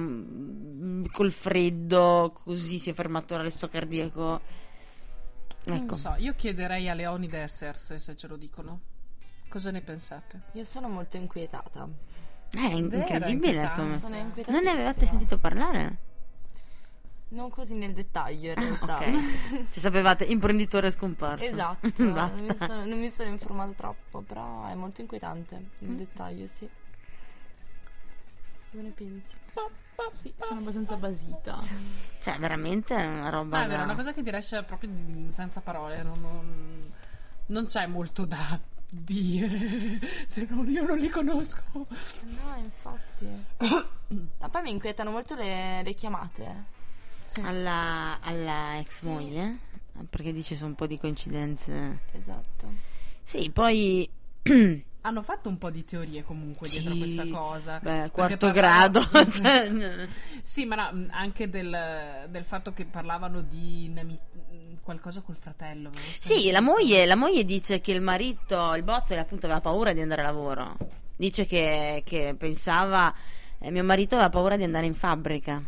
col 1.12 1.32
freddo, 1.32 2.34
così 2.44 2.80
si 2.80 2.90
è 2.90 2.94
fermato 2.94 3.38
l'arresto 3.38 3.70
cardiaco. 3.70 4.42
Non 5.68 5.78
Ecco. 5.78 5.96
so, 5.96 6.14
io 6.18 6.34
chiederei 6.36 6.90
a 6.90 6.94
Leonide 6.94 7.44
e 7.44 7.48
Serse 7.48 7.98
se 8.00 8.16
ce 8.16 8.28
lo 8.28 8.36
dicono. 8.38 8.82
Cosa 9.48 9.72
ne 9.72 9.82
pensate? 9.82 10.42
Io 10.54 10.64
sono 10.64 10.90
molto 10.90 11.18
inquietata. 11.18 11.88
Eh, 12.56 12.60
È 12.60 12.74
incredibile 12.74 13.72
come. 13.76 14.00
Non 14.48 14.64
ne 14.64 14.70
avevate 14.70 15.06
sentito 15.06 15.38
parlare? 15.38 15.98
Non 17.30 17.50
così 17.50 17.74
nel 17.74 17.94
dettaglio, 17.94 18.50
in 18.52 18.56
realtà. 18.56 18.98
Ok. 18.98 19.66
Se 19.72 19.80
sapevate, 19.80 20.24
imprenditore 20.26 20.90
scomparso. 20.92 21.46
esatto. 21.46 21.92
non, 22.04 22.32
mi 22.42 22.56
sono, 22.56 22.86
non 22.86 23.00
mi 23.00 23.10
sono 23.10 23.30
informata 23.30 23.72
troppo, 23.74 24.22
però 24.22 24.68
è 24.68 24.74
molto 24.76 25.02
inquietante 25.02 25.56
il 25.80 25.90
Mm. 25.90 25.96
dettaglio, 25.96 26.48
sì. 26.48 26.70
Cosa 28.76 28.82
ne 28.82 28.90
pensi? 28.94 29.36
Sì, 30.12 30.34
sono 30.38 30.60
abbastanza 30.60 30.98
basita. 30.98 31.64
Cioè, 32.22 32.38
veramente 32.40 32.94
è 32.94 33.06
una 33.08 33.30
roba. 33.30 33.60
Ah, 33.60 33.64
è 33.64 33.68
vero, 33.68 33.78
da- 33.80 33.84
una 33.86 33.96
cosa 33.96 34.12
che 34.14 34.22
ti 34.22 34.30
lascia 34.32 34.64
proprio 34.64 34.90
senza 35.30 35.62
parole. 35.62 36.04
Non, 36.04 36.20
non- 36.20 36.92
non 37.48 37.66
c'è 37.68 37.86
molto 37.88 38.26
da 38.26 38.60
dire. 38.90 40.00
Se 40.28 40.46
non 40.50 40.70
io 40.70 40.84
non 40.86 40.98
li 40.98 41.08
conosco. 41.10 41.62
No, 41.74 42.56
infatti. 42.58 43.28
Ma 44.40 44.50
poi 44.50 44.62
mi 44.64 44.72
inquietano 44.72 45.12
molto 45.12 45.36
le, 45.36 45.82
le 45.84 45.94
chiamate. 45.94 46.64
alla, 47.44 48.20
alla 48.22 48.78
ex 48.78 49.00
Sì. 49.00 49.08
moglie 49.08 49.58
perché 50.10 50.34
dice 50.34 50.56
sono 50.56 50.70
un 50.72 50.76
po' 50.76 50.88
di 50.88 50.98
coincidenze 51.00 52.00
Esatto. 52.12 52.70
sì 53.24 53.50
poi 53.50 54.08
Hanno 55.06 55.22
fatto 55.22 55.50
un 55.50 55.58
po' 55.60 55.70
di 55.70 55.86
teorie 55.86 56.24
comunque 56.24 56.68
dietro 56.68 56.94
Sì, 56.94 56.98
questa 56.98 57.28
cosa. 57.28 57.80
beh, 57.80 58.10
quarto 58.12 58.50
grado 58.52 59.02
cioè, 59.30 59.70
Sì, 60.42 60.66
ma 60.66 60.90
no, 60.90 61.08
anche 61.12 61.48
del, 61.50 62.26
del 62.30 62.44
fatto 62.44 62.74
che 62.74 62.86
parlavano 62.86 63.42
di 63.42 63.88
nemi- 63.90 64.20
qualcosa 64.82 65.22
col 65.22 65.36
fratello. 65.36 65.92
sì 66.16 66.50
la 66.52 66.62
moglie, 66.62 67.06
la 67.06 67.16
moglie 67.16 67.44
dice 67.46 67.82
che 67.82 67.92
il 67.92 68.02
marito 68.02 68.74
il 68.76 68.84
Bozzoli 68.84 69.20
appunto 69.20 69.46
aveva 69.46 69.62
paura 69.62 69.94
di 69.94 70.02
andare 70.02 70.22
a 70.22 70.26
lavoro 70.26 70.78
dice 71.16 71.46
che, 71.46 72.04
che 72.06 72.36
pensava 72.38 73.12
eh, 73.60 73.72
mio 73.72 73.84
marito 73.84 74.14
aveva 74.16 74.30
paura 74.30 74.58
di 74.58 74.64
andare 74.64 74.86
in 74.86 74.94
fabbrica 74.94 75.64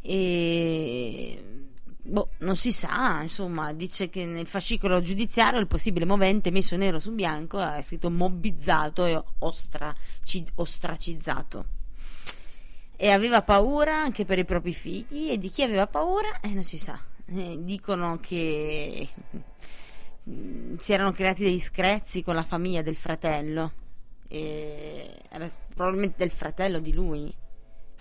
e 0.00 1.61
boh, 2.02 2.30
non 2.38 2.56
si 2.56 2.72
sa, 2.72 3.22
insomma, 3.22 3.72
dice 3.72 4.08
che 4.10 4.24
nel 4.26 4.46
fascicolo 4.46 5.00
giudiziario 5.00 5.60
il 5.60 5.66
possibile 5.68 6.04
movente 6.04 6.50
messo 6.50 6.76
nero 6.76 6.98
su 6.98 7.12
bianco 7.12 7.60
è 7.60 7.80
scritto 7.80 8.10
mobbizzato 8.10 9.04
e 9.06 9.22
ostraci- 9.38 10.46
ostracizzato. 10.56 11.64
E 12.96 13.10
aveva 13.10 13.42
paura 13.42 13.96
anche 14.00 14.24
per 14.24 14.38
i 14.38 14.44
propri 14.44 14.72
figli 14.72 15.30
e 15.30 15.38
di 15.38 15.48
chi 15.48 15.62
aveva 15.62 15.86
paura 15.86 16.40
eh, 16.40 16.48
non 16.48 16.62
si 16.62 16.78
sa. 16.78 17.00
Eh, 17.26 17.58
dicono 17.60 18.18
che 18.20 19.08
mh, 20.22 20.76
si 20.80 20.92
erano 20.92 21.12
creati 21.12 21.42
degli 21.44 21.58
screzi 21.58 22.22
con 22.22 22.34
la 22.34 22.44
famiglia 22.44 22.82
del 22.82 22.96
fratello. 22.96 23.72
E 24.28 25.22
probabilmente 25.74 26.16
del 26.18 26.30
fratello 26.30 26.78
di 26.78 26.92
lui. 26.92 27.34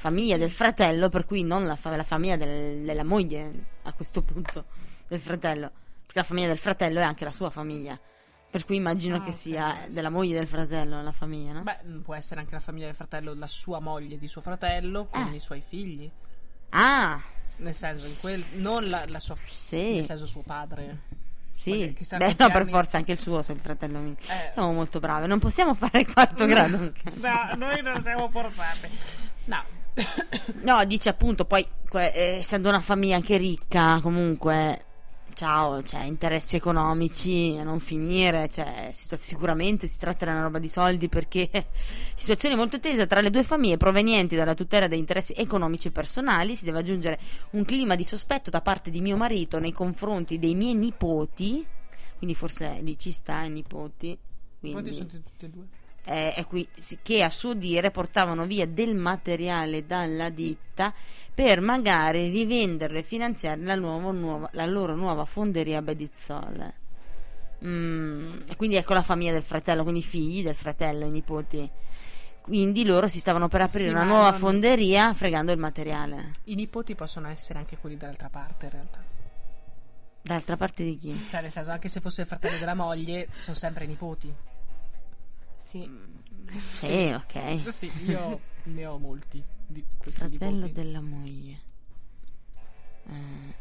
Famiglia 0.02 0.36
del 0.36 0.50
fratello, 0.50 1.10
per 1.10 1.26
cui 1.28 1.44
non 1.44 1.68
la, 1.68 1.76
fa- 1.76 1.96
la 1.96 2.02
famiglia 2.02 2.36
del- 2.36 2.82
della 2.84 3.04
moglie 3.04 3.66
a 3.84 3.94
questo 3.94 4.24
punto 4.24 4.66
del 5.08 5.20
fratello. 5.20 5.70
Perché 6.06 6.18
la 6.18 6.24
famiglia 6.24 6.48
del 6.48 6.58
fratello 6.58 7.00
è 7.00 7.04
anche 7.04 7.24
la 7.24 7.32
sua 7.32 7.52
famiglia. 7.52 8.00
Per 8.50 8.66
cui 8.66 8.78
immagino 8.78 9.18
Ah, 9.18 9.22
che 9.22 9.30
ok, 9.30 9.36
sia 9.36 9.84
sì. 9.84 9.94
della 9.94 10.10
moglie 10.10 10.36
del 10.36 10.48
fratello 10.48 11.04
la 11.04 11.12
famiglia, 11.12 11.52
no? 11.52 11.62
Beh, 11.62 11.78
può 12.04 12.16
essere 12.16 12.40
anche 12.40 12.54
la 12.56 12.60
famiglia 12.60 12.88
del 12.88 12.96
fratello, 12.96 13.36
la 13.36 13.46
sua 13.46 13.80
moglie 13.80 14.18
di 14.18 14.28
suo 14.28 14.42
fratello, 14.42 15.06
con 15.06 15.32
Eh. 15.32 15.36
i 15.36 15.40
suoi 15.40 15.62
figli. 15.62 16.10
Ah, 16.70 17.22
Nel 17.58 17.76
senso, 17.76 18.08
in 18.08 18.14
quel, 18.22 18.44
non 18.60 18.84
la, 18.86 19.06
la 19.08 19.20
sua, 19.20 19.36
sì. 19.46 19.94
nel 19.94 20.04
senso 20.04 20.26
suo 20.26 20.42
padre. 20.42 20.98
Sì, 21.58 21.96
beh, 22.18 22.36
no, 22.40 22.50
per 22.50 22.68
forza 22.68 22.98
anche 22.98 23.12
il 23.12 23.20
suo, 23.20 23.44
se 23.44 23.52
il 23.54 23.60
fratello 23.60 24.00
mi... 24.00 24.16
Eh. 24.20 24.50
Siamo 24.54 24.74
molto 24.74 25.00
brave, 25.00 25.28
non 25.28 25.38
possiamo 25.38 25.76
fare 25.76 26.00
il 26.00 26.12
quarto 26.12 26.48
grado. 26.48 26.92
No, 27.22 27.52
noi 27.56 27.84
non 27.84 28.02
siamo 28.02 28.30
portate. 28.30 28.90
No. 29.46 29.64
No, 30.64 30.84
dice 30.86 31.10
appunto, 31.10 31.46
poi 31.46 31.66
eh, 31.94 32.38
essendo 32.40 32.70
una 32.70 32.82
famiglia 32.82 33.16
anche 33.16 33.38
ricca, 33.38 34.00
comunque, 34.02 34.86
ciao, 35.34 35.82
cioè, 35.84 36.04
interessi 36.04 36.56
economici 36.56 37.58
a 37.60 37.64
non 37.64 37.80
finire, 37.80 38.48
cioè, 38.50 38.90
situa- 38.92 39.18
sicuramente 39.18 39.88
si 39.88 39.98
tratta 39.98 40.26
di 40.26 40.32
una 40.32 40.44
roba 40.44 40.60
di 40.60 40.70
soldi 40.70 41.10
perché 41.10 41.50
situazione 42.16 42.56
molto 42.56 42.80
tesa 42.80 43.06
tra 43.06 43.22
le 43.22 43.30
due 43.30 43.44
famiglie 43.44 43.78
provenienti 43.78 44.36
dalla 44.36 44.54
tutela 44.54 44.88
degli 44.88 45.00
interessi 45.00 45.34
economici 45.36 45.88
e 45.88 45.92
personali, 45.92 46.56
si 46.56 46.66
deve 46.66 46.80
aggiungere 46.80 47.20
un 47.52 47.66
clima 47.66 47.96
di 47.96 48.04
sospetto 48.04 48.50
da 48.50 48.62
parte 48.62 48.92
di 48.92 49.02
mio 49.02 49.18
marito 49.18 49.60
nei 49.60 49.74
confronti 49.74 50.40
dei 50.40 50.56
miei 50.56 50.76
nipoti, 50.76 51.66
quindi 52.18 52.36
forse 52.36 52.80
lì 52.82 52.98
ci 52.98 53.12
sta 53.12 53.42
i 53.44 53.50
nipoti. 53.50 54.18
Quanti 54.60 54.90
Quindi 54.90 54.92
sono 54.92 55.08
tutti 55.08 55.46
e 55.46 55.50
due? 55.50 55.66
Eh, 56.06 56.46
qui- 56.48 56.68
che 57.02 57.24
a 57.24 57.30
suo 57.30 57.54
dire 57.54 57.92
portavano 57.92 58.46
via 58.46 58.66
del 58.68 58.96
materiale 58.96 59.86
dalla 59.86 60.30
ditta 60.30 60.94
per 61.34 61.62
magari 61.62 62.30
rivenderlo 62.30 62.98
e 62.98 63.04
finanziare 63.04 63.62
la, 63.62 63.76
nuovo- 63.76 64.12
nuova- 64.12 64.50
la 64.54 64.66
loro 64.66 64.96
nuova 64.96 65.26
fonderia 65.26 65.82
Bedizzole. 65.82 66.74
Mm, 67.64 68.40
quindi 68.58 68.76
ecco 68.76 68.94
la 68.94 69.04
famiglia 69.04 69.34
del 69.34 69.44
fratello, 69.44 69.84
quindi 69.84 70.00
i 70.00 70.04
figli 70.04 70.42
del 70.44 70.56
fratello, 70.56 71.06
i 71.06 71.12
nipoti. 71.12 71.70
Quindi 72.42 72.84
loro 72.86 73.08
si 73.08 73.20
stavano 73.20 73.48
per 73.48 73.62
aprire 73.62 73.90
Sì, 73.90 73.90
una 73.94 74.04
nuova 74.04 74.32
non- 74.32 74.40
fonderia 74.40 75.14
fregando 75.14 75.52
il 75.52 75.60
materiale. 75.60 76.32
I 76.46 76.56
nipoti 76.56 76.96
possono 76.96 77.28
essere 77.28 77.60
anche 77.60 77.78
quelli 77.78 77.98
dall'altra 77.98 78.30
parte, 78.30 78.66
in 78.66 78.72
realtà. 78.72 79.04
D'altra 80.24 80.58
parte 80.58 80.84
di 80.84 80.98
chi? 80.98 81.28
Cioè, 81.30 81.42
nel 81.42 81.52
senso, 81.52 81.70
anche 81.70 81.88
se 81.88 82.00
fosse 82.00 82.22
il 82.22 82.28
fratello 82.28 82.58
della 82.58 82.74
moglie, 82.74 83.28
sono 83.38 83.56
sempre 83.56 83.84
i 83.86 83.88
nipoti. 83.88 84.34
Sì. 85.72 85.90
Sì, 86.72 87.12
ok. 87.16 87.72
Sì, 87.72 87.90
io 88.06 88.42
ne 88.64 88.86
ho 88.86 88.98
molti 88.98 89.42
di 89.66 89.86
questi 89.98 90.20
Fratello 90.20 90.68
nipoti. 90.68 90.74
della 90.74 91.00
moglie. 91.00 91.60
Eh, 93.10 93.14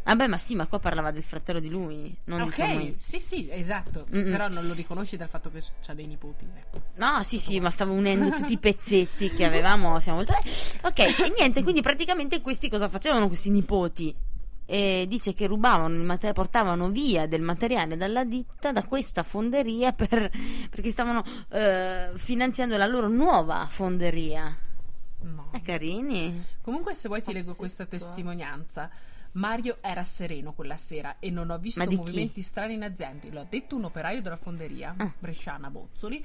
Vabbè, 0.03 0.27
ma 0.27 0.39
sì, 0.39 0.57
ma 0.57 0.67
qua 0.67 0.81
parlava 0.81 1.13
del 1.13 1.23
fratello 1.23 1.61
di 1.61 1.69
lui, 1.71 2.15
non 2.25 2.45
di 2.45 2.51
sua 2.51 2.67
sì, 2.97 3.21
sì, 3.21 3.49
esatto. 3.49 4.07
Mm-mm. 4.13 4.33
Però 4.33 4.49
non 4.49 4.67
lo 4.67 4.73
riconosci 4.75 5.17
dal 5.17 5.29
fatto 5.29 5.53
che 5.53 5.63
ha 5.87 5.95
dei 5.95 6.07
nipoti. 6.07 6.47
Ecco. 6.57 6.81
No, 6.97 7.23
sì, 7.23 7.39
sì, 7.39 7.61
ma 7.61 7.71
stavo 7.71 7.93
unendo 7.93 8.31
tutti 8.35 8.55
i 8.55 8.59
pezzetti 8.59 9.31
che 9.31 9.45
avevamo. 9.45 10.01
Siamo 10.01 10.19
molto... 10.19 10.35
Ok, 10.83 10.99
e 10.99 11.33
niente, 11.37 11.63
quindi 11.63 11.81
praticamente 11.81 12.41
questi 12.41 12.69
cosa 12.69 12.89
facevano 12.89 13.29
questi 13.29 13.51
nipoti? 13.51 14.15
E 14.73 15.07
dice 15.09 15.35
che 15.35 15.49
rubavano 15.49 15.95
il 15.97 16.03
mate- 16.03 16.33
portavano 16.33 16.91
via 16.91 17.27
del 17.27 17.43
materiale 17.43 17.97
dalla 17.97 18.25
ditta 18.25 18.71
da 18.71 18.85
questa 18.85 19.25
fonderia 19.25 19.91
per- 19.93 20.31
perché 20.71 20.93
stavano 20.93 21.25
eh, 21.49 22.11
finanziando 22.15 22.77
la 22.77 22.87
loro 22.87 23.09
nuova 23.09 23.67
fonderia. 23.69 24.57
No. 25.23 25.49
È 25.51 25.61
carini. 25.61 26.45
Comunque, 26.63 26.95
se 26.95 27.09
vuoi, 27.09 27.21
ti 27.21 27.33
leggo 27.33 27.55
Pazzesco. 27.55 27.59
questa 27.59 27.87
testimonianza. 27.87 28.89
Mario 29.33 29.79
era 29.81 30.03
sereno 30.05 30.53
quella 30.53 30.77
sera 30.77 31.17
e 31.19 31.31
non 31.31 31.51
ho 31.51 31.59
visto 31.59 31.85
di 31.85 31.89
chi? 31.91 31.97
movimenti 31.97 32.41
strani 32.43 32.75
in 32.75 32.85
azienda. 32.85 33.27
Lo 33.31 33.41
ha 33.41 33.47
detto 33.49 33.75
un 33.77 33.85
operaio 33.85 34.23
della 34.23 34.37
fonderia, 34.37 34.95
Ah. 34.97 35.13
Bresciana 35.19 35.69
Bozzoli, 35.71 36.25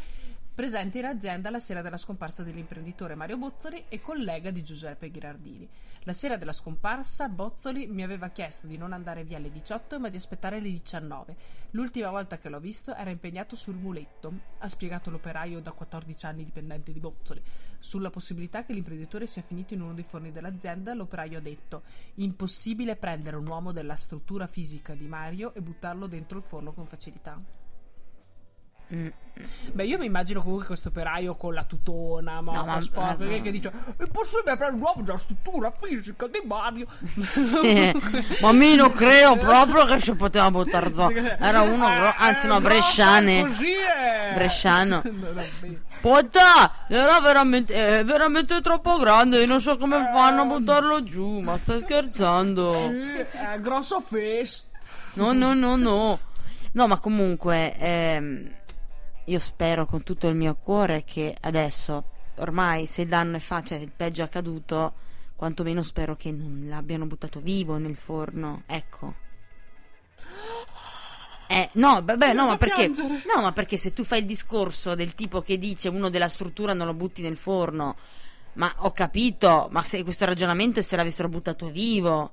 presente 0.56 1.00
in 1.00 1.06
azienda 1.06 1.50
la 1.50 1.60
sera 1.60 1.82
della 1.82 1.98
scomparsa 1.98 2.42
dell'imprenditore 2.42 3.14
Mario 3.14 3.38
Bozzoli 3.38 3.88
e 3.90 4.00
collega 4.00 4.52
di 4.52 4.64
Giuseppe 4.64 5.12
Ghirardini. 5.12 5.68
La 6.04 6.14
sera 6.14 6.38
della 6.38 6.54
scomparsa, 6.54 7.28
Bozzoli 7.28 7.88
mi 7.88 8.04
aveva 8.04 8.30
chiesto 8.30 8.66
di 8.66 8.78
non 8.78 8.94
andare 8.94 9.26
via 9.26 9.36
alle 9.36 9.52
18 9.52 10.00
ma 10.00 10.08
di 10.08 10.16
aspettare 10.16 10.62
le 10.62 10.70
19. 10.70 11.36
L'ultima 11.72 12.10
volta 12.10 12.38
che 12.38 12.48
l'ho 12.48 12.62
visto 12.62 12.96
era 12.96 13.10
impegnato 13.10 13.58
sul 13.58 13.76
muletto, 13.76 14.32
ha 14.60 14.70
spiegato 14.70 15.10
l'operaio 15.10 15.60
da 15.60 15.74
14 15.74 16.26
anni 16.26 16.46
dipendente 16.46 16.94
di 16.94 17.02
Bozzoli. 17.02 17.44
Sulla 17.80 18.10
possibilità 18.10 18.64
che 18.64 18.72
l'imprenditore 18.72 19.28
sia 19.28 19.42
finito 19.42 19.74
in 19.74 19.82
uno 19.82 19.94
dei 19.94 20.06
forni 20.06 20.32
dell'azienda, 20.32 20.94
l'operaio 20.94 21.40
ha 21.40 21.42
detto: 21.42 21.84
Impossibile 22.16 22.96
prendere 22.96 23.36
un 23.36 23.46
uomo 23.46 23.74
della 23.74 23.96
struttura 23.96 24.48
fisica 24.48 24.94
di 24.94 25.06
Mario 25.06 25.54
e 25.54 25.62
buttarlo 25.62 26.08
dentro 26.08 26.38
il 26.38 26.46
forno 26.46 26.72
con 26.72 26.86
facilità. 26.86 27.65
Mm. 28.94 29.08
Beh, 29.74 29.84
io 29.86 29.98
mi 29.98 30.06
immagino 30.06 30.42
comunque 30.42 30.66
questo 30.68 30.88
operaio 30.90 31.36
con 31.36 31.54
la 31.54 31.64
tutona, 31.66 32.40
ma, 32.40 32.54
No, 32.54 32.66
ma- 32.66 32.80
sporco, 32.80 33.24
eh, 33.24 33.28
che, 33.28 33.36
no. 33.38 33.42
che 33.44 33.52
dice: 33.52 33.72
Impossibile 34.00 34.56
prendere 34.56 34.72
un 34.76 34.82
uomo 34.82 35.02
della 35.02 35.18
struttura 35.18 35.72
fisica 35.72 36.28
di 36.28 36.42
Mario. 36.46 36.88
Sì, 37.22 37.92
ma 38.42 38.52
mi 38.54 38.76
non 38.76 38.94
credo 38.94 39.36
proprio 39.36 39.84
che 39.86 40.00
si 40.00 40.14
poteva 40.14 40.50
buttare 40.52 40.90
giù. 40.90 41.02
Era 41.10 41.62
uno, 41.62 41.86
gro- 41.96 42.08
Eh, 42.08 42.16
anzi 42.18 42.46
eh, 42.46 42.50
no, 42.50 42.62
bresciane. 42.62 43.42
Così 43.42 43.74
è. 43.76 44.34
Bresciano. 44.36 45.02
Puttà, 46.00 46.86
era 46.88 47.20
veramente, 47.20 48.00
è 48.00 48.04
veramente 48.06 48.62
troppo 48.62 48.98
grande. 48.98 49.40
Io 49.40 49.48
non 49.48 49.60
so 49.60 49.78
come 49.78 49.98
fanno 50.14 50.44
a 50.44 50.46
buttarlo 50.46 51.04
giù. 51.04 51.40
Ma 51.40 51.58
stai 51.58 51.80
scherzando? 51.80 52.74
Sì, 52.74 53.38
è 53.38 53.60
grosso 53.60 54.00
face. 54.00 54.64
No, 55.14 55.34
no, 55.34 55.54
no, 55.54 55.76
no. 55.76 56.20
No, 56.74 56.88
ma 56.88 57.00
comunque, 57.00 57.76
ehm, 57.78 58.50
io 59.26 59.40
spero 59.40 59.86
con 59.86 60.04
tutto 60.04 60.28
il 60.28 60.36
mio 60.36 60.56
cuore 60.56 61.04
che 61.04 61.36
adesso, 61.42 62.04
ormai, 62.36 62.86
se 62.86 63.04
il 63.04 63.08
danno 63.08 63.38
è 63.38 63.40
cioè 63.40 63.78
il 63.78 63.92
peggio 63.96 64.22
è 64.22 64.26
accaduto, 64.26 64.94
quantomeno 65.36 65.82
spero 65.82 66.16
che 66.16 66.32
non 66.32 66.66
l'abbiano 66.68 67.06
buttato 67.06 67.40
vivo 67.40 67.78
nel 67.78 67.96
forno. 67.96 68.64
Ecco. 68.66 69.14
Eh, 71.48 71.70
no, 71.74 72.02
beh, 72.02 72.18
beh, 72.18 72.34
no, 72.34 72.48
ma 72.48 72.58
perché? 72.58 72.90
piangere. 72.90 73.22
No, 73.34 73.42
ma 73.42 73.52
perché 73.52 73.78
se 73.78 73.94
tu 73.94 74.04
fai 74.04 74.20
il 74.20 74.26
discorso 74.26 74.96
del 74.96 75.14
tipo 75.14 75.42
che 75.42 75.58
dice 75.58 75.90
uno 75.90 76.10
della 76.10 76.28
struttura 76.28 76.74
non 76.74 76.88
lo 76.88 76.94
butti 76.94 77.22
nel 77.22 77.38
forno, 77.38 77.96
ma 78.54 78.74
ho 78.78 78.92
capito, 78.92 79.68
ma 79.72 79.84
se 79.84 80.04
questo 80.04 80.26
ragionamento 80.26 80.80
è 80.80 80.84
se 80.84 80.96
l'avessero 80.96 81.30
buttato 81.30 81.70
vivo, 81.70 82.32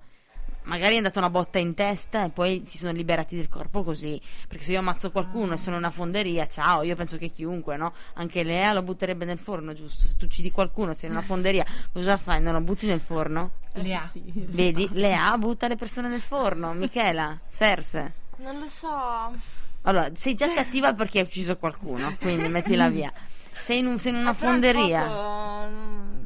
magari 0.64 0.94
è 0.94 0.96
andata 0.98 1.18
una 1.18 1.30
botta 1.30 1.58
in 1.58 1.74
testa 1.74 2.24
e 2.24 2.28
poi 2.30 2.62
si 2.64 2.78
sono 2.78 2.92
liberati 2.92 3.36
del 3.36 3.48
corpo 3.48 3.82
così. 3.82 4.20
Perché 4.48 4.64
se 4.64 4.72
io 4.72 4.78
ammazzo 4.78 5.10
qualcuno 5.10 5.54
e 5.54 5.56
sono 5.56 5.76
in 5.76 5.82
una 5.82 5.90
fonderia, 5.90 6.46
ciao, 6.48 6.82
io 6.82 6.94
penso 6.96 7.16
che 7.18 7.28
chiunque, 7.28 7.76
no? 7.76 7.92
Anche 8.14 8.42
Lea 8.42 8.72
lo 8.72 8.82
butterebbe 8.82 9.24
nel 9.24 9.38
forno, 9.38 9.72
giusto? 9.72 10.06
Se 10.06 10.16
tu 10.16 10.24
uccidi 10.26 10.50
qualcuno, 10.50 10.94
sei 10.94 11.08
in 11.10 11.16
una 11.16 11.24
fonderia, 11.24 11.64
cosa 11.92 12.16
fai? 12.16 12.40
Non 12.40 12.52
lo 12.54 12.60
butti 12.60 12.86
nel 12.86 13.00
forno? 13.00 13.52
Le 13.74 13.94
ha. 13.94 14.08
Sì. 14.10 14.22
Vedi? 14.34 14.88
Lea 14.92 15.36
butta 15.38 15.66
le 15.68 15.76
persone 15.76 16.08
nel 16.08 16.20
forno, 16.20 16.72
Michela, 16.74 17.38
Serse. 17.48 18.14
Non 18.36 18.58
lo 18.58 18.66
so. 18.66 18.88
Allora, 19.82 20.10
sei 20.14 20.34
già 20.34 20.52
cattiva 20.52 20.92
perché 20.94 21.18
hai 21.20 21.24
ucciso 21.24 21.56
qualcuno, 21.56 22.14
quindi 22.20 22.48
mettila 22.48 22.88
via. 22.88 23.12
Sei 23.58 23.78
in, 23.78 23.86
un- 23.86 23.98
sei 23.98 24.12
in 24.12 24.18
una 24.18 24.30
il 24.30 24.36
fonderia. 24.36 25.04
fuoco, 25.06 25.68
mm, 25.68 26.24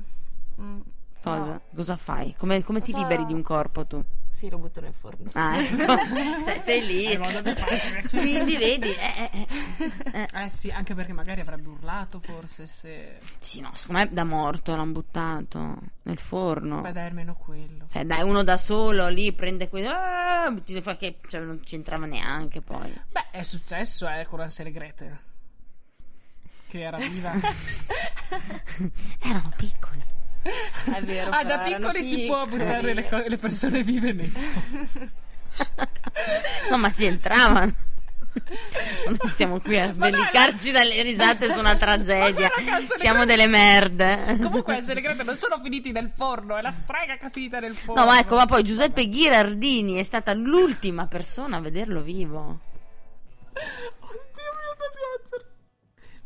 mm, 0.61 0.81
Cosa? 1.23 1.51
no. 1.53 1.61
Cosa 1.75 1.97
fai? 1.97 2.35
Come, 2.37 2.63
come 2.65 2.81
ti 2.81 2.93
Cosa- 2.93 3.03
liberi 3.07 3.27
di 3.27 3.33
un 3.35 3.43
corpo 3.43 3.85
tu? 3.87 4.03
Sì, 4.37 4.51
lo 4.51 4.59
butto 4.59 4.83
nel 4.83 4.93
forno. 4.93 5.31
Ah, 5.33 5.57
ecco. 5.65 5.97
cioè, 6.45 6.61
sei 6.61 6.85
lì. 6.85 7.17
Quindi 8.11 8.59
vedi. 8.59 8.93
eh, 8.95 9.31
eh, 9.33 9.47
eh, 9.79 9.97
eh. 10.13 10.45
Eh 10.45 10.49
sì, 10.51 10.71
anche 10.71 10.95
perché 10.95 11.15
magari 11.15 11.41
avrebbe 11.41 11.71
urlato 11.71 12.21
forse 12.21 12.67
se... 12.67 13.19
Sì, 13.39 13.63
no, 13.63 13.71
secondo 13.73 14.03
me 14.03 14.13
da 14.13 14.25
morto 14.25 14.77
l'hanno 14.77 14.93
buttato 14.93 15.79
nel 16.03 16.19
forno. 16.19 16.83
Beh 16.83 16.93
dai, 16.93 17.07
almeno 17.07 17.35
quello. 17.35 17.89
Eh, 17.93 18.05
dai, 18.05 18.21
uno 18.25 18.45
da 18.45 18.59
solo 18.59 19.09
lì 19.09 19.33
prende 19.33 19.71
quello. 19.71 19.89
Ah, 19.89 20.55
che 20.99 21.17
cioè, 21.29 21.41
non 21.41 21.61
c'entrava 21.65 22.05
neanche 22.05 22.61
poi. 22.61 22.93
Beh, 23.11 23.31
è 23.31 23.43
successo 23.43 24.07
eh, 24.07 24.27
con 24.29 24.41
Ansel 24.41 24.67
e 24.67 24.71
Gretel. 24.71 25.19
Che 26.69 26.79
era 26.83 26.99
viva. 26.99 27.33
Erano 29.19 29.51
piccoli. 29.57 30.16
È 30.95 31.03
vero. 31.03 31.31
ah, 31.31 31.45
da 31.45 31.67
erano 31.67 31.91
piccoli 31.91 32.03
si 32.05 32.25
può 32.27 32.45
piccoli. 32.45 32.63
buttare 32.65 32.95
le, 32.95 33.09
co- 33.09 33.25
le 33.27 33.37
persone 33.37 33.83
vive 33.83 34.13
nei 34.13 34.33
No, 36.71 36.77
ma 36.79 36.93
ci 36.93 37.05
entravano. 37.07 37.75
Noi 39.07 39.29
stiamo 39.29 39.61
qui 39.61 39.79
a 39.79 39.91
sbellicarci 39.91 40.71
dalle 40.71 41.01
risate 41.03 41.51
su 41.51 41.59
una 41.59 41.75
tragedia. 41.81 42.51
Siamo 42.99 43.21
ne- 43.21 43.27
delle 43.27 43.47
merde. 43.47 44.39
Comunque 44.43 44.75
Ansel 44.75 44.99
e 44.99 45.01
Gretel 45.01 45.25
non 45.25 45.37
sono 45.37 45.59
finiti 45.63 45.91
nel 45.93 46.11
forno, 46.15 46.57
è 46.57 46.61
la 46.61 46.71
strega 46.71 47.17
che 47.17 47.27
è 47.27 47.31
finita 47.31 47.59
nel 47.61 47.75
forno. 47.75 48.03
No, 48.05 48.07
ma 48.11 48.19
ecco, 48.19 48.35
ma 48.37 48.45
poi 48.45 48.63
Giuseppe 48.63 49.09
Ghirardini 49.09 49.95
è 49.95 50.03
stata 50.03 50.35
l'ultima 50.35 51.07
persona 51.07 51.57
a 51.57 51.61
vederlo 51.61 52.03
vivo. 52.03 52.61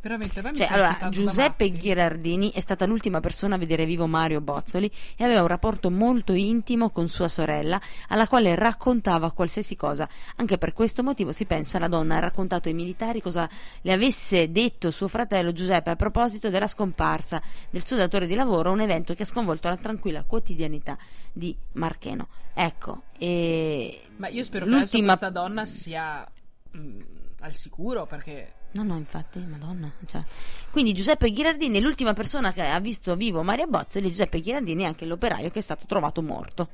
Veramente, 0.03 0.41
Cioè, 0.55 0.67
allora, 0.71 0.97
Giuseppe 1.11 1.67
matti. 1.69 1.79
Ghirardini 1.79 2.53
è 2.53 2.61
stata 2.61 2.87
l'ultima 2.87 3.21
persona 3.21 3.57
a 3.57 3.59
vedere 3.59 3.85
vivo 3.85 4.07
Mario 4.07 4.41
Bozzoli 4.41 4.91
e 5.15 5.25
aveva 5.25 5.43
un 5.43 5.47
rapporto 5.47 5.91
molto 5.91 6.33
intimo 6.33 6.89
con 6.89 7.07
sua 7.09 7.29
sorella, 7.29 7.79
alla 8.09 8.27
quale 8.27 8.55
raccontava 8.55 9.31
qualsiasi 9.33 9.77
cosa. 9.77 10.09
Anche 10.37 10.57
per 10.57 10.73
questo 10.73 11.03
motivo 11.03 11.33
si 11.33 11.45
pensa 11.45 11.79
la 11.79 11.89
donna 11.89 12.17
ha 12.17 12.21
raccontato 12.21 12.69
ai 12.69 12.75
militari 12.75 13.21
cosa 13.21 13.47
le 13.83 13.93
avesse 13.93 14.51
detto 14.51 14.91
suo 14.91 15.07
fratello 15.07 15.53
Giuseppe 15.53 15.91
a 15.91 15.97
proposito 15.97 16.49
della 16.49 16.67
scomparsa 16.67 17.43
del 17.69 17.87
suo 17.87 17.97
datore 17.97 18.27
di 18.27 18.35
lavoro, 18.35 18.71
un 18.71 18.81
evento 18.81 19.13
che 19.13 19.25
ha 19.25 19.27
sconvolto 19.27 19.69
la 19.69 19.77
tranquilla 19.77 20.25
quotidianità 20.25 20.97
di 21.31 21.55
Marcheno. 21.73 22.29
Ecco, 22.55 23.03
e 23.19 24.01
Ma 24.17 24.29
io 24.29 24.45
spero 24.45 24.65
che 24.65 25.03
questa 25.03 25.29
donna 25.29 25.67
sia 25.67 26.27
mm, 26.75 27.01
al 27.41 27.55
sicuro 27.55 28.07
perché 28.07 28.55
No, 28.73 28.83
no, 28.85 28.97
infatti, 28.97 29.39
madonna. 29.41 29.91
Cioè. 30.07 30.23
Quindi 30.71 30.93
Giuseppe 30.93 31.31
Ghirardini 31.31 31.79
è 31.79 31.81
l'ultima 31.81 32.13
persona 32.13 32.53
che 32.53 32.63
ha 32.63 32.79
visto 32.79 33.17
vivo 33.17 33.43
Maria 33.43 33.67
Bozzoli. 33.67 34.09
Giuseppe 34.09 34.41
Ghirardini 34.41 34.85
è 34.85 34.87
anche 34.87 35.07
l'operaio 35.07 35.51
che 35.51 35.59
è 35.59 35.63
stato 35.63 35.87
trovato 35.87 36.23
morto 36.23 36.69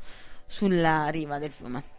sulla 0.47 1.09
riva 1.09 1.38
del 1.38 1.53
fiume. 1.53 1.94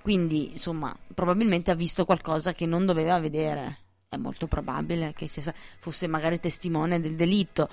Quindi, 0.00 0.52
insomma, 0.52 0.96
probabilmente 1.14 1.72
ha 1.72 1.74
visto 1.74 2.04
qualcosa 2.04 2.52
che 2.52 2.66
non 2.66 2.86
doveva 2.86 3.18
vedere. 3.18 3.78
È 4.08 4.16
molto 4.16 4.46
probabile 4.46 5.12
che 5.12 5.26
sia, 5.26 5.52
fosse 5.80 6.06
magari 6.06 6.38
testimone 6.38 7.00
del 7.00 7.16
delitto. 7.16 7.68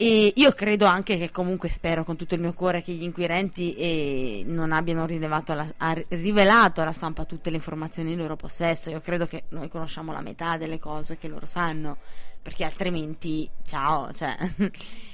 E 0.00 0.32
io 0.36 0.52
credo 0.52 0.84
anche 0.84 1.18
che 1.18 1.32
comunque 1.32 1.68
spero 1.68 2.04
con 2.04 2.14
tutto 2.14 2.36
il 2.36 2.40
mio 2.40 2.52
cuore 2.52 2.82
che 2.82 2.92
gli 2.92 3.02
inquirenti 3.02 3.74
eh, 3.74 4.44
non 4.46 4.70
abbiano 4.70 5.02
alla- 5.04 5.74
ha 5.78 6.04
rivelato 6.10 6.80
alla 6.80 6.92
stampa 6.92 7.24
tutte 7.24 7.50
le 7.50 7.56
informazioni 7.56 8.12
in 8.12 8.18
loro 8.18 8.36
possesso. 8.36 8.90
Io 8.90 9.00
credo 9.00 9.26
che 9.26 9.46
noi 9.48 9.68
conosciamo 9.68 10.12
la 10.12 10.20
metà 10.20 10.56
delle 10.56 10.78
cose 10.78 11.18
che 11.18 11.26
loro 11.26 11.46
sanno, 11.46 11.96
perché 12.40 12.62
altrimenti, 12.62 13.50
ciao, 13.64 14.12
cioè. 14.12 14.36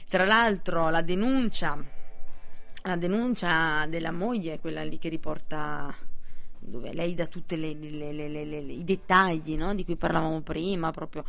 Tra 0.06 0.26
l'altro 0.26 0.90
la 0.90 1.00
denuncia, 1.00 1.82
la 2.82 2.96
denuncia 2.96 3.86
della 3.86 4.12
moglie, 4.12 4.60
quella 4.60 4.84
lì 4.84 4.98
che 4.98 5.08
riporta 5.08 5.96
dove 6.58 6.92
lei 6.92 7.14
dà 7.14 7.26
tutti 7.26 7.54
i 7.54 8.84
dettagli 8.84 9.56
no? 9.56 9.74
di 9.74 9.84
cui 9.86 9.96
parlavamo 9.96 10.42
prima, 10.42 10.90
proprio 10.90 11.24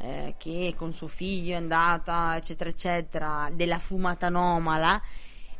eh, 0.00 0.34
che 0.38 0.74
con 0.76 0.92
suo 0.92 1.08
figlio 1.08 1.52
è 1.52 1.56
andata, 1.56 2.36
eccetera, 2.36 2.70
eccetera, 2.70 3.50
della 3.52 3.78
fumata 3.78 4.26
anomala, 4.26 5.00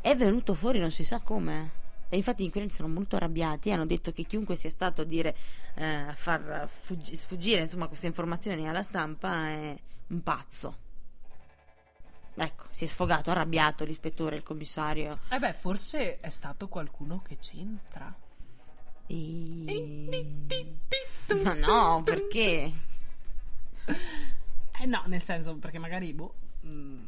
è 0.01 0.15
venuto 0.15 0.53
fuori 0.53 0.79
non 0.79 0.91
si 0.91 1.03
sa 1.03 1.19
come. 1.19 1.79
E 2.09 2.17
infatti 2.17 2.41
gli 2.41 2.45
inquirenti 2.45 2.75
sono 2.75 2.89
molto 2.89 3.15
arrabbiati 3.15 3.69
e 3.69 3.73
hanno 3.73 3.85
detto 3.85 4.11
che 4.11 4.23
chiunque 4.23 4.55
sia 4.55 4.69
stato 4.69 5.01
a 5.01 5.05
dire, 5.05 5.35
eh, 5.75 5.85
a 5.85 6.13
far 6.13 6.67
fuggi- 6.67 7.15
sfuggire 7.15 7.61
insomma, 7.61 7.87
queste 7.87 8.07
informazioni 8.07 8.67
alla 8.67 8.83
stampa 8.83 9.47
è 9.47 9.77
un 10.07 10.21
pazzo. 10.21 10.77
Ecco, 12.33 12.65
si 12.71 12.85
è 12.85 12.87
sfogato, 12.87 13.31
arrabbiato 13.31 13.85
l'ispettore, 13.85 14.35
il 14.37 14.43
commissario. 14.43 15.19
Eh 15.29 15.39
beh, 15.39 15.53
forse 15.53 16.19
è 16.19 16.29
stato 16.29 16.67
qualcuno 16.67 17.21
che 17.21 17.37
c'entra. 17.37 18.13
E... 19.07 20.45
No, 21.43 21.53
no, 21.53 22.01
perché? 22.03 22.71
Eh 23.85 24.85
no, 24.85 25.03
nel 25.05 25.21
senso, 25.21 25.57
perché 25.57 25.77
magari, 25.77 26.11
boh, 26.13 26.33
mm, 26.65 27.05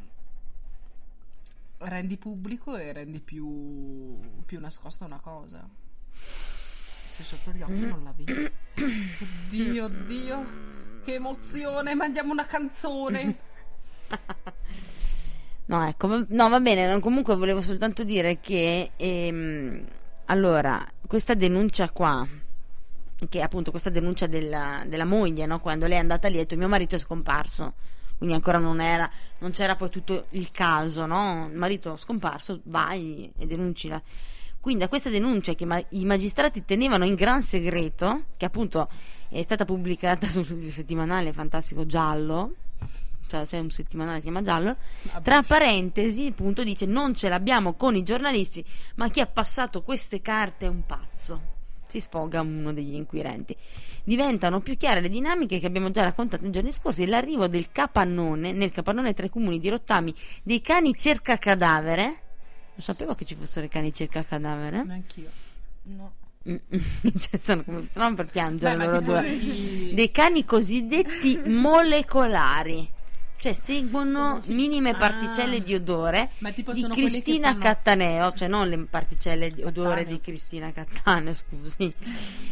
rendi 1.80 2.17
pubblico 2.17 2.78
e 2.78 2.93
rendi 2.93 3.19
più, 3.19 4.19
più 4.45 4.59
nascosta 4.59 5.05
una 5.05 5.19
cosa. 5.19 5.67
Se 6.13 7.24
sotto 7.24 7.51
gli 7.51 7.61
occhi 7.61 7.80
non 7.80 8.03
la 8.03 8.13
vedi. 8.15 8.51
Oddio, 9.47 9.86
oddio, 9.86 10.45
che 11.03 11.13
emozione, 11.15 11.95
mandiamo 11.95 12.32
una 12.32 12.45
canzone. 12.45 13.38
No, 15.65 15.88
ecco, 15.88 16.26
no, 16.28 16.49
va 16.49 16.59
bene, 16.59 16.99
comunque 16.99 17.36
volevo 17.36 17.61
soltanto 17.61 18.03
dire 18.03 18.39
che, 18.39 18.91
ehm, 18.97 19.86
allora, 20.26 20.86
questa 21.07 21.34
denuncia 21.36 21.89
qua, 21.89 22.28
che 23.30 23.39
è 23.39 23.41
appunto 23.41 23.71
questa 23.71 23.89
denuncia 23.89 24.28
della, 24.28 24.84
della 24.88 25.05
moglie, 25.05 25.45
no? 25.45 25.59
Quando 25.59 25.88
lei 25.88 25.97
è 25.97 26.01
andata 26.01 26.28
lì 26.28 26.36
e 26.36 26.39
ha 26.39 26.41
detto 26.43 26.55
mio 26.55 26.67
marito 26.67 26.95
è 26.95 26.99
scomparso, 26.99 27.74
quindi 28.17 28.36
ancora 28.36 28.57
non 28.57 28.80
era, 28.80 29.09
non 29.39 29.51
c'era 29.51 29.76
poi 29.76 29.89
tutto 29.89 30.28
il 30.32 30.51
caso, 30.51 31.05
no? 31.05 31.47
Il 31.51 31.57
marito 31.57 31.95
scomparso, 31.97 32.61
vai 32.63 33.32
e 33.38 33.45
denuncila. 33.45 34.01
Quindi 34.59 34.86
a 34.86 34.88
questa 34.88 35.09
denuncia 35.09 35.55
che 35.55 35.65
ma- 35.65 35.84
i 35.89 36.05
magistrati 36.05 36.63
tenevano 36.63 37.03
in 37.03 37.15
gran 37.15 37.41
segreto, 37.41 38.28
che 38.38 38.45
appunto 38.45 38.88
è 39.28 39.41
stata 39.41 39.65
pubblicata 39.65 40.26
sul 40.30 40.45
settimanale 40.71 41.34
fantastico 41.34 41.86
Giallo, 41.86 42.53
cioè 43.28 43.45
c'è 43.45 43.59
un 43.59 43.69
settimanale 43.69 44.15
che 44.15 44.21
si 44.21 44.30
chiama 44.30 44.41
Giallo, 44.41 44.78
tra 45.21 45.41
parentesi, 45.41 46.28
appunto, 46.28 46.63
dice 46.63 46.86
non 46.86 47.13
ce 47.13 47.28
l'abbiamo 47.28 47.74
con 47.74 47.95
i 47.95 48.03
giornalisti, 48.03 48.63
ma 48.95 49.09
chi 49.09 49.19
ha 49.19 49.28
passato 49.28 49.82
queste 49.82 50.21
carte 50.21 50.67
è 50.67 50.69
un 50.69 50.86
pazzo. 50.86 51.53
Si 51.93 51.99
sfoga 51.99 52.41
uno 52.41 52.73
degli 52.73 52.95
inquirenti. 52.95 53.55
Diventano 54.03 54.61
più 54.61 54.75
chiare 54.77 54.99
le 54.99 55.09
dinamiche 55.09 55.59
che 55.59 55.67
abbiamo 55.67 55.91
già 55.91 56.01
raccontato 56.01 56.41
nei 56.41 56.51
giorni 56.51 56.71
scorsi. 56.71 57.05
L'arrivo 57.05 57.47
del 57.47 57.69
capannone, 57.71 58.51
nel 58.51 58.71
capannone 58.71 59.13
tra 59.13 59.27
i 59.27 59.29
comuni 59.29 59.59
di 59.59 59.69
Rottami, 59.69 60.11
dei 60.41 60.59
cani 60.59 60.95
cerca 60.95 61.37
cadavere. 61.37 62.05
Non 62.05 62.79
sapevo 62.79 63.13
che 63.13 63.25
ci 63.25 63.35
fossero 63.35 63.67
i 63.67 63.69
cani 63.69 63.93
cerca 63.93 64.25
cadavere. 64.25 64.83
Neanch'io. 64.83 65.29
No. 65.83 66.13
Cioè, 66.43 67.37
sono 67.37 67.63
come 67.63 68.15
per 68.15 68.25
piangere 68.25 68.75
Beh, 68.75 68.85
loro 68.85 68.99
due 68.99 69.37
dei 69.93 70.09
cani 70.09 70.43
cosiddetti 70.43 71.39
molecolari 71.45 72.89
cioè 73.43 73.51
seguono 73.51 74.39
minime 74.45 74.91
Ah. 74.91 74.95
particelle 74.95 75.61
di 75.61 75.73
odore 75.73 76.29
di 76.39 76.63
Cristina 76.89 77.47
fanno- 77.49 77.59
Cattaneo 77.59 78.31
cioè 78.31 78.47
non 78.47 78.69
le 78.69 78.77
particelle 78.89 79.49
di 79.49 79.61
odore 79.63 79.89
Cattaneo. 80.03 80.13
di 80.15 80.21
Cristina 80.21 80.71
Cattaneo 80.71 81.33
scusi 81.35 81.93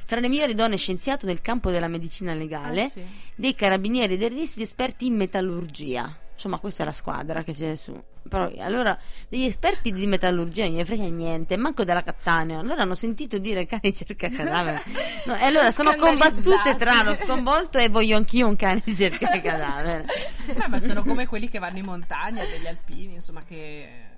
tra 0.06 0.20
le 0.20 0.28
migliori 0.28 0.54
donne 0.54 0.76
scienziato 0.76 1.26
nel 1.26 1.40
campo 1.40 1.72
della 1.72 1.88
medicina 1.88 2.34
legale 2.34 2.84
Ah, 2.84 2.90
sì. 2.90 3.06
dei 3.36 3.56
carabinieri 3.56 4.18
del 4.18 4.32
RIS 4.32 4.58
di 4.58 4.64
esperti 4.64 5.06
in 5.06 5.16
metallurgia 5.16 6.14
insomma 6.42 6.58
questa 6.58 6.82
è 6.82 6.86
la 6.86 6.92
squadra 6.92 7.44
che 7.44 7.54
c'è 7.54 7.76
su. 7.76 8.00
Però 8.28 8.52
allora 8.60 8.98
degli 9.30 9.46
esperti 9.46 9.92
di 9.92 10.08
metallurgia 10.08 10.66
non 10.66 10.78
gli 10.78 10.84
frega 10.84 11.04
niente 11.04 11.56
manco 11.56 11.84
della 11.84 12.02
Cattaneo. 12.02 12.60
Allora 12.60 12.82
hanno 12.82 12.96
sentito 12.96 13.38
dire 13.38 13.68
cani 13.68 13.94
cerca 13.94 14.28
cadavere. 14.28 14.84
No, 15.26 15.36
e 15.36 15.44
allora 15.46 15.70
sono 15.72 15.94
combattute 15.96 16.76
tra 16.76 17.04
lo 17.04 17.14
sconvolto 17.14 17.78
e 17.78 17.90
voglio 17.90 18.18
anch'io 18.18 18.48
un 18.48 18.56
cane 18.56 18.82
cerca 18.96 19.40
cadavere. 19.40 20.06
Beh, 20.54 20.68
ma 20.68 20.80
sono 20.80 21.04
come 21.04 21.28
quelli 21.28 21.48
che 21.48 21.60
vanno 21.60 21.78
in 21.78 21.86
montagna, 21.86 22.44
degli 22.46 22.68
alpini, 22.68 23.14
insomma, 23.14 23.44
che. 23.44 24.10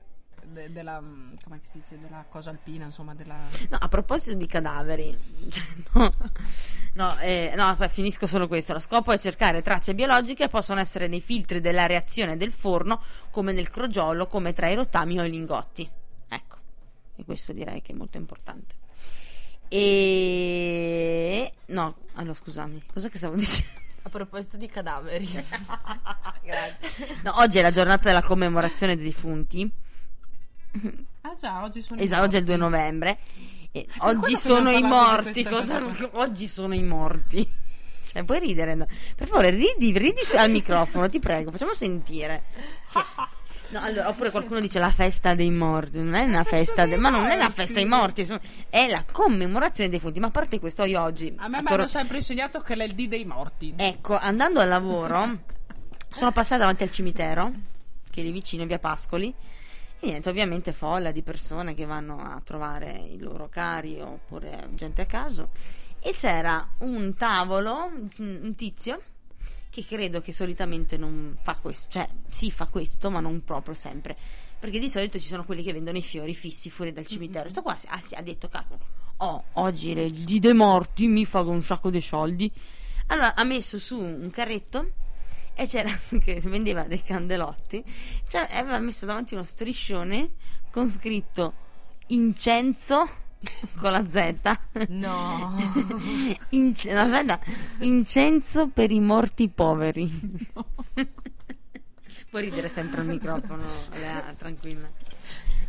De- 0.54 0.72
della. 0.72 1.02
come 1.44 1.60
si 1.64 1.80
dice? 1.80 2.00
Della 2.00 2.26
cosa 2.30 2.52
alpina, 2.52 2.86
insomma, 2.86 3.14
della. 3.14 3.36
No, 3.70 3.78
a 3.78 3.88
proposito 3.90 4.36
di 4.36 4.46
cadaveri, 4.46 5.18
cioè, 5.50 5.64
no, 5.94 6.12
no, 6.94 7.20
eh, 7.20 7.54
no, 7.56 7.76
finisco 7.90 8.28
solo 8.28 8.48
questo. 8.48 8.74
Lo 8.74 8.80
scopo 8.80 9.12
è 9.12 9.18
cercare 9.18 9.62
tracce 9.62 9.94
biologiche 9.94 10.44
che 10.44 10.50
possono 10.50 10.80
essere 10.80 11.08
nei 11.08 11.22
filtri 11.22 11.60
della 11.60 11.86
reazione 11.86 12.38
del 12.38 12.52
forno, 12.52 13.02
come 13.32 13.52
nel 13.52 13.70
crogiolo, 13.70 14.28
come 14.28 14.54
tra 14.54 14.70
i 14.70 14.76
rottami 14.76 15.20
o 15.20 15.24
i 15.26 15.30
lingotti. 15.30 15.90
Ecco, 16.30 16.58
e 17.16 17.26
questo 17.26 17.52
direi 17.52 17.82
che 17.82 17.92
è 17.92 17.96
molto 17.96 18.18
importante. 18.18 18.76
E 19.68 21.52
no, 21.68 21.96
allora 22.14 22.34
scusami, 22.36 22.84
cosa 22.94 23.10
che 23.10 23.18
stavo 23.18 23.36
dicendo? 23.36 23.82
A 24.06 24.10
proposito 24.10 24.58
di 24.58 24.68
cadaveri. 24.68 25.28
No, 27.24 27.38
oggi 27.38 27.58
è 27.58 27.62
la 27.62 27.72
giornata 27.72 28.04
della 28.04 28.22
commemorazione 28.22 28.96
dei 28.98 29.06
defunti. 29.06 29.72
Ah, 31.22 31.36
già, 31.40 31.64
oggi 31.64 31.82
sono. 31.82 32.00
Esatto, 32.02 32.24
oggi 32.24 32.36
è 32.36 32.40
il 32.40 32.46
2 32.46 32.58
morti. 32.58 32.72
novembre. 32.76 33.18
E 33.72 33.88
quello 33.98 34.20
oggi 34.24 34.36
sono 34.36 34.70
i 34.72 34.82
morti. 34.82 35.44
Cosa... 35.44 35.82
Oggi 36.14 36.48
sono 36.48 36.74
i 36.74 36.84
morti. 36.84 37.48
Cioè, 38.12 38.24
puoi 38.24 38.40
ridere? 38.40 38.76
no? 38.76 38.86
Per 39.16 39.28
favore, 39.28 39.50
ridi, 39.50 39.98
ridi 39.98 40.22
al 40.38 40.52
microfono, 40.52 41.10
ti 41.10 41.20
prego, 41.20 41.52
facciamo 41.52 41.74
sentire. 41.74 42.44
No, 43.74 43.80
allora, 43.80 44.10
oppure 44.10 44.30
qualcuno 44.30 44.60
dice 44.60 44.78
la 44.78 44.92
festa 44.92 45.34
dei 45.34 45.50
morti. 45.50 45.98
Non 45.98 46.14
è 46.14 46.24
una 46.26 46.44
festa, 46.44 46.84
dei 46.86 46.92
de- 46.94 46.98
ma 46.98 47.10
non 47.10 47.26
è 47.32 47.36
la 47.36 47.50
festa 47.50 47.76
dei 47.80 47.86
morti, 47.88 48.24
sono- 48.24 48.40
è 48.70 48.88
la 48.88 49.04
commemorazione 49.12 49.90
dei 49.90 49.98
defunti. 49.98 50.20
Ma 50.20 50.28
a 50.28 50.32
parte 50.32 50.60
questo, 50.60 50.84
io 50.84 51.02
oggi. 51.02 51.34
A 51.38 51.48
me 51.48 51.60
mi 51.64 51.68
hanno 51.72 51.88
sempre 51.88 52.18
insegnato 52.18 52.60
che 52.60 52.76
è 52.76 52.84
il 52.84 52.94
D 52.94 53.08
dei 53.08 53.26
morti. 53.26 53.74
Ecco, 53.76 54.16
andando 54.16 54.60
al 54.60 54.68
lavoro, 54.68 55.40
sono 56.12 56.32
passata 56.32 56.60
davanti 56.60 56.84
al 56.84 56.92
cimitero, 56.92 57.52
che 58.12 58.22
è 58.22 58.24
lì 58.24 58.32
vicino, 58.32 58.62
in 58.62 58.68
via 58.68 58.78
Pascoli. 58.78 59.34
E 60.04 60.08
niente, 60.08 60.28
ovviamente 60.28 60.74
folla 60.74 61.12
di 61.12 61.22
persone 61.22 61.74
che 61.74 61.86
vanno 61.86 62.20
a 62.20 62.42
trovare 62.44 62.92
i 62.92 63.18
loro 63.20 63.48
cari 63.48 64.02
oppure 64.02 64.68
gente 64.74 65.04
a 65.04 65.06
caso. 65.06 65.52
E 66.02 66.12
c'era 66.12 66.72
un 66.80 67.16
tavolo, 67.16 67.90
un 68.18 68.54
tizio, 68.58 69.02
che 69.70 69.86
credo 69.86 70.20
che 70.20 70.34
solitamente 70.34 70.98
non 70.98 71.38
fa 71.42 71.56
questo, 71.56 71.88
cioè 71.90 72.10
sì 72.30 72.52
fa 72.52 72.66
questo, 72.66 73.10
ma 73.10 73.22
non 73.22 73.46
proprio 73.46 73.74
sempre. 73.76 74.18
Perché 74.60 74.78
di 74.78 74.90
solito 74.90 75.18
ci 75.20 75.28
sono 75.28 75.46
quelli 75.46 75.64
che 75.64 75.72
vendono 75.72 75.98
i 75.98 76.02
fiori 76.02 76.34
fissi 76.34 76.70
fuori 76.70 76.92
dal 76.92 77.08
cimitero. 77.08 77.48
Sto 77.48 77.62
qua 77.62 77.78
si- 77.78 77.88
ha, 77.90 78.02
si- 78.02 78.16
ha 78.16 78.22
detto, 78.22 78.50
cazzo, 78.50 78.78
oh, 79.16 79.44
oggi 79.54 79.94
le 79.94 80.12
di 80.12 80.40
dei 80.40 80.54
morti 80.54 81.08
mi 81.08 81.24
fa 81.24 81.40
un 81.44 81.64
sacco 81.64 81.90
di 81.90 82.02
soldi. 82.02 82.52
Allora 83.08 83.36
ha 83.36 83.44
messo 83.46 83.80
su 83.80 84.02
un 84.02 84.30
carretto 84.32 84.96
e 85.56 85.66
c'era 85.68 85.92
che 86.20 86.40
vendeva 86.42 86.84
dei 86.84 87.02
candelotti. 87.02 87.84
Cioè, 88.28 88.48
aveva 88.52 88.80
messo 88.80 89.06
davanti 89.06 89.34
uno 89.34 89.44
striscione 89.44 90.32
con 90.72 90.88
scritto 90.88 91.54
incenso 92.08 93.08
con 93.78 93.92
la 93.92 94.06
Z. 94.08 94.88
No. 94.90 95.56
Ince- 96.50 96.94
no, 96.94 97.02
aspetta, 97.02 97.40
incenso 97.80 98.68
per 98.68 98.92
i 98.92 99.00
morti 99.00 99.50
poveri. 99.50 100.10
Puoi 102.30 102.46
ridere 102.46 102.70
sempre 102.70 103.02
al 103.02 103.08
microfono, 103.08 103.64
Lea, 103.92 104.34
tranquilla. 104.36 104.90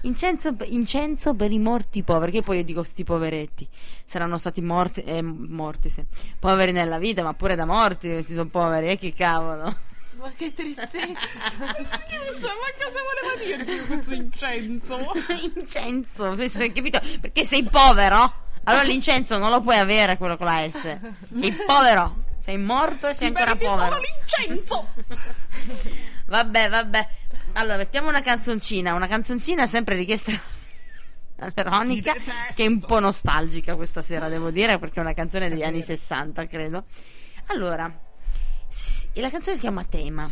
Incenso, 0.04 0.54
incenso 0.64 1.34
per 1.34 1.50
i 1.50 1.58
morti 1.58 2.02
poveri, 2.02 2.30
che 2.30 2.42
poi 2.42 2.58
io 2.58 2.64
dico 2.64 2.82
sti 2.82 3.04
poveretti, 3.04 3.66
saranno 4.04 4.36
stati 4.36 4.60
morti, 4.60 5.02
eh, 5.02 5.22
morti 5.22 5.88
sì. 5.88 6.04
poveri 6.38 6.72
nella 6.72 6.98
vita, 6.98 7.22
ma 7.22 7.32
pure 7.32 7.54
da 7.54 7.64
morti 7.64 8.10
questi 8.10 8.34
sono 8.34 8.48
poveri, 8.48 8.90
eh, 8.90 8.98
che 8.98 9.14
cavolo. 9.14 9.76
Ma 10.16 10.30
che 10.36 10.52
tristezza. 10.52 10.92
Scusa, 11.00 12.48
ma 12.48 12.70
cosa 12.78 13.00
voleva 13.02 13.64
dire 13.64 13.80
questo 13.84 14.12
incenso? 14.12 14.98
incenso, 15.56 16.24
hai 16.24 16.72
capito? 16.72 17.00
Perché 17.20 17.44
sei 17.44 17.62
povero? 17.64 18.42
Allora 18.64 18.84
l'incenso 18.84 19.38
non 19.38 19.50
lo 19.50 19.60
puoi 19.60 19.78
avere 19.78 20.16
quello 20.18 20.36
con 20.36 20.46
la 20.46 20.68
S. 20.68 20.98
Sei 21.38 21.52
povero, 21.66 22.16
sei 22.44 22.58
morto 22.58 23.08
e 23.08 23.14
sei 23.14 23.28
ancora 23.28 23.54
Meriti 23.54 23.64
povero. 23.64 23.88
solo 23.88 24.00
l'incenso! 24.00 24.88
Vabbè, 26.26 26.70
vabbè. 26.70 27.08
Allora, 27.54 27.76
mettiamo 27.76 28.08
una 28.08 28.20
canzoncina. 28.20 28.94
Una 28.94 29.06
canzoncina 29.06 29.66
sempre 29.66 29.94
richiesta 29.96 30.32
da 31.36 31.50
Veronica, 31.54 32.14
che 32.54 32.64
è 32.64 32.66
un 32.66 32.80
po' 32.80 32.98
nostalgica 33.00 33.74
questa 33.76 34.02
sera, 34.02 34.28
devo 34.28 34.50
dire, 34.50 34.78
perché 34.78 34.96
è 34.98 35.00
una 35.02 35.14
canzone 35.14 35.48
degli 35.48 35.62
anni 35.62 35.82
60, 35.82 36.46
credo. 36.46 36.84
Allora, 37.46 37.84
la 39.14 39.30
canzone 39.30 39.54
si 39.54 39.60
chiama 39.60 39.84
Tema. 39.84 40.30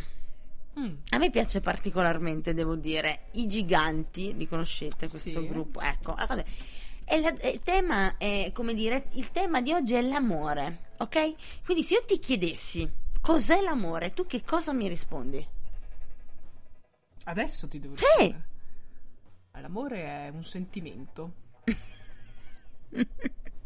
Mm. 0.79 0.95
A 1.11 1.19
me 1.19 1.31
piace 1.31 1.61
particolarmente, 1.61 2.55
devo 2.55 2.75
dire, 2.77 3.25
i 3.33 3.47
giganti, 3.47 4.35
li 4.37 4.49
conoscete 4.49 5.09
questo 5.09 5.41
Sì. 5.41 5.47
gruppo? 5.47 5.81
Ecco, 5.81 6.15
la 6.17 6.27
cosa- 6.27 6.45
e 7.05 7.21
la- 7.21 7.51
il 7.51 7.61
tema 7.63 8.17
è, 8.17 8.51
come 8.55 8.73
dire, 8.73 9.05
il 9.13 9.31
tema 9.31 9.61
di 9.61 9.73
oggi 9.73 9.95
è 9.95 10.01
l'amore, 10.01 10.93
ok? 10.97 11.35
Quindi 11.65 11.83
se 11.83 11.95
io 11.95 12.05
ti 12.07 12.19
chiedessi 12.19 12.91
cos'è 13.21 13.61
l'amore, 13.61 14.13
tu 14.15 14.27
che 14.27 14.43
cosa 14.45 14.73
mi 14.73 14.89
rispondi? 14.89 15.47
Adesso 17.25 17.69
ti 17.69 17.79
devo 17.79 17.97
Sì. 17.97 18.05
dire. 18.19 18.43
L'amore 19.61 20.03
è 20.05 20.29
un 20.33 20.45
sentimento. 20.45 21.33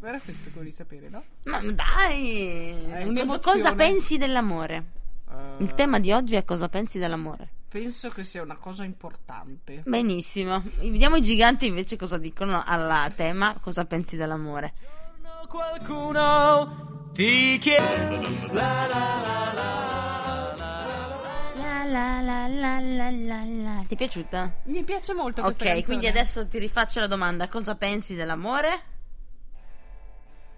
Era 0.01 0.19
questo 0.19 0.45
che 0.45 0.51
volevi 0.51 0.71
sapere, 0.71 1.09
no? 1.09 1.23
Ma 1.45 1.59
dai! 1.71 2.69
È 2.91 3.05
Cosa, 3.13 3.39
cosa 3.39 3.73
pensi 3.75 4.17
dell'amore? 4.17 4.83
Eh, 5.29 5.63
Il 5.63 5.73
tema 5.73 5.99
di 5.99 6.11
oggi 6.11 6.35
è 6.35 6.45
cosa 6.45 6.69
pensi 6.69 6.99
dell'amore. 6.99 7.49
Penso 7.67 8.09
che 8.09 8.23
sia 8.23 8.41
una 8.43 8.55
cosa 8.57 8.83
importante. 8.85 9.81
Benissimo. 9.85 10.63
Vediamo 10.79 11.15
i 11.17 11.21
giganti 11.21 11.65
invece 11.65 11.97
cosa 11.97 12.17
dicono 12.17 12.63
al 12.65 13.11
tema 13.15 13.57
cosa 13.59 13.85
pensi 13.85 14.15
dell'amore. 14.15 14.73
Qualcuno 15.47 17.09
ti 17.13 17.57
chiede 17.57 18.21
la 18.51 18.87
la 18.87 19.21
la 19.23 19.53
La 19.53 20.06
la 21.87 22.21
la 22.21 22.47
la 22.47 22.79
la 22.79 23.09
la 23.09 23.43
la. 23.45 23.83
Ti 23.87 23.93
è 23.93 23.97
piaciuta? 23.97 24.51
Mi 24.63 24.83
piace 24.83 25.13
molto 25.13 25.41
questa 25.41 25.63
Ok, 25.63 25.69
canzone. 25.69 25.85
quindi 25.85 26.07
adesso 26.07 26.47
ti 26.47 26.59
rifaccio 26.59 26.99
la 26.99 27.07
domanda. 27.07 27.47
Cosa 27.47 27.75
pensi 27.75 28.15
dell'amore? 28.15 28.81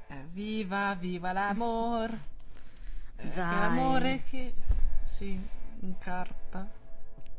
Eh, 0.08 0.26
viva, 0.32 0.96
viva 1.00 1.32
l'amor. 1.32 2.10
Dai. 3.16 3.34
l'amore 3.36 4.24
che 4.30 4.54
si 5.04 5.40
incarta. 5.82 6.68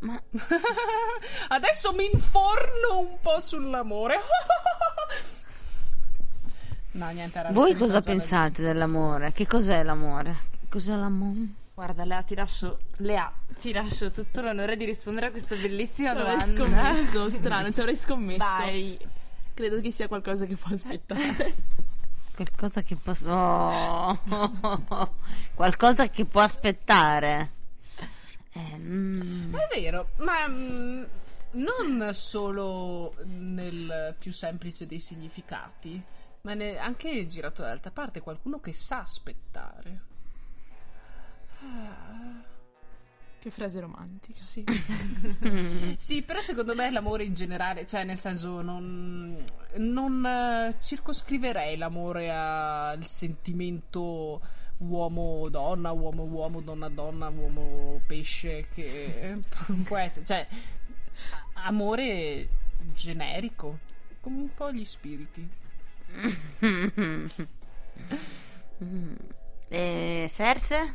Ma 0.01 0.21
Adesso 1.49 1.93
mi 1.93 2.09
inforno 2.13 2.99
un 3.01 3.19
po' 3.21 3.41
sull'amore. 3.41 4.19
no, 6.93 7.11
niente, 7.11 7.47
voi 7.51 7.75
cosa 7.77 8.01
pensate 8.01 8.63
dell'amore? 8.63 9.33
Che 9.33 9.47
cos'è 9.47 9.83
l'amore? 9.83 10.37
Che 10.61 10.67
Cos'è 10.69 10.95
l'amore? 10.95 11.39
Guarda, 11.81 12.05
Lea, 12.05 12.23
ti 12.23 12.35
lascio. 12.35 12.79
Lea, 12.97 13.33
ti 13.59 13.73
lascio 13.73 14.11
tutto 14.11 14.43
l'onore 14.43 14.77
di 14.77 14.85
rispondere 14.85 15.29
a 15.29 15.31
questa 15.31 15.55
bellissima 15.57 16.11
Ci 16.11 16.19
avrei 16.19 16.37
domanda. 16.37 16.55
scommesso, 16.55 17.31
strano, 17.41 17.73
ci 17.73 17.81
avrei 17.81 17.97
scommesso. 17.97 18.45
Vai. 18.45 18.99
Credo 19.55 19.81
che 19.81 19.91
sia 19.91 20.07
qualcosa 20.07 20.45
che 20.45 20.57
può 20.57 20.75
aspettare. 20.75 21.55
Qualcosa 22.37 22.83
che 22.83 22.97
può. 22.97 23.15
Oh. 23.25 24.19
Qualcosa 25.55 26.11
che 26.11 26.27
può 26.27 26.43
aspettare. 26.43 27.51
Eh, 28.53 28.77
mm. 28.77 29.55
È 29.55 29.69
vero, 29.75 30.11
ma 30.19 30.49
mm, 30.49 31.03
non 31.53 32.11
solo 32.13 33.15
nel 33.25 34.15
più 34.19 34.33
semplice 34.35 34.87
dei 34.87 35.01
significati, 35.01 36.03
ma 36.43 36.53
ne- 36.53 36.77
anche 36.77 37.25
girato 37.27 37.63
dall'altra 37.63 37.91
parte, 37.91 38.21
qualcuno 38.21 38.61
che 38.61 38.75
sa 38.75 39.01
aspettare. 39.01 40.09
Che 43.41 43.51
frase 43.51 43.81
romantica. 43.81 44.39
sì. 44.39 44.65
sì, 45.97 46.21
però 46.23 46.43
secondo 46.43 46.75
me 46.75 46.91
l'amore 46.91 47.25
in 47.25 47.33
generale, 47.33 47.87
cioè 47.87 48.05
nel 48.05 48.19
senso 48.19 48.61
non, 48.61 49.43
non 49.77 50.27
eh, 50.27 50.77
circoscriverei 50.79 51.79
l'amore 51.79 52.31
al 52.31 53.03
sentimento 53.07 54.43
uomo-donna, 54.77 55.91
uomo-uomo, 55.91 56.61
donna-donna, 56.61 57.31
uomo-pesce, 57.31 58.67
che 58.75 59.41
può 59.85 59.97
essere, 59.97 60.27
cioè 60.27 60.47
amore 61.55 62.49
generico, 62.93 63.79
come 64.21 64.41
un 64.41 64.55
po' 64.55 64.71
gli 64.71 64.85
spiriti. 64.85 65.49
Eh, 69.73 70.27
Serse? 70.29 70.95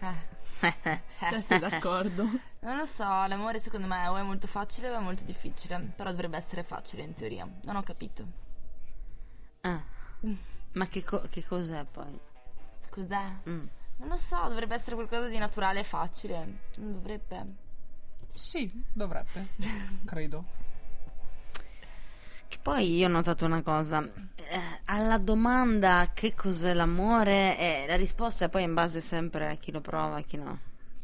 Eh, 0.00 0.26
Cioè, 1.18 1.40
sei 1.40 1.58
d'accordo? 1.58 2.28
Non 2.60 2.76
lo 2.76 2.84
so, 2.86 3.04
l'amore 3.04 3.60
secondo 3.60 3.86
me 3.86 4.08
o 4.08 4.16
è 4.16 4.22
molto 4.22 4.46
facile 4.48 4.90
o 4.90 4.96
è 4.98 5.00
molto 5.00 5.22
difficile. 5.24 5.78
Però 5.94 6.10
dovrebbe 6.10 6.36
essere 6.36 6.64
facile 6.64 7.02
in 7.02 7.14
teoria. 7.14 7.48
Non 7.62 7.76
ho 7.76 7.82
capito. 7.82 8.26
Ah. 9.60 9.80
Ma 10.72 10.86
che, 10.86 11.04
co- 11.04 11.26
che 11.30 11.44
cos'è 11.44 11.84
poi? 11.84 12.18
Cos'è? 12.90 13.22
Mm. 13.48 13.62
Non 13.98 14.08
lo 14.08 14.16
so, 14.16 14.36
dovrebbe 14.48 14.74
essere 14.74 14.96
qualcosa 14.96 15.28
di 15.28 15.38
naturale 15.38 15.80
e 15.80 15.84
facile. 15.84 16.58
Non 16.76 16.92
dovrebbe. 16.92 17.46
Sì, 18.32 18.70
dovrebbe, 18.92 19.46
credo. 20.04 20.44
Che 22.48 22.58
poi 22.62 22.96
io 22.96 23.06
ho 23.06 23.10
notato 23.10 23.44
una 23.44 23.62
cosa. 23.62 24.02
Eh, 24.02 24.60
alla 24.86 25.18
domanda 25.18 26.10
che 26.14 26.34
cos'è 26.34 26.72
l'amore, 26.72 27.58
eh, 27.58 27.84
la 27.86 27.96
risposta 27.96 28.46
è 28.46 28.48
poi 28.48 28.62
in 28.62 28.72
base 28.72 29.00
sempre 29.00 29.50
a 29.50 29.54
chi 29.56 29.70
lo 29.70 29.80
prova 29.82 30.18
e 30.18 30.24
chi 30.24 30.38
no. 30.38 30.58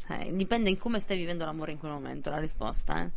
Cioè, 0.07 0.33
dipende 0.33 0.69
in 0.69 0.77
come 0.77 1.01
stai 1.01 1.17
vivendo 1.17 1.45
l'amore 1.47 1.73
in 1.73 1.79
quel 1.79 1.93
momento, 1.93 2.29
la 2.31 2.39
risposta, 2.39 3.03
eh. 3.03 3.11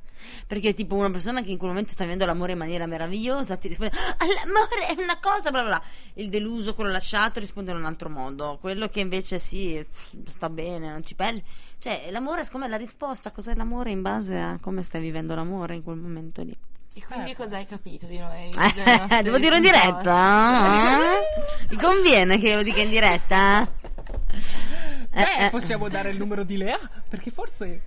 Perché 0.45 0.73
tipo 0.73 0.95
una 0.95 1.09
persona 1.11 1.41
che 1.41 1.51
in 1.51 1.57
quel 1.57 1.69
momento 1.69 1.91
sta 1.91 2.03
vivendo 2.03 2.25
l'amore 2.25 2.53
in 2.53 2.57
maniera 2.57 2.85
meravigliosa 2.85 3.55
ti 3.57 3.67
risponde 3.67 3.95
"Ah, 3.95 4.25
l'amore 4.25 4.87
è 4.87 5.01
una 5.01 5.19
cosa, 5.19 5.51
bla 5.51 5.61
bla 5.61 5.77
bla. 5.77 5.83
Il 6.15 6.29
deluso, 6.29 6.73
quello 6.75 6.91
lasciato 6.91 7.39
risponde 7.39 7.71
in 7.71 7.77
un 7.77 7.85
altro 7.85 8.09
modo. 8.09 8.57
Quello 8.59 8.87
che 8.89 8.99
invece 9.01 9.39
sì, 9.39 9.85
sta 10.27 10.49
bene, 10.49 10.89
non 10.89 11.03
ci 11.05 11.15
pensi. 11.15 11.43
Cioè, 11.79 12.07
l'amore, 12.11 12.43
secondo 12.43 12.65
me 12.65 12.71
la 12.71 12.77
risposta 12.77 13.31
cos'è 13.31 13.53
l'amore 13.55 13.91
in 13.91 14.01
base 14.01 14.37
a 14.37 14.57
come 14.61 14.81
stai 14.81 15.01
vivendo 15.01 15.35
l'amore 15.35 15.75
in 15.75 15.83
quel 15.83 15.97
momento 15.97 16.41
lì. 16.41 16.57
E 16.97 17.03
quindi 17.05 17.29
Eh, 17.31 17.35
cosa 17.35 17.57
hai 17.57 17.67
capito 17.67 18.07
di 18.07 18.17
noi? 18.17 18.49
Eh, 18.49 19.21
devo 19.21 19.37
dirlo 19.37 19.57
in 19.57 19.61
diretta? 19.61 21.13
eh? 21.13 21.67
Mi 21.69 21.77
conviene 21.77 22.39
che 22.39 22.55
lo 22.55 22.63
dica 22.63 22.81
in 22.81 22.89
diretta? 22.89 23.61
Eh, 23.61 25.23
Beh, 25.23 25.45
eh. 25.45 25.49
possiamo 25.51 25.89
dare 25.89 26.09
il 26.09 26.17
numero 26.17 26.43
di 26.43 26.57
Lea? 26.57 26.79
Perché 27.07 27.29
forse 27.29 27.81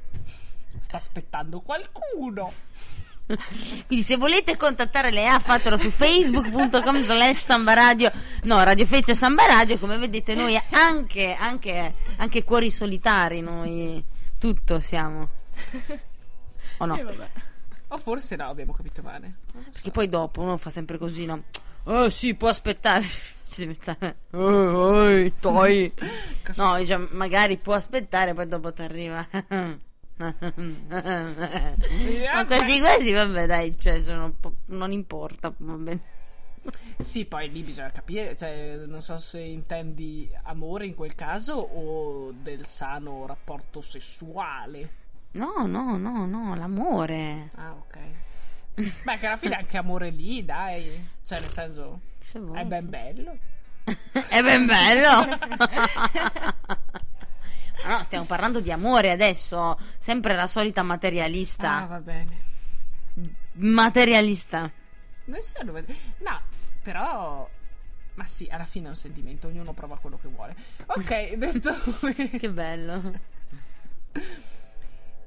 sta 0.79 0.99
aspettando 0.99 1.59
qualcuno. 1.61 2.53
Quindi 3.87 4.05
se 4.05 4.17
volete 4.17 4.57
contattare 4.57 5.11
Lea 5.11 5.41
fatelo 5.41 5.77
su 5.77 5.91
facebook.com 5.91 7.05
slash 7.05 7.39
sambaradio 7.39 8.11
No, 8.43 8.61
Radio 8.65 8.85
Fece 8.87 9.15
Samba 9.15 9.47
Radio 9.47 9.79
Come 9.79 9.99
vedete 9.99 10.35
noi 10.35 10.61
anche, 10.71 11.37
anche, 11.39 11.95
anche 12.17 12.43
cuori 12.43 12.73
solitari 12.73 13.41
Noi 13.41 14.05
tutto 14.37 14.81
siamo 14.81 15.29
O 16.79 16.87
no? 16.87 16.97
E 16.97 17.03
vabbè. 17.05 17.29
O 17.93 17.99
forse 17.99 18.37
no, 18.37 18.49
abbiamo 18.49 18.73
capito 18.73 19.03
male. 19.03 19.35
Perché 19.73 19.91
poi 19.91 20.09
dopo 20.09 20.41
uno 20.41 20.57
fa 20.57 20.71
sempre 20.71 20.97
così, 20.97 21.27
no? 21.27 21.43
Oh 21.85 22.09
sì, 22.09 22.35
può 22.35 22.49
aspettare. 22.49 23.05
Ci 23.51 23.61
deve 23.61 23.75
stare. 23.75 24.17
Oh, 24.31 24.39
oh, 24.39 25.33
toi. 25.41 25.93
No, 26.57 26.77
dice, 26.77 26.97
magari 27.11 27.57
può 27.57 27.75
aspettare, 27.75 28.33
poi 28.33 28.47
dopo 28.47 28.73
ti 28.73 28.83
arriva. 28.83 29.27
Ma 30.21 30.35
questi 32.47 32.79
questi, 32.79 33.13
vabbè, 33.13 33.47
dai, 33.47 33.77
cioè, 33.81 34.01
sono 34.01 34.35
non 34.67 34.93
importa, 34.93 35.53
va 35.57 35.75
bene. 35.75 36.01
Sì, 36.99 37.25
poi 37.25 37.51
lì 37.51 37.63
bisogna 37.63 37.91
capire, 37.91 38.37
cioè, 38.37 38.77
non 38.87 39.01
so 39.01 39.19
se 39.19 39.41
intendi 39.41 40.31
amore 40.43 40.87
in 40.87 40.95
quel 40.95 41.15
caso 41.15 41.55
o 41.55 42.33
del 42.33 42.67
sano 42.67 43.27
rapporto 43.27 43.81
sessuale. 43.81 44.99
No, 45.33 45.67
no, 45.67 45.97
no, 45.97 46.27
no, 46.27 46.55
l'amore. 46.55 47.49
Ah, 47.57 47.73
ok. 47.73 47.99
Beh, 49.05 49.19
che 49.19 49.27
alla 49.27 49.37
fine 49.37 49.57
anche 49.57 49.77
amore 49.77 50.11
lì, 50.11 50.45
dai. 50.45 51.09
Cioè, 51.25 51.41
nel 51.41 51.51
senso, 51.51 52.01
Se 52.23 52.39
vuoi, 52.41 52.61
è 52.61 52.65
ben 52.65 52.81
sì. 52.83 52.87
bello. 52.89 53.39
È 54.29 54.43
ben 54.43 54.67
bello. 54.67 55.37
Ma 57.83 57.97
no, 57.97 58.03
stiamo 58.03 58.25
parlando 58.27 58.61
di 58.61 58.71
amore 58.71 59.11
adesso. 59.11 59.79
Sempre 59.99 60.35
la 60.35 60.47
solita 60.47 60.81
Ah, 60.81 60.85
materialista. 60.85 61.87
va 61.87 61.99
bene. 62.01 62.49
Materialista. 63.53 64.71
Non 65.25 65.43
so 65.43 65.63
dove... 65.65 65.85
No, 66.19 66.41
però... 66.83 67.49
Ma 68.15 68.25
sì, 68.27 68.49
alla 68.51 68.65
fine 68.65 68.87
è 68.87 68.89
un 68.91 68.97
sentimento, 68.97 69.47
ognuno 69.49 69.73
prova 69.73 69.97
quello 69.97 70.19
che 70.19 70.29
vuole. 70.29 70.55
Ok, 70.87 71.33
detto... 71.39 71.75
Che 72.37 72.51
bello. 72.51 73.13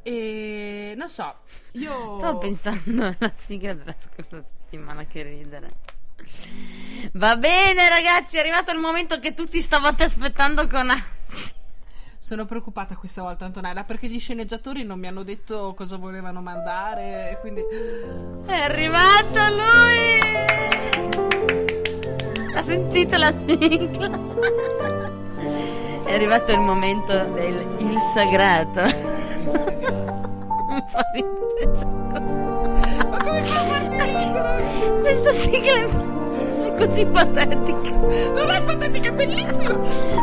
E... 0.03 0.93
Non 0.95 1.09
so, 1.09 1.33
io... 1.71 2.17
Stavo 2.17 2.37
pensando 2.37 3.03
alla 3.05 3.33
sigla 3.37 3.73
della 3.73 3.95
scorsa 3.99 4.43
settimana, 4.43 5.05
che 5.05 5.23
ridere. 5.23 5.71
Va 7.13 7.35
bene, 7.35 7.89
ragazzi, 7.89 8.37
è 8.37 8.39
arrivato 8.39 8.71
il 8.71 8.79
momento 8.79 9.19
che 9.19 9.33
tutti 9.33 9.59
stavate 9.59 10.03
aspettando 10.03 10.67
con 10.67 10.89
ansia. 10.89 11.55
Sono 12.17 12.45
preoccupata 12.45 12.95
questa 12.95 13.21
volta, 13.21 13.43
Antonella, 13.43 13.83
perché 13.83 14.07
gli 14.07 14.19
sceneggiatori 14.19 14.83
non 14.83 14.97
mi 14.97 15.07
hanno 15.07 15.23
detto 15.23 15.73
cosa 15.75 15.97
volevano 15.97 16.41
mandare, 16.41 17.37
quindi... 17.41 17.61
È 18.45 18.53
arrivato 18.53 19.39
lui! 19.49 20.19
La 22.53 22.61
sentite 22.61 23.17
la 23.17 23.33
sigla? 23.45 24.07
È 26.05 26.13
arrivato 26.13 26.51
il 26.53 26.59
momento 26.59 27.11
del 27.11 27.75
il 27.79 27.99
sagrato. 27.99 29.12
Il 29.43 29.49
segreto. 29.49 30.31
Mi 30.69 30.83
fa 30.87 31.05
ridere 31.11 31.71
già. 31.77 31.85
Ma 33.09 33.17
come 33.17 33.43
fa 33.43 34.99
Questa 35.01 35.31
sigla 35.31 35.85
è 36.65 36.73
così 36.77 37.05
patetica. 37.05 37.91
Non 38.33 38.49
è 38.49 38.61
patetica, 38.61 39.09
è 39.09 39.11
bellissima! 39.11 39.79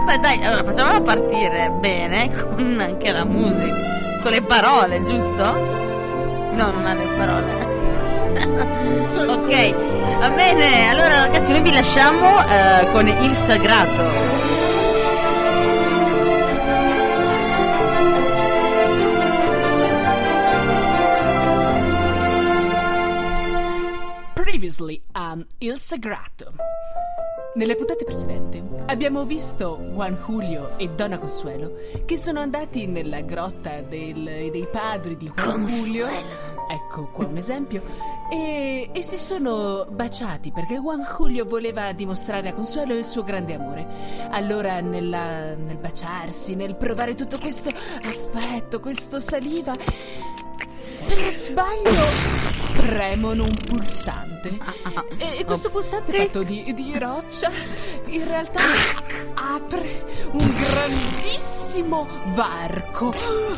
Ma 0.06 0.16
dai, 0.16 0.42
allora 0.42 0.64
facciamola 0.64 1.00
partire 1.02 1.70
bene 1.80 2.30
con 2.34 2.78
anche 2.80 3.12
la 3.12 3.24
musica, 3.24 3.74
con 4.22 4.30
le 4.30 4.42
parole, 4.42 5.02
giusto? 5.02 5.42
No, 5.42 6.70
non 6.70 6.86
ha 6.86 6.94
le 6.94 7.06
parole. 7.16 7.68
ok, 9.28 10.18
va 10.18 10.30
bene. 10.30 10.88
Allora, 10.88 11.26
ragazzi, 11.26 11.52
noi 11.52 11.60
vi 11.60 11.72
lasciamo 11.72 12.40
eh, 12.40 12.90
con 12.90 13.06
il 13.06 13.32
sagrato. 13.34 14.49
Previously 24.64 25.00
on 25.14 25.42
Il 25.60 25.78
Sagrato. 25.78 26.52
Nelle 27.54 27.76
puntate 27.76 28.04
precedenti 28.04 28.62
abbiamo 28.88 29.24
visto 29.24 29.78
Juan 29.94 30.12
Julio 30.22 30.76
e 30.76 30.90
Donna 30.90 31.16
Consuelo 31.16 31.72
che 32.04 32.18
sono 32.18 32.40
andati 32.40 32.84
nella 32.86 33.22
grotta 33.22 33.80
del- 33.80 34.50
dei 34.50 34.68
padri 34.70 35.16
di 35.16 35.32
Juan 35.34 35.64
Julio. 35.64 36.06
Ecco 36.68 37.06
qua 37.06 37.24
un 37.26 37.38
esempio. 37.38 37.82
E, 38.30 38.90
e 38.92 39.02
si 39.02 39.16
sono 39.16 39.86
baciati 39.90 40.52
perché 40.52 40.74
Juan 40.76 41.00
Julio 41.16 41.46
voleva 41.46 41.92
dimostrare 41.92 42.50
a 42.50 42.52
Consuelo 42.52 42.92
il 42.94 43.06
suo 43.06 43.24
grande 43.24 43.54
amore. 43.54 43.86
Allora, 44.28 44.80
nella- 44.82 45.54
nel 45.54 45.78
baciarsi, 45.78 46.54
nel 46.54 46.76
provare 46.76 47.14
tutto 47.14 47.38
questo 47.38 47.70
affetto, 47.70 48.78
questo 48.78 49.20
saliva, 49.20 49.72
per 51.06 51.32
sbaglio 51.32 52.50
premono 52.76 53.44
un 53.44 53.54
pulsante. 53.54 54.56
E, 55.18 55.44
questo 55.44 55.70
pulsante 55.70 56.16
fatto 56.16 56.42
di, 56.42 56.72
di 56.74 56.98
roccia 56.98 57.50
in 58.06 58.26
realtà 58.26 58.60
apre 59.34 60.04
un 60.32 60.54
grandissimo 60.56 62.06
varco 62.34 63.12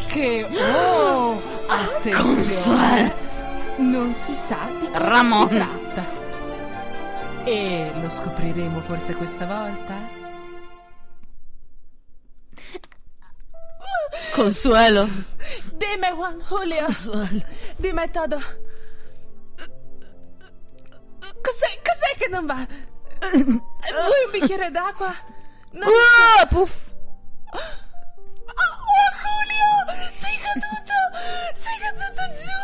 che, 0.07 0.47
oh, 0.51 1.40
attenzione, 1.66 3.14
non 3.76 4.12
si 4.12 4.34
sa 4.34 4.68
di 4.78 4.86
cosa 4.86 5.09
Ramon. 5.09 5.49
si 5.49 5.55
tratta. 5.55 6.20
E 7.45 7.90
lo 8.01 8.09
scopriremo 8.09 8.80
forse 8.80 9.14
questa 9.14 9.47
volta? 9.47 10.22
Consuelo. 14.34 15.08
Dime 15.72 16.10
Juan 16.12 16.40
Julio, 16.48 16.84
Consuelo. 16.84 17.44
dime 17.76 18.10
todo. 18.10 18.36
Cos'è, 21.42 21.80
cos'è 21.82 22.16
che 22.18 22.28
non 22.28 22.46
va? 22.46 22.66
Vuoi 23.20 24.24
un 24.26 24.30
bicchiere 24.32 24.70
d'acqua? 24.70 25.14
No. 25.72 25.86
Uh, 25.86 26.46
puff. 26.48 26.88
Oh, 27.52 27.58
Juan 28.88 29.12
Julio! 29.22 30.10
Sei 30.12 30.36
caduto! 30.38 30.98
Sei 31.54 31.78
caduto 31.78 32.22
giù! 32.40 32.60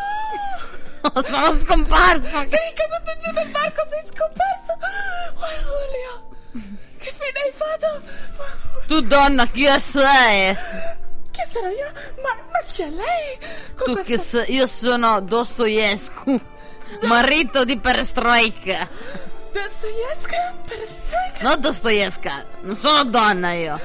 Oh, 1.14 1.22
sono 1.22 1.59
scomparso. 1.61 2.46
Sei 2.49 2.72
caduto 2.74 3.16
giù 3.18 3.30
dal 3.32 3.49
barco, 3.49 3.82
sei 3.88 4.01
scomparso! 4.03 4.76
Juan 5.36 5.55
Julio! 5.62 6.36
Che 6.99 7.12
fine 7.12 7.40
hai 7.44 7.53
fatto? 7.53 8.03
Tu 8.86 9.01
donna, 9.03 9.46
chi 9.46 9.66
sei? 9.78 10.57
Chi 11.45 11.51
sono 11.51 11.68
io? 11.68 11.93
Ma, 12.22 12.34
ma 12.51 12.59
chi 12.66 12.82
è 12.82 12.91
lei? 12.91 13.39
Con 13.76 13.86
Tu 13.86 13.93
questo- 13.93 14.11
che 14.12 14.18
sei? 14.18 14.55
Io 14.55 14.66
sono 14.66 15.20
Dostoevsky, 15.20 16.41
marito 17.03 17.64
di 17.64 17.78
Perestroika. 17.78 18.89
Dostoevsky? 19.53 20.36
Perestroika? 20.66 21.43
Non 21.43 21.61
Dostoevsky, 21.61 22.30
non 22.62 22.76
sono 22.76 23.05
donna 23.05 23.53
io. 23.53 23.78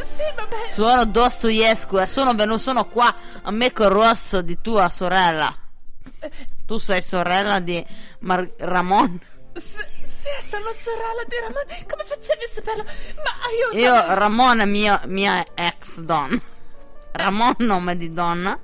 Sì, 0.00 0.22
vabbè. 0.34 0.66
Sono 0.66 1.04
Dostoevsky 1.06 2.00
e 2.02 2.06
sono 2.06 2.34
venuto 2.34 2.58
sono 2.58 2.86
qua 2.86 3.14
a 3.42 3.50
Meco 3.50 3.88
Rosso 3.88 4.40
di 4.42 4.58
tua 4.60 4.88
sorella. 4.90 5.54
Tu 6.66 6.76
sei 6.76 7.02
sorella 7.02 7.58
di 7.60 7.84
Mar- 8.20 8.50
Ramon. 8.58 9.18
Sì, 9.54 9.82
sì, 10.02 10.28
sono 10.46 10.70
sorella 10.72 11.24
di 11.26 11.36
Ramon. 11.40 11.86
Come 11.88 12.04
facevi 12.04 12.44
a 12.44 12.48
saperlo? 12.52 12.84
Ma 12.84 13.46
aiuto! 13.46 13.76
Io, 13.76 14.14
Ramon 14.14 14.60
è 14.60 14.64
mia, 14.66 15.00
mia 15.06 15.44
ex 15.54 16.00
donna. 16.00 16.40
Ramon, 17.12 17.54
nome 17.58 17.96
di 17.96 18.12
donna. 18.12 18.58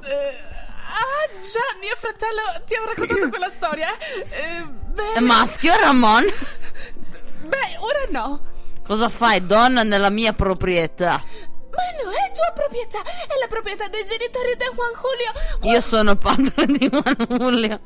Ah, 0.00 1.28
già, 1.40 1.60
mio 1.80 1.94
fratello 1.96 2.40
ti 2.66 2.74
ha 2.74 2.80
raccontato 2.84 3.28
quella 3.30 3.48
storia. 3.48 3.88
Eh, 3.96 4.62
beh, 4.64 5.12
È 5.14 5.20
maschio, 5.20 5.76
Ramon. 5.76 6.24
beh, 6.24 7.76
ora 7.78 8.06
no. 8.10 8.40
Cosa 8.86 9.08
fai, 9.08 9.44
donna, 9.46 9.82
nella 9.82 10.10
mia 10.10 10.32
proprietà? 10.32 11.22
Ma 11.70 12.02
non 12.02 12.12
è 12.12 12.32
tua 12.34 12.50
proprietà, 12.54 13.02
è 13.02 13.38
la 13.40 13.46
proprietà 13.48 13.86
dei 13.88 14.04
genitori 14.04 14.56
di 14.56 14.64
Juan 14.74 14.92
Julio. 14.94 15.72
Io 15.72 15.80
sono 15.80 16.16
padre 16.16 16.66
di 16.66 16.88
Juan 16.88 17.16
Julio. 17.28 17.80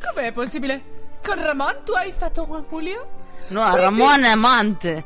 Com'è 0.00 0.30
possibile? 0.32 0.98
Con 1.22 1.42
Ramon 1.42 1.80
tu 1.84 1.92
hai 1.92 2.12
fatto 2.12 2.44
Juan 2.44 2.64
Julio? 2.68 3.08
No, 3.48 3.74
Ramon 3.74 4.22
è 4.24 4.28
amante. 4.28 5.04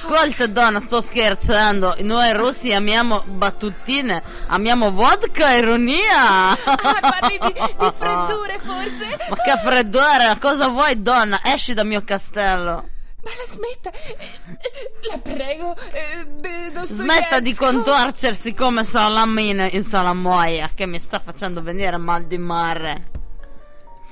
Ascolta, 0.00 0.46
donna, 0.46 0.78
sto 0.80 1.00
scherzando. 1.00 1.96
Noi 2.00 2.32
russi 2.32 2.72
amiamo 2.72 3.22
battutine, 3.26 4.22
amiamo 4.46 4.92
vodka, 4.92 5.52
ironia. 5.54 6.50
Ah, 6.50 6.56
parli 7.00 7.38
di, 7.40 7.52
di 7.52 7.92
freddure 7.96 8.58
forse? 8.62 9.16
Ma 9.28 9.36
che 9.36 9.56
freddore, 9.58 10.36
cosa 10.40 10.68
vuoi, 10.68 11.02
donna? 11.02 11.40
Esci 11.42 11.74
dal 11.74 11.86
mio 11.86 12.02
castello. 12.04 12.88
Ma 13.24 13.30
la 13.36 13.46
smetta, 13.46 13.90
la 15.10 15.18
prego. 15.18 15.74
eh. 15.90 16.84
Smetta 16.84 17.40
di 17.40 17.52
contorcersi 17.52 18.54
come 18.54 18.84
salamina 18.84 19.68
in 19.68 19.82
salamoia, 19.82 20.70
che 20.74 20.86
mi 20.86 21.00
sta 21.00 21.18
facendo 21.18 21.60
venire 21.60 21.96
mal 21.96 22.24
di 22.24 22.38
mare. 22.38 23.02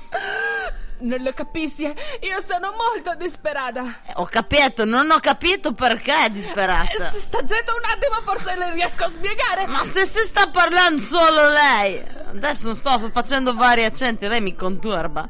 Non 0.99 1.21
lo 1.21 1.31
capisci? 1.33 1.83
eh? 1.83 1.93
Io 2.21 2.41
sono 2.41 2.73
molto 2.75 3.13
disperata. 3.15 3.81
Eh, 4.07 4.13
Ho 4.15 4.25
capito, 4.25 4.83
non 4.83 5.09
ho 5.11 5.19
capito 5.19 5.73
perché 5.73 6.11
è 6.11 6.25
Eh, 6.25 6.31
disperata. 6.31 7.09
se 7.11 7.19
sta 7.19 7.37
zitto 7.45 7.75
un 7.75 7.83
attimo, 7.85 8.15
forse 8.23 8.55
le 8.57 8.71
riesco 8.73 9.05
a 9.05 9.09
spiegare. 9.09 9.67
Ma 9.67 9.83
se 9.83 10.05
si 10.05 10.25
sta 10.25 10.47
parlando 10.49 10.99
solo 11.01 11.49
lei, 11.49 12.03
adesso 12.29 12.73
sto 12.73 12.97
facendo 13.11 13.53
vari 13.53 13.85
accenti, 13.85 14.27
lei 14.27 14.41
mi 14.41 14.55
conturba. 14.55 15.29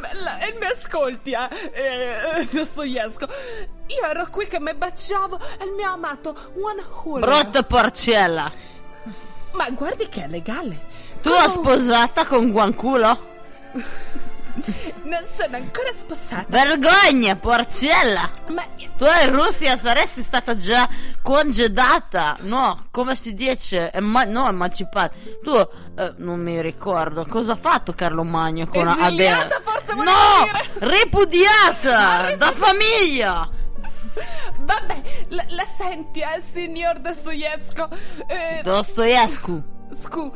Bella, 0.00 0.38
e 0.38 0.56
mi 0.58 0.66
ascolti, 0.66 1.32
eh, 1.32 1.48
eh, 1.72 2.48
Dostoevsky. 2.50 3.26
Io 3.88 4.04
ero 4.06 4.28
qui 4.30 4.46
che 4.46 4.60
mi 4.60 4.72
baciavo 4.74 5.38
e 5.58 5.64
il 5.64 5.72
mio 5.72 5.90
amato 5.92 6.34
Juan 6.54 6.76
Julio. 7.02 7.20
Brutta 7.26 7.62
porcella. 7.64 8.50
Ma 9.52 9.68
guardi 9.70 10.08
che 10.08 10.24
è 10.24 10.28
legale. 10.28 10.86
Tu 11.20 11.28
Come 11.30 11.36
hai 11.40 11.46
un- 11.46 11.50
sposata 11.52 12.26
con 12.26 12.50
Guanculo? 12.50 13.26
Non 15.04 15.24
sono 15.36 15.56
ancora 15.56 15.90
sposata. 15.96 16.44
Vergogna, 16.48 17.36
porcella! 17.36 18.30
Ma 18.48 18.64
Tu 18.96 19.04
in 19.24 19.32
Russia 19.34 19.76
saresti 19.76 20.22
stata 20.22 20.56
già 20.56 20.88
congedata, 21.22 22.36
no, 22.40 22.86
come 22.90 23.16
si 23.16 23.34
dice, 23.34 23.90
Ema- 23.92 24.24
no, 24.24 24.48
emancipata. 24.48 25.14
Tu, 25.42 25.54
eh, 25.96 26.14
non 26.18 26.40
mi 26.40 26.60
ricordo, 26.60 27.24
cosa 27.26 27.52
ha 27.52 27.56
fatto 27.56 27.92
Carlo 27.92 28.24
Magno 28.24 28.66
con 28.66 28.86
Esiliata, 28.88 29.44
Adele? 29.46 29.60
forse 29.62 29.94
No, 29.94 30.88
ripudiata 30.88 32.06
Ah, 32.28 32.34
da 32.36 32.52
famiglia. 32.52 33.48
vabbè, 34.58 35.02
la, 35.28 35.44
la 35.48 35.64
senti, 35.64 36.20
eh, 36.20 36.42
signor 36.52 36.98
Dostoevsky? 37.00 37.84
Eh, 38.26 38.60
Dostoevsky. 38.62 39.62
scu. 40.00 40.32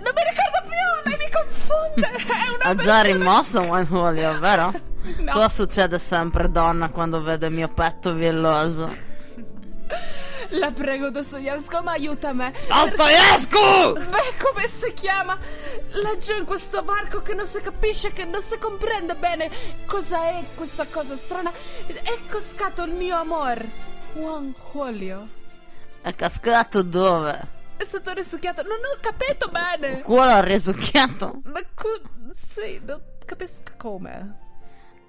Non 0.00 0.12
mi 0.14 0.22
ricordo 0.28 0.62
più, 0.68 1.10
lei 1.10 1.18
mi 1.18 1.30
confonde. 1.30 2.08
È 2.34 2.48
una 2.54 2.64
Ha 2.64 2.74
già 2.74 3.02
rimosso 3.02 3.62
Manolio, 3.64 4.38
vero? 4.38 4.92
No. 5.18 5.32
Tu 5.32 5.48
succede 5.50 5.98
sempre 5.98 6.50
donna 6.50 6.88
quando 6.88 7.20
vede 7.20 7.48
il 7.48 7.52
mio 7.52 7.68
petto 7.68 8.14
villoso. 8.14 8.90
La 10.48 10.70
prego, 10.70 11.10
Dostoevsky, 11.10 11.82
ma 11.82 11.92
aiutami. 11.92 12.50
Dostoevsky! 12.68 13.92
Beh, 13.92 14.34
come 14.42 14.68
si 14.68 14.92
chiama? 14.94 15.38
Laggiù 16.02 16.36
in 16.38 16.44
questo 16.44 16.82
varco 16.84 17.20
che 17.20 17.34
non 17.34 17.46
si 17.46 17.60
capisce, 17.60 18.12
che 18.12 18.24
non 18.24 18.40
si 18.40 18.56
comprende 18.58 19.14
bene 19.14 19.50
cosa 19.84 20.22
è 20.28 20.44
questa 20.54 20.86
cosa 20.90 21.16
strana. 21.16 21.52
È 21.86 22.18
cascato 22.28 22.82
il 22.84 22.92
mio 22.92 23.16
amor. 23.16 23.62
Juan 24.14 24.54
Julio. 24.72 25.28
È 26.00 26.14
cascato 26.14 26.82
dove? 26.82 27.53
È 27.76 27.84
stato 27.84 28.12
risucchiato. 28.12 28.62
Non 28.62 28.78
ho 28.78 28.98
capito 29.00 29.48
bene. 29.48 30.02
Quello 30.02 30.20
ha 30.20 30.40
risucchiato? 30.40 31.40
Ma 31.44 31.60
co- 31.74 32.00
sì, 32.34 32.80
non 32.84 33.00
capisco 33.24 33.62
come. 33.76 34.38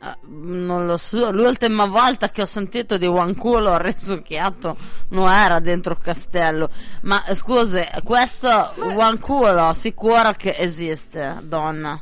Eh, 0.02 0.18
non 0.28 0.86
lo 0.86 0.98
so, 0.98 1.32
l'ultima 1.32 1.86
volta 1.86 2.30
che 2.30 2.42
ho 2.42 2.46
sentito 2.46 2.98
di 2.98 3.08
One 3.08 3.36
Culo 3.36 3.78
risucchiato 3.78 4.76
non 5.10 5.30
era 5.30 5.60
dentro 5.60 5.94
il 5.94 6.00
castello. 6.00 6.70
Ma 7.04 7.24
scusi, 7.34 7.82
questo 8.04 8.74
One 8.78 9.20
Culo 9.20 9.74
sicuro 9.74 10.34
che 10.34 10.56
esiste, 10.58 11.40
donna? 11.44 12.00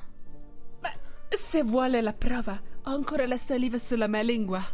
Ma 0.81 0.91
se 1.29 1.63
vuole 1.63 2.01
la 2.01 2.13
prova, 2.13 2.59
ho 2.83 2.91
ancora 2.91 3.27
la 3.27 3.37
saliva 3.37 3.77
sulla 3.85 4.07
mia 4.07 4.23
lingua. 4.23 4.65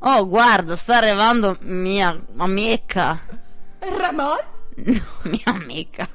Oh, 0.00 0.26
guarda, 0.28 0.76
sta 0.76 0.98
arrivando 0.98 1.56
mia 1.62 2.16
amica. 2.36 3.20
Ramon? 3.78 4.54
No, 4.84 5.02
mia 5.22 5.42
amica. 5.46 6.08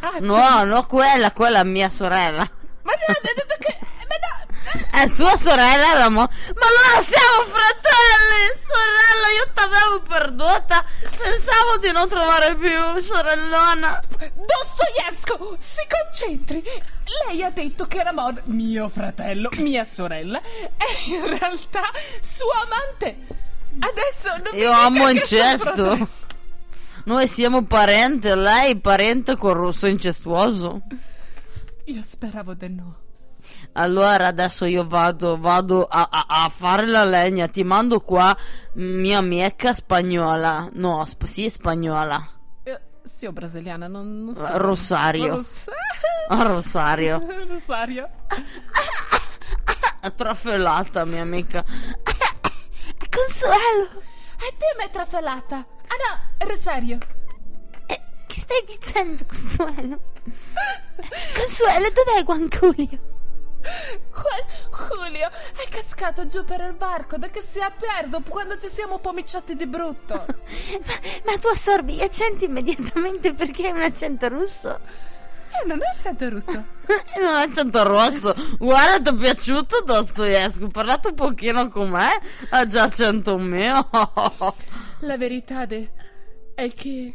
Ah, 0.00 0.16
No, 0.20 0.64
no, 0.64 0.86
quella, 0.86 1.32
quella 1.32 1.64
mia 1.64 1.88
sorella. 1.88 2.48
Ma 2.82 2.92
no, 2.92 3.04
ha 3.14 3.18
detto 3.22 3.54
che... 3.58 3.78
Ma 3.80 4.16
no! 4.20 4.86
È 4.90 5.08
sua 5.14 5.36
sorella, 5.36 5.94
Ramon. 5.94 6.28
Ma 6.28 6.66
allora 6.66 7.00
siamo 7.02 7.44
fratelli! 7.48 8.56
Sorella, 8.56 9.28
io 9.36 9.50
t'avevo 9.54 10.00
perduta. 10.02 10.84
Pensavo 11.16 11.78
di 11.78 11.90
non 11.92 12.08
trovare 12.08 12.56
più, 12.56 13.00
sorellona. 13.00 14.00
Dostoevsky, 14.34 15.56
si 15.58 15.86
concentri. 15.88 16.62
Lei 17.26 17.42
ha 17.42 17.50
detto 17.50 17.86
che 17.86 18.02
Ramon, 18.02 18.40
mio 18.44 18.88
fratello, 18.88 19.48
mia 19.56 19.84
sorella, 19.84 20.40
è 20.76 20.84
in 21.06 21.38
realtà 21.38 21.90
suo 22.20 22.50
amante. 22.50 23.16
Adesso 23.80 24.36
non 24.42 24.50
mi 24.52 24.58
Io 24.58 24.70
amo 24.70 25.08
incesto. 25.08 26.08
Noi 27.08 27.26
siamo 27.26 27.64
parenti, 27.64 28.28
lei 28.34 28.78
parente 28.78 29.34
con 29.38 29.54
russo 29.54 29.86
incestuoso. 29.86 30.82
Io 31.86 32.02
speravo 32.02 32.52
di 32.52 32.68
no. 32.68 32.96
Allora 33.72 34.26
adesso 34.26 34.66
io 34.66 34.86
vado, 34.86 35.38
vado 35.38 35.84
a, 35.86 36.06
a- 36.10 36.26
a 36.44 36.48
fare 36.50 36.86
la 36.86 37.04
legna. 37.04 37.48
Ti 37.48 37.64
mando 37.64 38.00
qua 38.00 38.36
mia 38.74 39.16
amica 39.18 39.72
spagnola. 39.72 40.68
No, 40.74 41.02
sp- 41.06 41.24
sì, 41.24 41.48
spagnola. 41.48 42.28
Eh, 42.64 42.78
sì, 43.04 43.24
o 43.24 43.32
brasiliana, 43.32 43.86
non, 43.86 44.24
non 44.24 44.34
so. 44.34 44.46
Rosario. 44.58 45.28
Rosa- 45.28 45.72
A 46.28 46.42
Rosario. 46.42 47.26
Rosario. 47.48 48.06
È 50.02 50.12
trafelata, 50.14 51.06
mia 51.06 51.22
amica. 51.22 51.64
Consuelo. 53.08 54.02
E 54.36 54.54
te 54.58 54.74
mi 54.76 54.82
hai 54.84 54.90
trafelata. 54.90 55.64
Ah 55.88 55.96
no, 56.04 56.46
Rosario. 56.48 56.98
Eh, 57.86 58.00
che 58.26 58.40
stai 58.40 58.62
dicendo, 58.66 59.24
Consuelo? 59.26 60.00
Consuelo, 61.34 61.88
dov'è 61.90 62.22
Guanculio? 62.24 63.16
Ju- 63.60 64.86
Julio 64.88 65.28
è 65.28 65.68
cascato 65.68 66.26
giù 66.26 66.44
per 66.44 66.60
il 66.60 66.74
barco 66.74 67.16
da 67.16 67.28
che 67.28 67.42
si 67.42 67.58
è 67.58 67.70
perdo 67.78 68.22
quando 68.28 68.56
ci 68.58 68.68
siamo 68.72 68.98
pomiciati 68.98 69.56
di 69.56 69.66
brutto. 69.66 70.14
Ma 71.24 71.38
tu 71.38 71.48
assorbi 71.48 71.94
gli 71.94 72.02
accenti 72.02 72.44
immediatamente 72.44 73.32
perché 73.32 73.66
hai 73.66 73.72
un 73.72 73.82
accento 73.82 74.28
russo? 74.28 74.78
Eh, 75.50 75.66
non 75.66 75.80
è 75.82 75.86
accento 75.94 76.28
russo. 76.28 76.52
Non 76.52 77.34
è 77.36 77.42
accento 77.42 77.82
rosso. 77.82 78.34
Guarda, 78.58 79.10
ti 79.10 79.16
è 79.16 79.18
piaciuto 79.18 79.82
Dostoevsky? 79.82 80.68
Parlate 80.68 81.08
un 81.08 81.14
pochino 81.14 81.68
con 81.68 81.90
me? 81.90 82.20
Ha 82.50 82.66
già 82.66 82.84
accento 82.84 83.36
mio. 83.38 83.88
La 85.00 85.16
verità 85.16 85.64
de- 85.64 85.90
è 86.54 86.72
che 86.72 87.14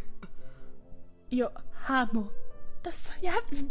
io 1.28 1.52
amo 1.88 2.32
Dostoevsky. 2.82 3.66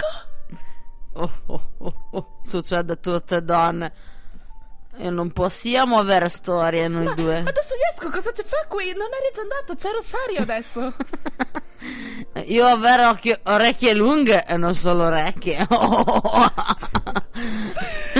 Oh, 1.15 1.31
oh, 1.47 1.71
oh, 1.79 1.95
oh. 2.11 2.41
Succede 2.45 2.93
a 2.95 2.97
tutte 2.97 3.43
donne. 3.43 3.93
E 4.97 5.09
non 5.09 5.31
possiamo 5.33 5.99
avere 5.99 6.29
storie 6.29 6.89
noi 6.89 7.15
due. 7.15 7.43
Ma 7.43 7.51
Dostoevsky 7.51 8.11
cosa 8.11 8.33
ci 8.33 8.43
fa 8.45 8.67
qui? 8.69 8.93
Non 8.93 9.09
è 9.09 9.41
andato, 9.41 9.75
c'è 9.75 9.91
Rosario 9.93 10.41
adesso. 10.41 10.95
Io 12.47 12.65
avere 12.67 13.05
occhio- 13.07 13.41
orecchie 13.45 13.95
lunghe 13.95 14.45
e 14.47 14.57
non 14.57 14.75
solo 14.75 15.05
orecchie. 15.05 15.67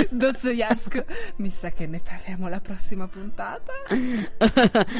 Dostoevsky, 0.09 1.03
mi 1.37 1.49
sa 1.49 1.69
che 1.69 1.87
ne 1.87 1.99
parliamo 1.99 2.47
la 2.47 2.59
prossima 2.59 3.07
puntata. 3.07 3.71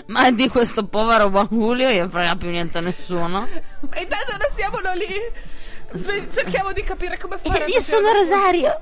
Ma 0.07 0.31
di 0.31 0.47
questo 0.49 0.85
povero 0.87 1.29
Juan 1.29 1.47
Julio 1.49 1.89
io 1.89 2.09
frega 2.09 2.35
più 2.35 2.49
niente 2.49 2.77
a 2.77 2.81
nessuno. 2.81 3.29
Ma 3.29 3.99
intanto 3.99 4.31
non 4.31 4.49
siamo 4.55 4.79
lì. 4.93 6.29
Cerchiamo 6.31 6.71
di 6.71 6.83
capire 6.83 7.17
come 7.17 7.37
fare. 7.37 7.65
Io 7.65 7.79
sono 7.81 8.11
Rosario. 8.11 8.81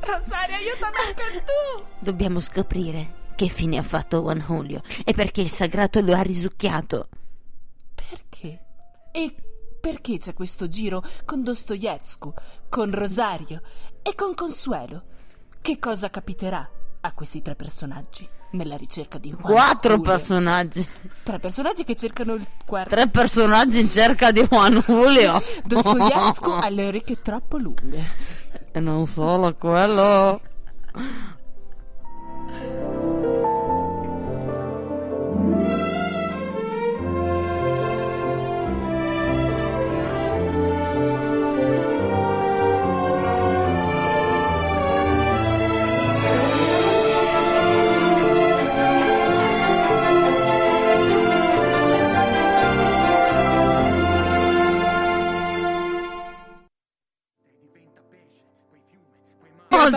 Rosario, 0.00 0.54
aiutami 0.54 0.96
anche 1.06 1.44
tu. 1.44 1.82
Dobbiamo 1.98 2.40
scoprire 2.40 3.16
che 3.34 3.48
fine 3.48 3.78
ha 3.78 3.82
fatto 3.82 4.20
Juan 4.20 4.38
Julio 4.40 4.80
e 5.04 5.12
perché 5.12 5.40
il 5.40 5.50
sagrato 5.50 6.00
lo 6.00 6.14
ha 6.14 6.22
risucchiato. 6.22 7.08
E 9.12 9.34
perché 9.80 10.18
c'è 10.18 10.34
questo 10.34 10.68
giro 10.68 11.02
con 11.24 11.42
Dostoevsky, 11.42 12.32
con 12.68 12.90
Rosario 12.90 13.62
e 14.02 14.14
con 14.14 14.34
Consuelo? 14.34 15.02
Che 15.60 15.78
cosa 15.78 16.10
capiterà 16.10 16.68
a 17.00 17.12
questi 17.12 17.42
tre 17.42 17.54
personaggi 17.54 18.28
nella 18.50 18.76
ricerca 18.76 19.18
di 19.18 19.30
Juan 19.30 19.52
Quattro 19.52 19.96
Julio? 19.96 20.10
personaggi. 20.10 20.88
Tre 21.22 21.38
personaggi 21.38 21.84
che 21.84 21.94
cercano 21.94 22.34
il 22.34 22.46
quarto. 22.66 22.94
Tre 22.94 23.08
personaggi 23.08 23.80
in 23.80 23.90
cerca 23.90 24.30
di 24.30 24.42
Juan 24.42 24.82
Julio. 24.86 25.40
Dostoevsky 25.64 26.50
ha 26.50 26.68
le 26.68 26.86
orecchie 26.86 27.20
troppo 27.20 27.56
lunghe. 27.58 28.04
E 28.72 28.80
non 28.80 29.06
solo 29.06 29.54
quello. 29.54 30.40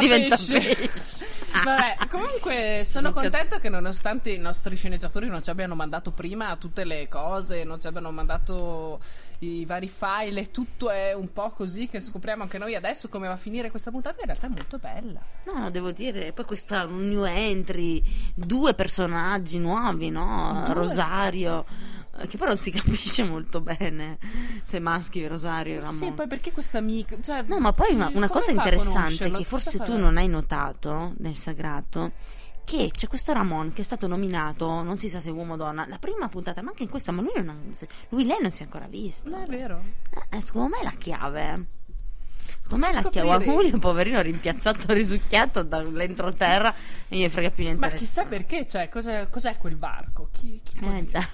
Diventa 0.08 0.36
pesce. 0.36 0.90
Vabbè, 1.64 2.08
comunque 2.10 2.82
sono 2.86 3.12
contenta 3.12 3.60
che 3.60 3.70
nonostante 3.70 4.32
i 4.32 4.38
nostri 4.38 4.76
sceneggiatori 4.76 5.28
non 5.28 5.44
ci 5.44 5.50
abbiano 5.50 5.76
mandato 5.76 6.12
prima 6.12 6.56
tutte 6.56 6.86
le 6.86 7.08
cose, 7.10 7.64
non 7.64 7.80
ci 7.80 7.88
abbiano 7.88 8.12
mandato 8.12 9.00
i 9.40 9.66
vari 9.66 9.90
file 9.90 10.42
e 10.42 10.52
tutto 10.52 10.90
è 10.90 11.14
un 11.14 11.32
po' 11.34 11.50
così 11.50 11.88
che 11.88 12.00
scopriamo 12.00 12.44
anche 12.44 12.58
noi 12.58 12.76
adesso 12.76 13.10
come 13.10 13.28
va 13.28 13.34
a 13.34 13.38
finire 13.38 13.70
questa 13.70 13.92
puntata, 13.92 14.20
in 14.20 14.28
realtà 14.28 14.48
è 14.48 14.50
molto 14.50 14.78
bella. 14.78 15.20
No, 15.46 15.70
devo 15.70 15.92
dire, 15.92 16.32
poi 16.32 16.46
questa 16.46 16.86
new 16.86 17.26
entry, 17.26 18.02
due 18.34 18.74
personaggi 18.74 19.58
nuovi, 19.60 20.10
no? 20.10 20.64
Due. 20.66 20.74
Rosario, 20.74 21.66
che 22.28 22.38
però 22.38 22.50
non 22.50 22.58
si 22.58 22.72
capisce 22.72 23.24
molto 23.24 23.62
bene 23.62 24.18
se 24.64 24.80
maschi, 24.80 25.26
Rosario 25.26 25.76
e 25.76 25.80
Ramon. 25.80 25.96
Sì, 25.96 26.12
poi 26.12 26.28
perché 26.28 26.52
questa 26.52 26.78
amica? 26.78 27.18
Cioè, 27.20 27.44
No, 27.48 27.60
ma 27.60 27.74
poi 27.74 27.94
una, 27.94 28.10
una 28.14 28.30
cosa 28.30 28.52
interessante 28.52 29.32
che 29.32 29.44
forse 29.44 29.80
tu 29.80 29.98
non 29.98 30.18
hai 30.18 30.28
notato 30.28 31.14
nel 31.18 31.36
sagrato, 31.36 32.12
che 32.64 32.90
c'è 32.92 33.08
questo 33.08 33.34
Ramon 33.34 33.74
che 33.74 33.82
è 33.82 33.84
stato 33.84 34.08
nominato, 34.08 34.84
non 34.84 34.98
si 34.98 35.10
sa 35.10 35.20
se 35.20 35.30
uomo 35.30 35.54
o 35.54 35.58
donna, 35.58 35.86
la 35.88 35.98
prima 35.98 36.28
puntata, 36.30 36.62
ma 36.62 36.70
anche 36.70 36.84
in 36.84 36.90
questa, 36.90 37.12
ma 37.12 37.22
lui, 37.22 37.32
non 37.36 37.50
ha- 37.50 37.86
lui 38.10 38.26
lei 38.26 38.38
non 38.42 38.52
si 38.52 38.62
è 38.62 38.66
ancora 38.66 38.88
visto. 38.88 39.30
No, 39.30 39.44
è 39.44 39.48
vero. 39.48 39.82
Eh, 40.30 40.42
secondo 40.42 40.70
me 40.70 40.80
è 40.82 40.84
la 40.84 40.96
chiave. 40.98 41.66
Secondo 42.38 42.86
me 42.86 42.92
è 42.92 43.02
la 43.02 43.10
chiave. 43.10 43.46
Julio, 43.46 43.78
poverino, 43.78 44.22
rimpiazzato, 44.22 44.92
risucchiato 44.94 45.64
dall'entroterra, 45.64 46.74
non 47.10 47.20
gli 47.20 47.30
frega 47.30 47.52
più 47.52 47.64
niente. 47.64 47.86
Ma 47.86 47.92
chissà 47.94 48.26
perché, 48.26 48.66
cioè, 48.66 48.90
cos'è, 48.90 49.28
cos'è 49.30 49.58
quel 49.58 49.78
varco? 49.78 50.30
Chi, 50.32 50.60
chi 50.64 50.80
Eh 50.84 51.06
già, 51.06 51.28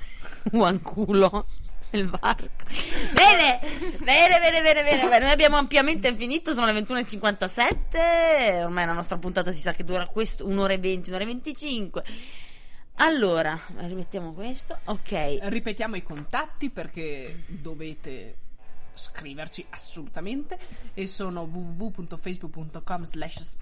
Uanculo. 0.54 1.46
Il 1.92 2.10
varco. 2.10 2.66
Bene, 3.14 3.60
bene, 4.00 4.40
bene, 4.40 4.62
bene, 4.62 4.84
bene, 4.84 5.08
bene. 5.08 5.20
Noi 5.20 5.32
abbiamo 5.32 5.56
ampiamente 5.56 6.14
finito, 6.14 6.52
sono 6.54 6.66
le 6.66 6.74
21.57. 6.74 8.64
Ormai 8.66 8.86
la 8.86 8.94
nostra 8.94 9.18
puntata 9.18 9.52
si 9.52 9.62
sa 9.62 9.72
che 9.72 9.86
dura 9.86 10.06
questo, 10.08 10.46
un'ora 10.46 10.74
e 10.74 10.80
20, 10.80 11.10
un'ora 11.10 11.24
e 11.24 11.28
25. 11.28 12.04
Allora, 12.96 13.58
rimettiamo 13.78 14.34
questo. 14.34 14.78
Ok. 14.86 15.40
Ripetiamo 15.44 15.96
i 15.96 16.04
contatti 16.04 16.70
perché 16.70 17.44
dovete 17.46 18.36
scriverci 18.98 19.66
assolutamente 19.70 20.58
e 20.94 21.08
sono 21.08 21.42
www.facebook.com 21.42 23.04
slash 23.04 23.56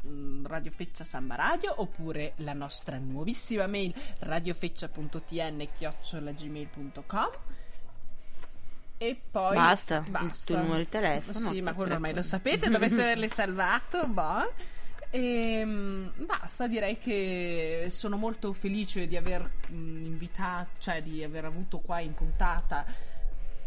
radiofeccia 0.44 1.04
samba 1.04 1.36
radio 1.36 1.74
oppure 1.82 2.34
la 2.38 2.54
nostra 2.54 2.98
nuovissima 2.98 3.68
mail 3.68 3.94
radiofeccia.tn 4.20 5.68
chiocciolagmail.com 5.74 7.30
e 8.98 9.20
poi 9.30 9.56
Basta, 9.56 10.04
il 10.06 10.10
basta. 10.12 10.54
tuo 10.54 10.62
numero 10.62 10.80
di 10.80 10.88
telefono, 10.90 11.38
sì 11.38 11.62
ma 11.62 11.74
quello 11.74 11.94
ormai 11.96 12.14
lo 12.14 12.22
sapete 12.22 12.70
dovreste 12.70 13.02
averle 13.02 13.28
salvato 13.28 14.08
boh. 14.08 14.54
Ehm, 15.12 16.12
basta, 16.26 16.68
direi 16.68 16.98
che 16.98 17.88
sono 17.90 18.18
molto 18.18 18.52
felice 18.54 19.08
di 19.08 19.16
aver 19.16 19.50
mh, 19.68 20.04
invitato, 20.06 20.70
cioè 20.80 21.02
di 21.04 21.24
aver 21.24 21.46
avuto 21.46 21.80
qua 21.80 22.00
in 22.00 22.14
puntata 22.14 22.86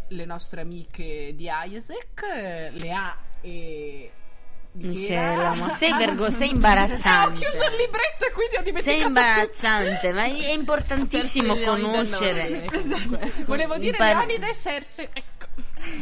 le 0.08 0.24
nostre 0.24 0.60
amiche 0.62 1.32
di 1.34 1.48
Isaac, 1.66 2.22
eh, 2.34 2.70
Lea 2.74 3.16
e 3.40 4.10
Michela, 4.72 5.54
ma 5.54 5.70
sei, 5.70 5.92
vergo- 5.98 6.30
sei 6.30 6.48
Eh, 6.50 6.52
imbarazzante. 6.54 7.46
ho 7.46 7.50
chiuso 7.50 7.64
il 7.66 7.76
libretto 7.76 8.26
e 8.26 8.32
quindi 8.32 8.56
ho 8.56 8.62
dimenticato 8.62 8.82
Sei 8.82 8.96
tutto. 8.98 9.06
imbarazzante, 9.08 10.12
ma 10.12 10.24
è 10.24 10.52
importantissimo 10.52 11.56
conoscere. 11.58 12.48
no, 12.48 12.70
comunque. 12.70 13.32
Volevo 13.44 13.76
dire 13.78 13.90
Impara- 13.92 14.24
Leonida 14.24 14.48
e 14.48 14.54
Cersei, 14.54 15.08
ecco. 15.12 15.46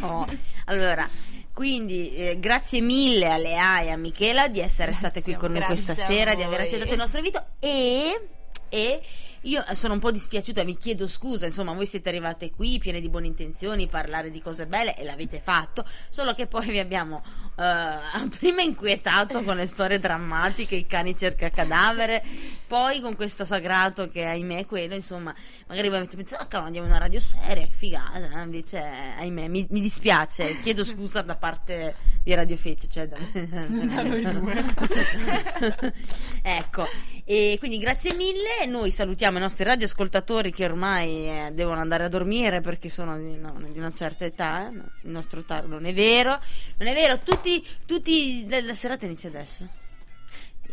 Oh, 0.07 0.27
Allora, 0.67 1.09
quindi 1.53 2.15
eh, 2.15 2.39
grazie 2.39 2.81
mille 2.81 3.31
a 3.31 3.37
Lea 3.39 3.81
e 3.81 3.91
a 3.91 3.97
Michela 3.97 4.49
di 4.49 4.61
essere 4.61 4.93
state 4.93 5.23
qui 5.23 5.35
con 5.37 5.53
noi 5.53 5.63
questa 5.63 5.95
sera, 5.95 6.35
di 6.35 6.43
aver 6.43 6.61
accettato 6.61 6.93
il 6.93 6.99
nostro 6.99 7.19
invito 7.19 7.45
e, 7.61 8.29
e 8.69 9.01
io 9.47 9.65
sono 9.75 9.95
un 9.95 10.01
po' 10.01 10.11
dispiaciuta, 10.11 10.65
vi 10.65 10.77
chiedo 10.77 11.07
scusa, 11.07 11.47
insomma 11.47 11.73
voi 11.73 11.87
siete 11.87 12.09
arrivate 12.09 12.51
qui 12.51 12.79
piene 12.79 13.01
di 13.01 13.09
buone 13.09 13.29
intenzioni, 13.29 13.87
parlare 13.87 14.31
di 14.31 14.41
cose 14.41 14.67
belle 14.67 14.97
e 14.97 15.05
l'avete 15.05 15.41
fatto, 15.41 15.85
solo 16.09 16.35
che 16.35 16.47
poi 16.47 16.69
vi 16.69 16.79
abbiamo 16.81 17.23
eh, 17.57 18.29
prima 18.39 18.63
inquietato 18.63 19.43
con 19.43 19.57
le 19.57 19.67
storie 19.67 20.01
drammatiche, 20.01 20.75
i 20.75 20.87
cani 20.87 21.17
cerca 21.17 21.51
cadavere, 21.51 22.25
poi 22.67 23.01
con 23.01 23.15
questo 23.15 23.45
sagrato 23.45 24.09
che 24.09 24.25
ahimè 24.25 24.59
è 24.59 24.67
quello, 24.67 24.95
insomma, 24.95 25.35
magari 25.69 25.89
voi 25.89 25.99
avete 25.99 26.17
pensato, 26.17 26.43
ah 26.43 26.47
cavolo, 26.47 26.67
andiamo 26.67 26.89
in 26.89 26.93
una 26.93 27.03
radio 27.03 27.21
seria, 27.21 27.67
che 27.67 27.75
figata, 27.77 28.41
eh, 28.41 28.43
invece 28.43 28.79
ahimè 29.19 29.47
mi, 29.47 29.65
mi 29.71 29.81
dispiace, 29.81 30.59
chiedo 30.61 30.83
scusa 30.83 31.23
da 31.23 31.37
parte 31.37 31.95
di 32.25 32.35
Radio 32.35 32.57
Fece, 32.57 32.89
cioè 32.89 33.07
da, 33.07 33.17
Da 33.33 34.03
noi 34.03 34.23
due. 34.23 34.65
ecco, 36.43 36.89
e 37.29 37.57
quindi 37.59 37.79
grazie 37.79 38.15
mille, 38.15 38.67
noi 38.69 38.93
salutiamo 38.93 39.39
i 39.39 39.41
nostri 39.41 39.65
radioascoltatori 39.65 40.53
che 40.53 40.65
ormai 40.65 41.29
eh, 41.29 41.51
devono 41.53 41.81
andare 41.81 42.05
a 42.05 42.09
dormire 42.09 42.61
perché 42.61 42.89
sono 42.89 43.19
di, 43.19 43.37
no, 43.37 43.53
di 43.69 43.79
una 43.81 43.93
certa 43.93 44.25
età, 44.25 44.69
eh, 44.69 44.75
il 44.75 45.11
nostro 45.11 45.43
tardo 45.43 45.75
non 45.75 45.87
è 45.87 45.93
vero, 45.93 46.41
non 46.77 46.87
è 46.87 46.95
vero, 46.95 47.19
tutti, 47.19 47.67
tutti 47.85 48.47
la 48.49 48.75
serata 48.75 49.07
inizia 49.07 49.29
adesso. 49.29 49.67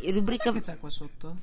Rubrica 0.05 0.51
che 0.51 0.59
c'è 0.59 0.77
qua 0.77 0.91
sotto? 0.91 1.37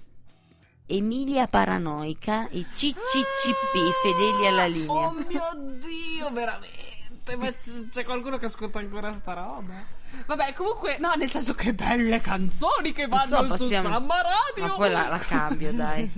Emilia 0.86 1.48
Paranoica, 1.48 2.46
i 2.52 2.64
CCCP 2.64 3.92
fedeli 4.02 4.46
alla 4.46 4.66
linea. 4.66 5.08
Oh 5.08 5.12
mio 5.12 5.78
Dio, 5.80 6.30
veramente. 6.30 6.99
C- 7.24 7.88
c'è 7.90 8.04
qualcuno 8.04 8.38
che 8.38 8.46
ascolta 8.46 8.78
ancora 8.78 9.12
sta 9.12 9.32
roba? 9.34 9.98
Vabbè, 10.26 10.52
comunque, 10.54 10.98
no, 10.98 11.14
nel 11.14 11.30
senso 11.30 11.54
che 11.54 11.72
belle 11.72 12.20
canzoni 12.20 12.92
che 12.92 13.06
Non 13.06 13.20
so, 13.20 13.36
vanno 13.36 13.56
su 13.56 13.62
possiamo- 13.64 13.88
Samba 13.88 14.22
Radio. 14.22 14.66
Ma 14.66 14.74
poi 14.74 14.90
la, 14.90 15.08
la 15.08 15.18
cambio, 15.18 15.72
dai. 15.72 16.10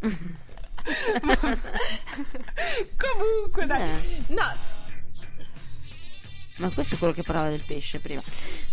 Comunque, 2.96 3.66
dai. 3.66 3.90
Eh. 3.90 4.22
No, 4.28 4.54
Ma 6.56 6.70
questo 6.70 6.94
è 6.94 6.98
quello 6.98 7.12
che 7.12 7.22
parlava 7.22 7.48
del 7.48 7.62
pesce 7.66 7.98
prima. 8.00 8.22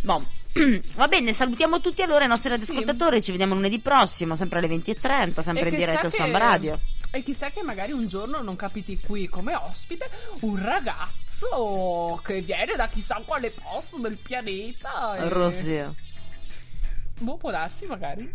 Boh. 0.01 0.25
Va 0.95 1.07
bene, 1.07 1.33
salutiamo 1.33 1.81
tutti 1.81 2.01
allora 2.03 2.25
i 2.25 2.27
nostri 2.27 2.49
radioascoltatori. 2.49 3.21
Ci 3.21 3.31
vediamo 3.31 3.55
lunedì 3.55 3.79
prossimo, 3.79 4.35
sempre 4.35 4.59
alle 4.59 4.67
20.30, 4.67 5.39
sempre 5.39 5.65
E 5.65 5.69
in 5.69 5.75
diretta 5.77 6.09
su 6.09 6.15
Samba 6.15 6.37
Radio. 6.37 6.79
E 7.15 7.21
chissà 7.21 7.51
che 7.51 7.61
magari 7.61 7.91
un 7.91 8.07
giorno 8.07 8.41
non 8.41 8.55
capiti 8.55 8.97
qui 8.99 9.27
come 9.27 9.53
ospite 9.53 10.09
un 10.41 10.59
ragazzo 10.59 12.19
che 12.23 12.41
viene 12.41 12.73
da 12.75 12.87
chissà 12.87 13.21
quale 13.23 13.51
posto 13.51 13.99
del 13.99 14.17
pianeta. 14.17 15.17
e- 15.17 15.29
Roseo. 15.29 15.93
Boh, 17.19 17.37
può 17.37 17.51
darsi, 17.51 17.85
magari. 17.85 18.33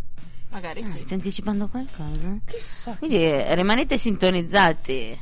Magari 0.50 0.80
Ah, 0.82 0.90
sì. 0.92 1.00
stai 1.00 1.14
anticipando 1.14 1.66
qualcosa? 1.66 2.38
Chissà. 2.46 2.92
Quindi 2.98 3.16
eh, 3.24 3.52
rimanete 3.56 3.98
sintonizzati. 3.98 5.18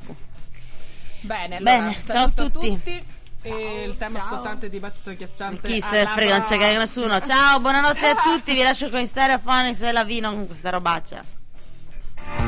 Bene, 1.23 1.57
allora, 1.57 1.79
Bene, 1.81 1.93
ciao 1.95 2.01
saluto 2.03 2.43
a 2.45 2.51
tutti. 2.51 3.05
E 3.43 3.83
il 3.85 3.97
tema 3.97 4.19
ciao. 4.19 4.29
scottante 4.29 4.69
dibattito 4.69 5.09
agghiacciante. 5.11 5.67
Chi 5.67 5.81
se 5.81 6.05
frega, 6.07 6.39
non 6.39 6.47
c'è 6.47 6.77
nessuno. 6.77 7.21
Ciao, 7.23 7.59
buonanotte 7.61 8.07
a 8.07 8.17
tutti. 8.17 8.53
Vi 8.55 8.63
lascio 8.63 8.91
con 8.91 9.01
i 9.01 9.07
Stereophonics 9.07 9.81
e 9.83 9.93
la 9.93 10.05
vino 10.05 10.31
con 10.31 10.47
questa 10.47 10.69
robaccia. 10.71 11.25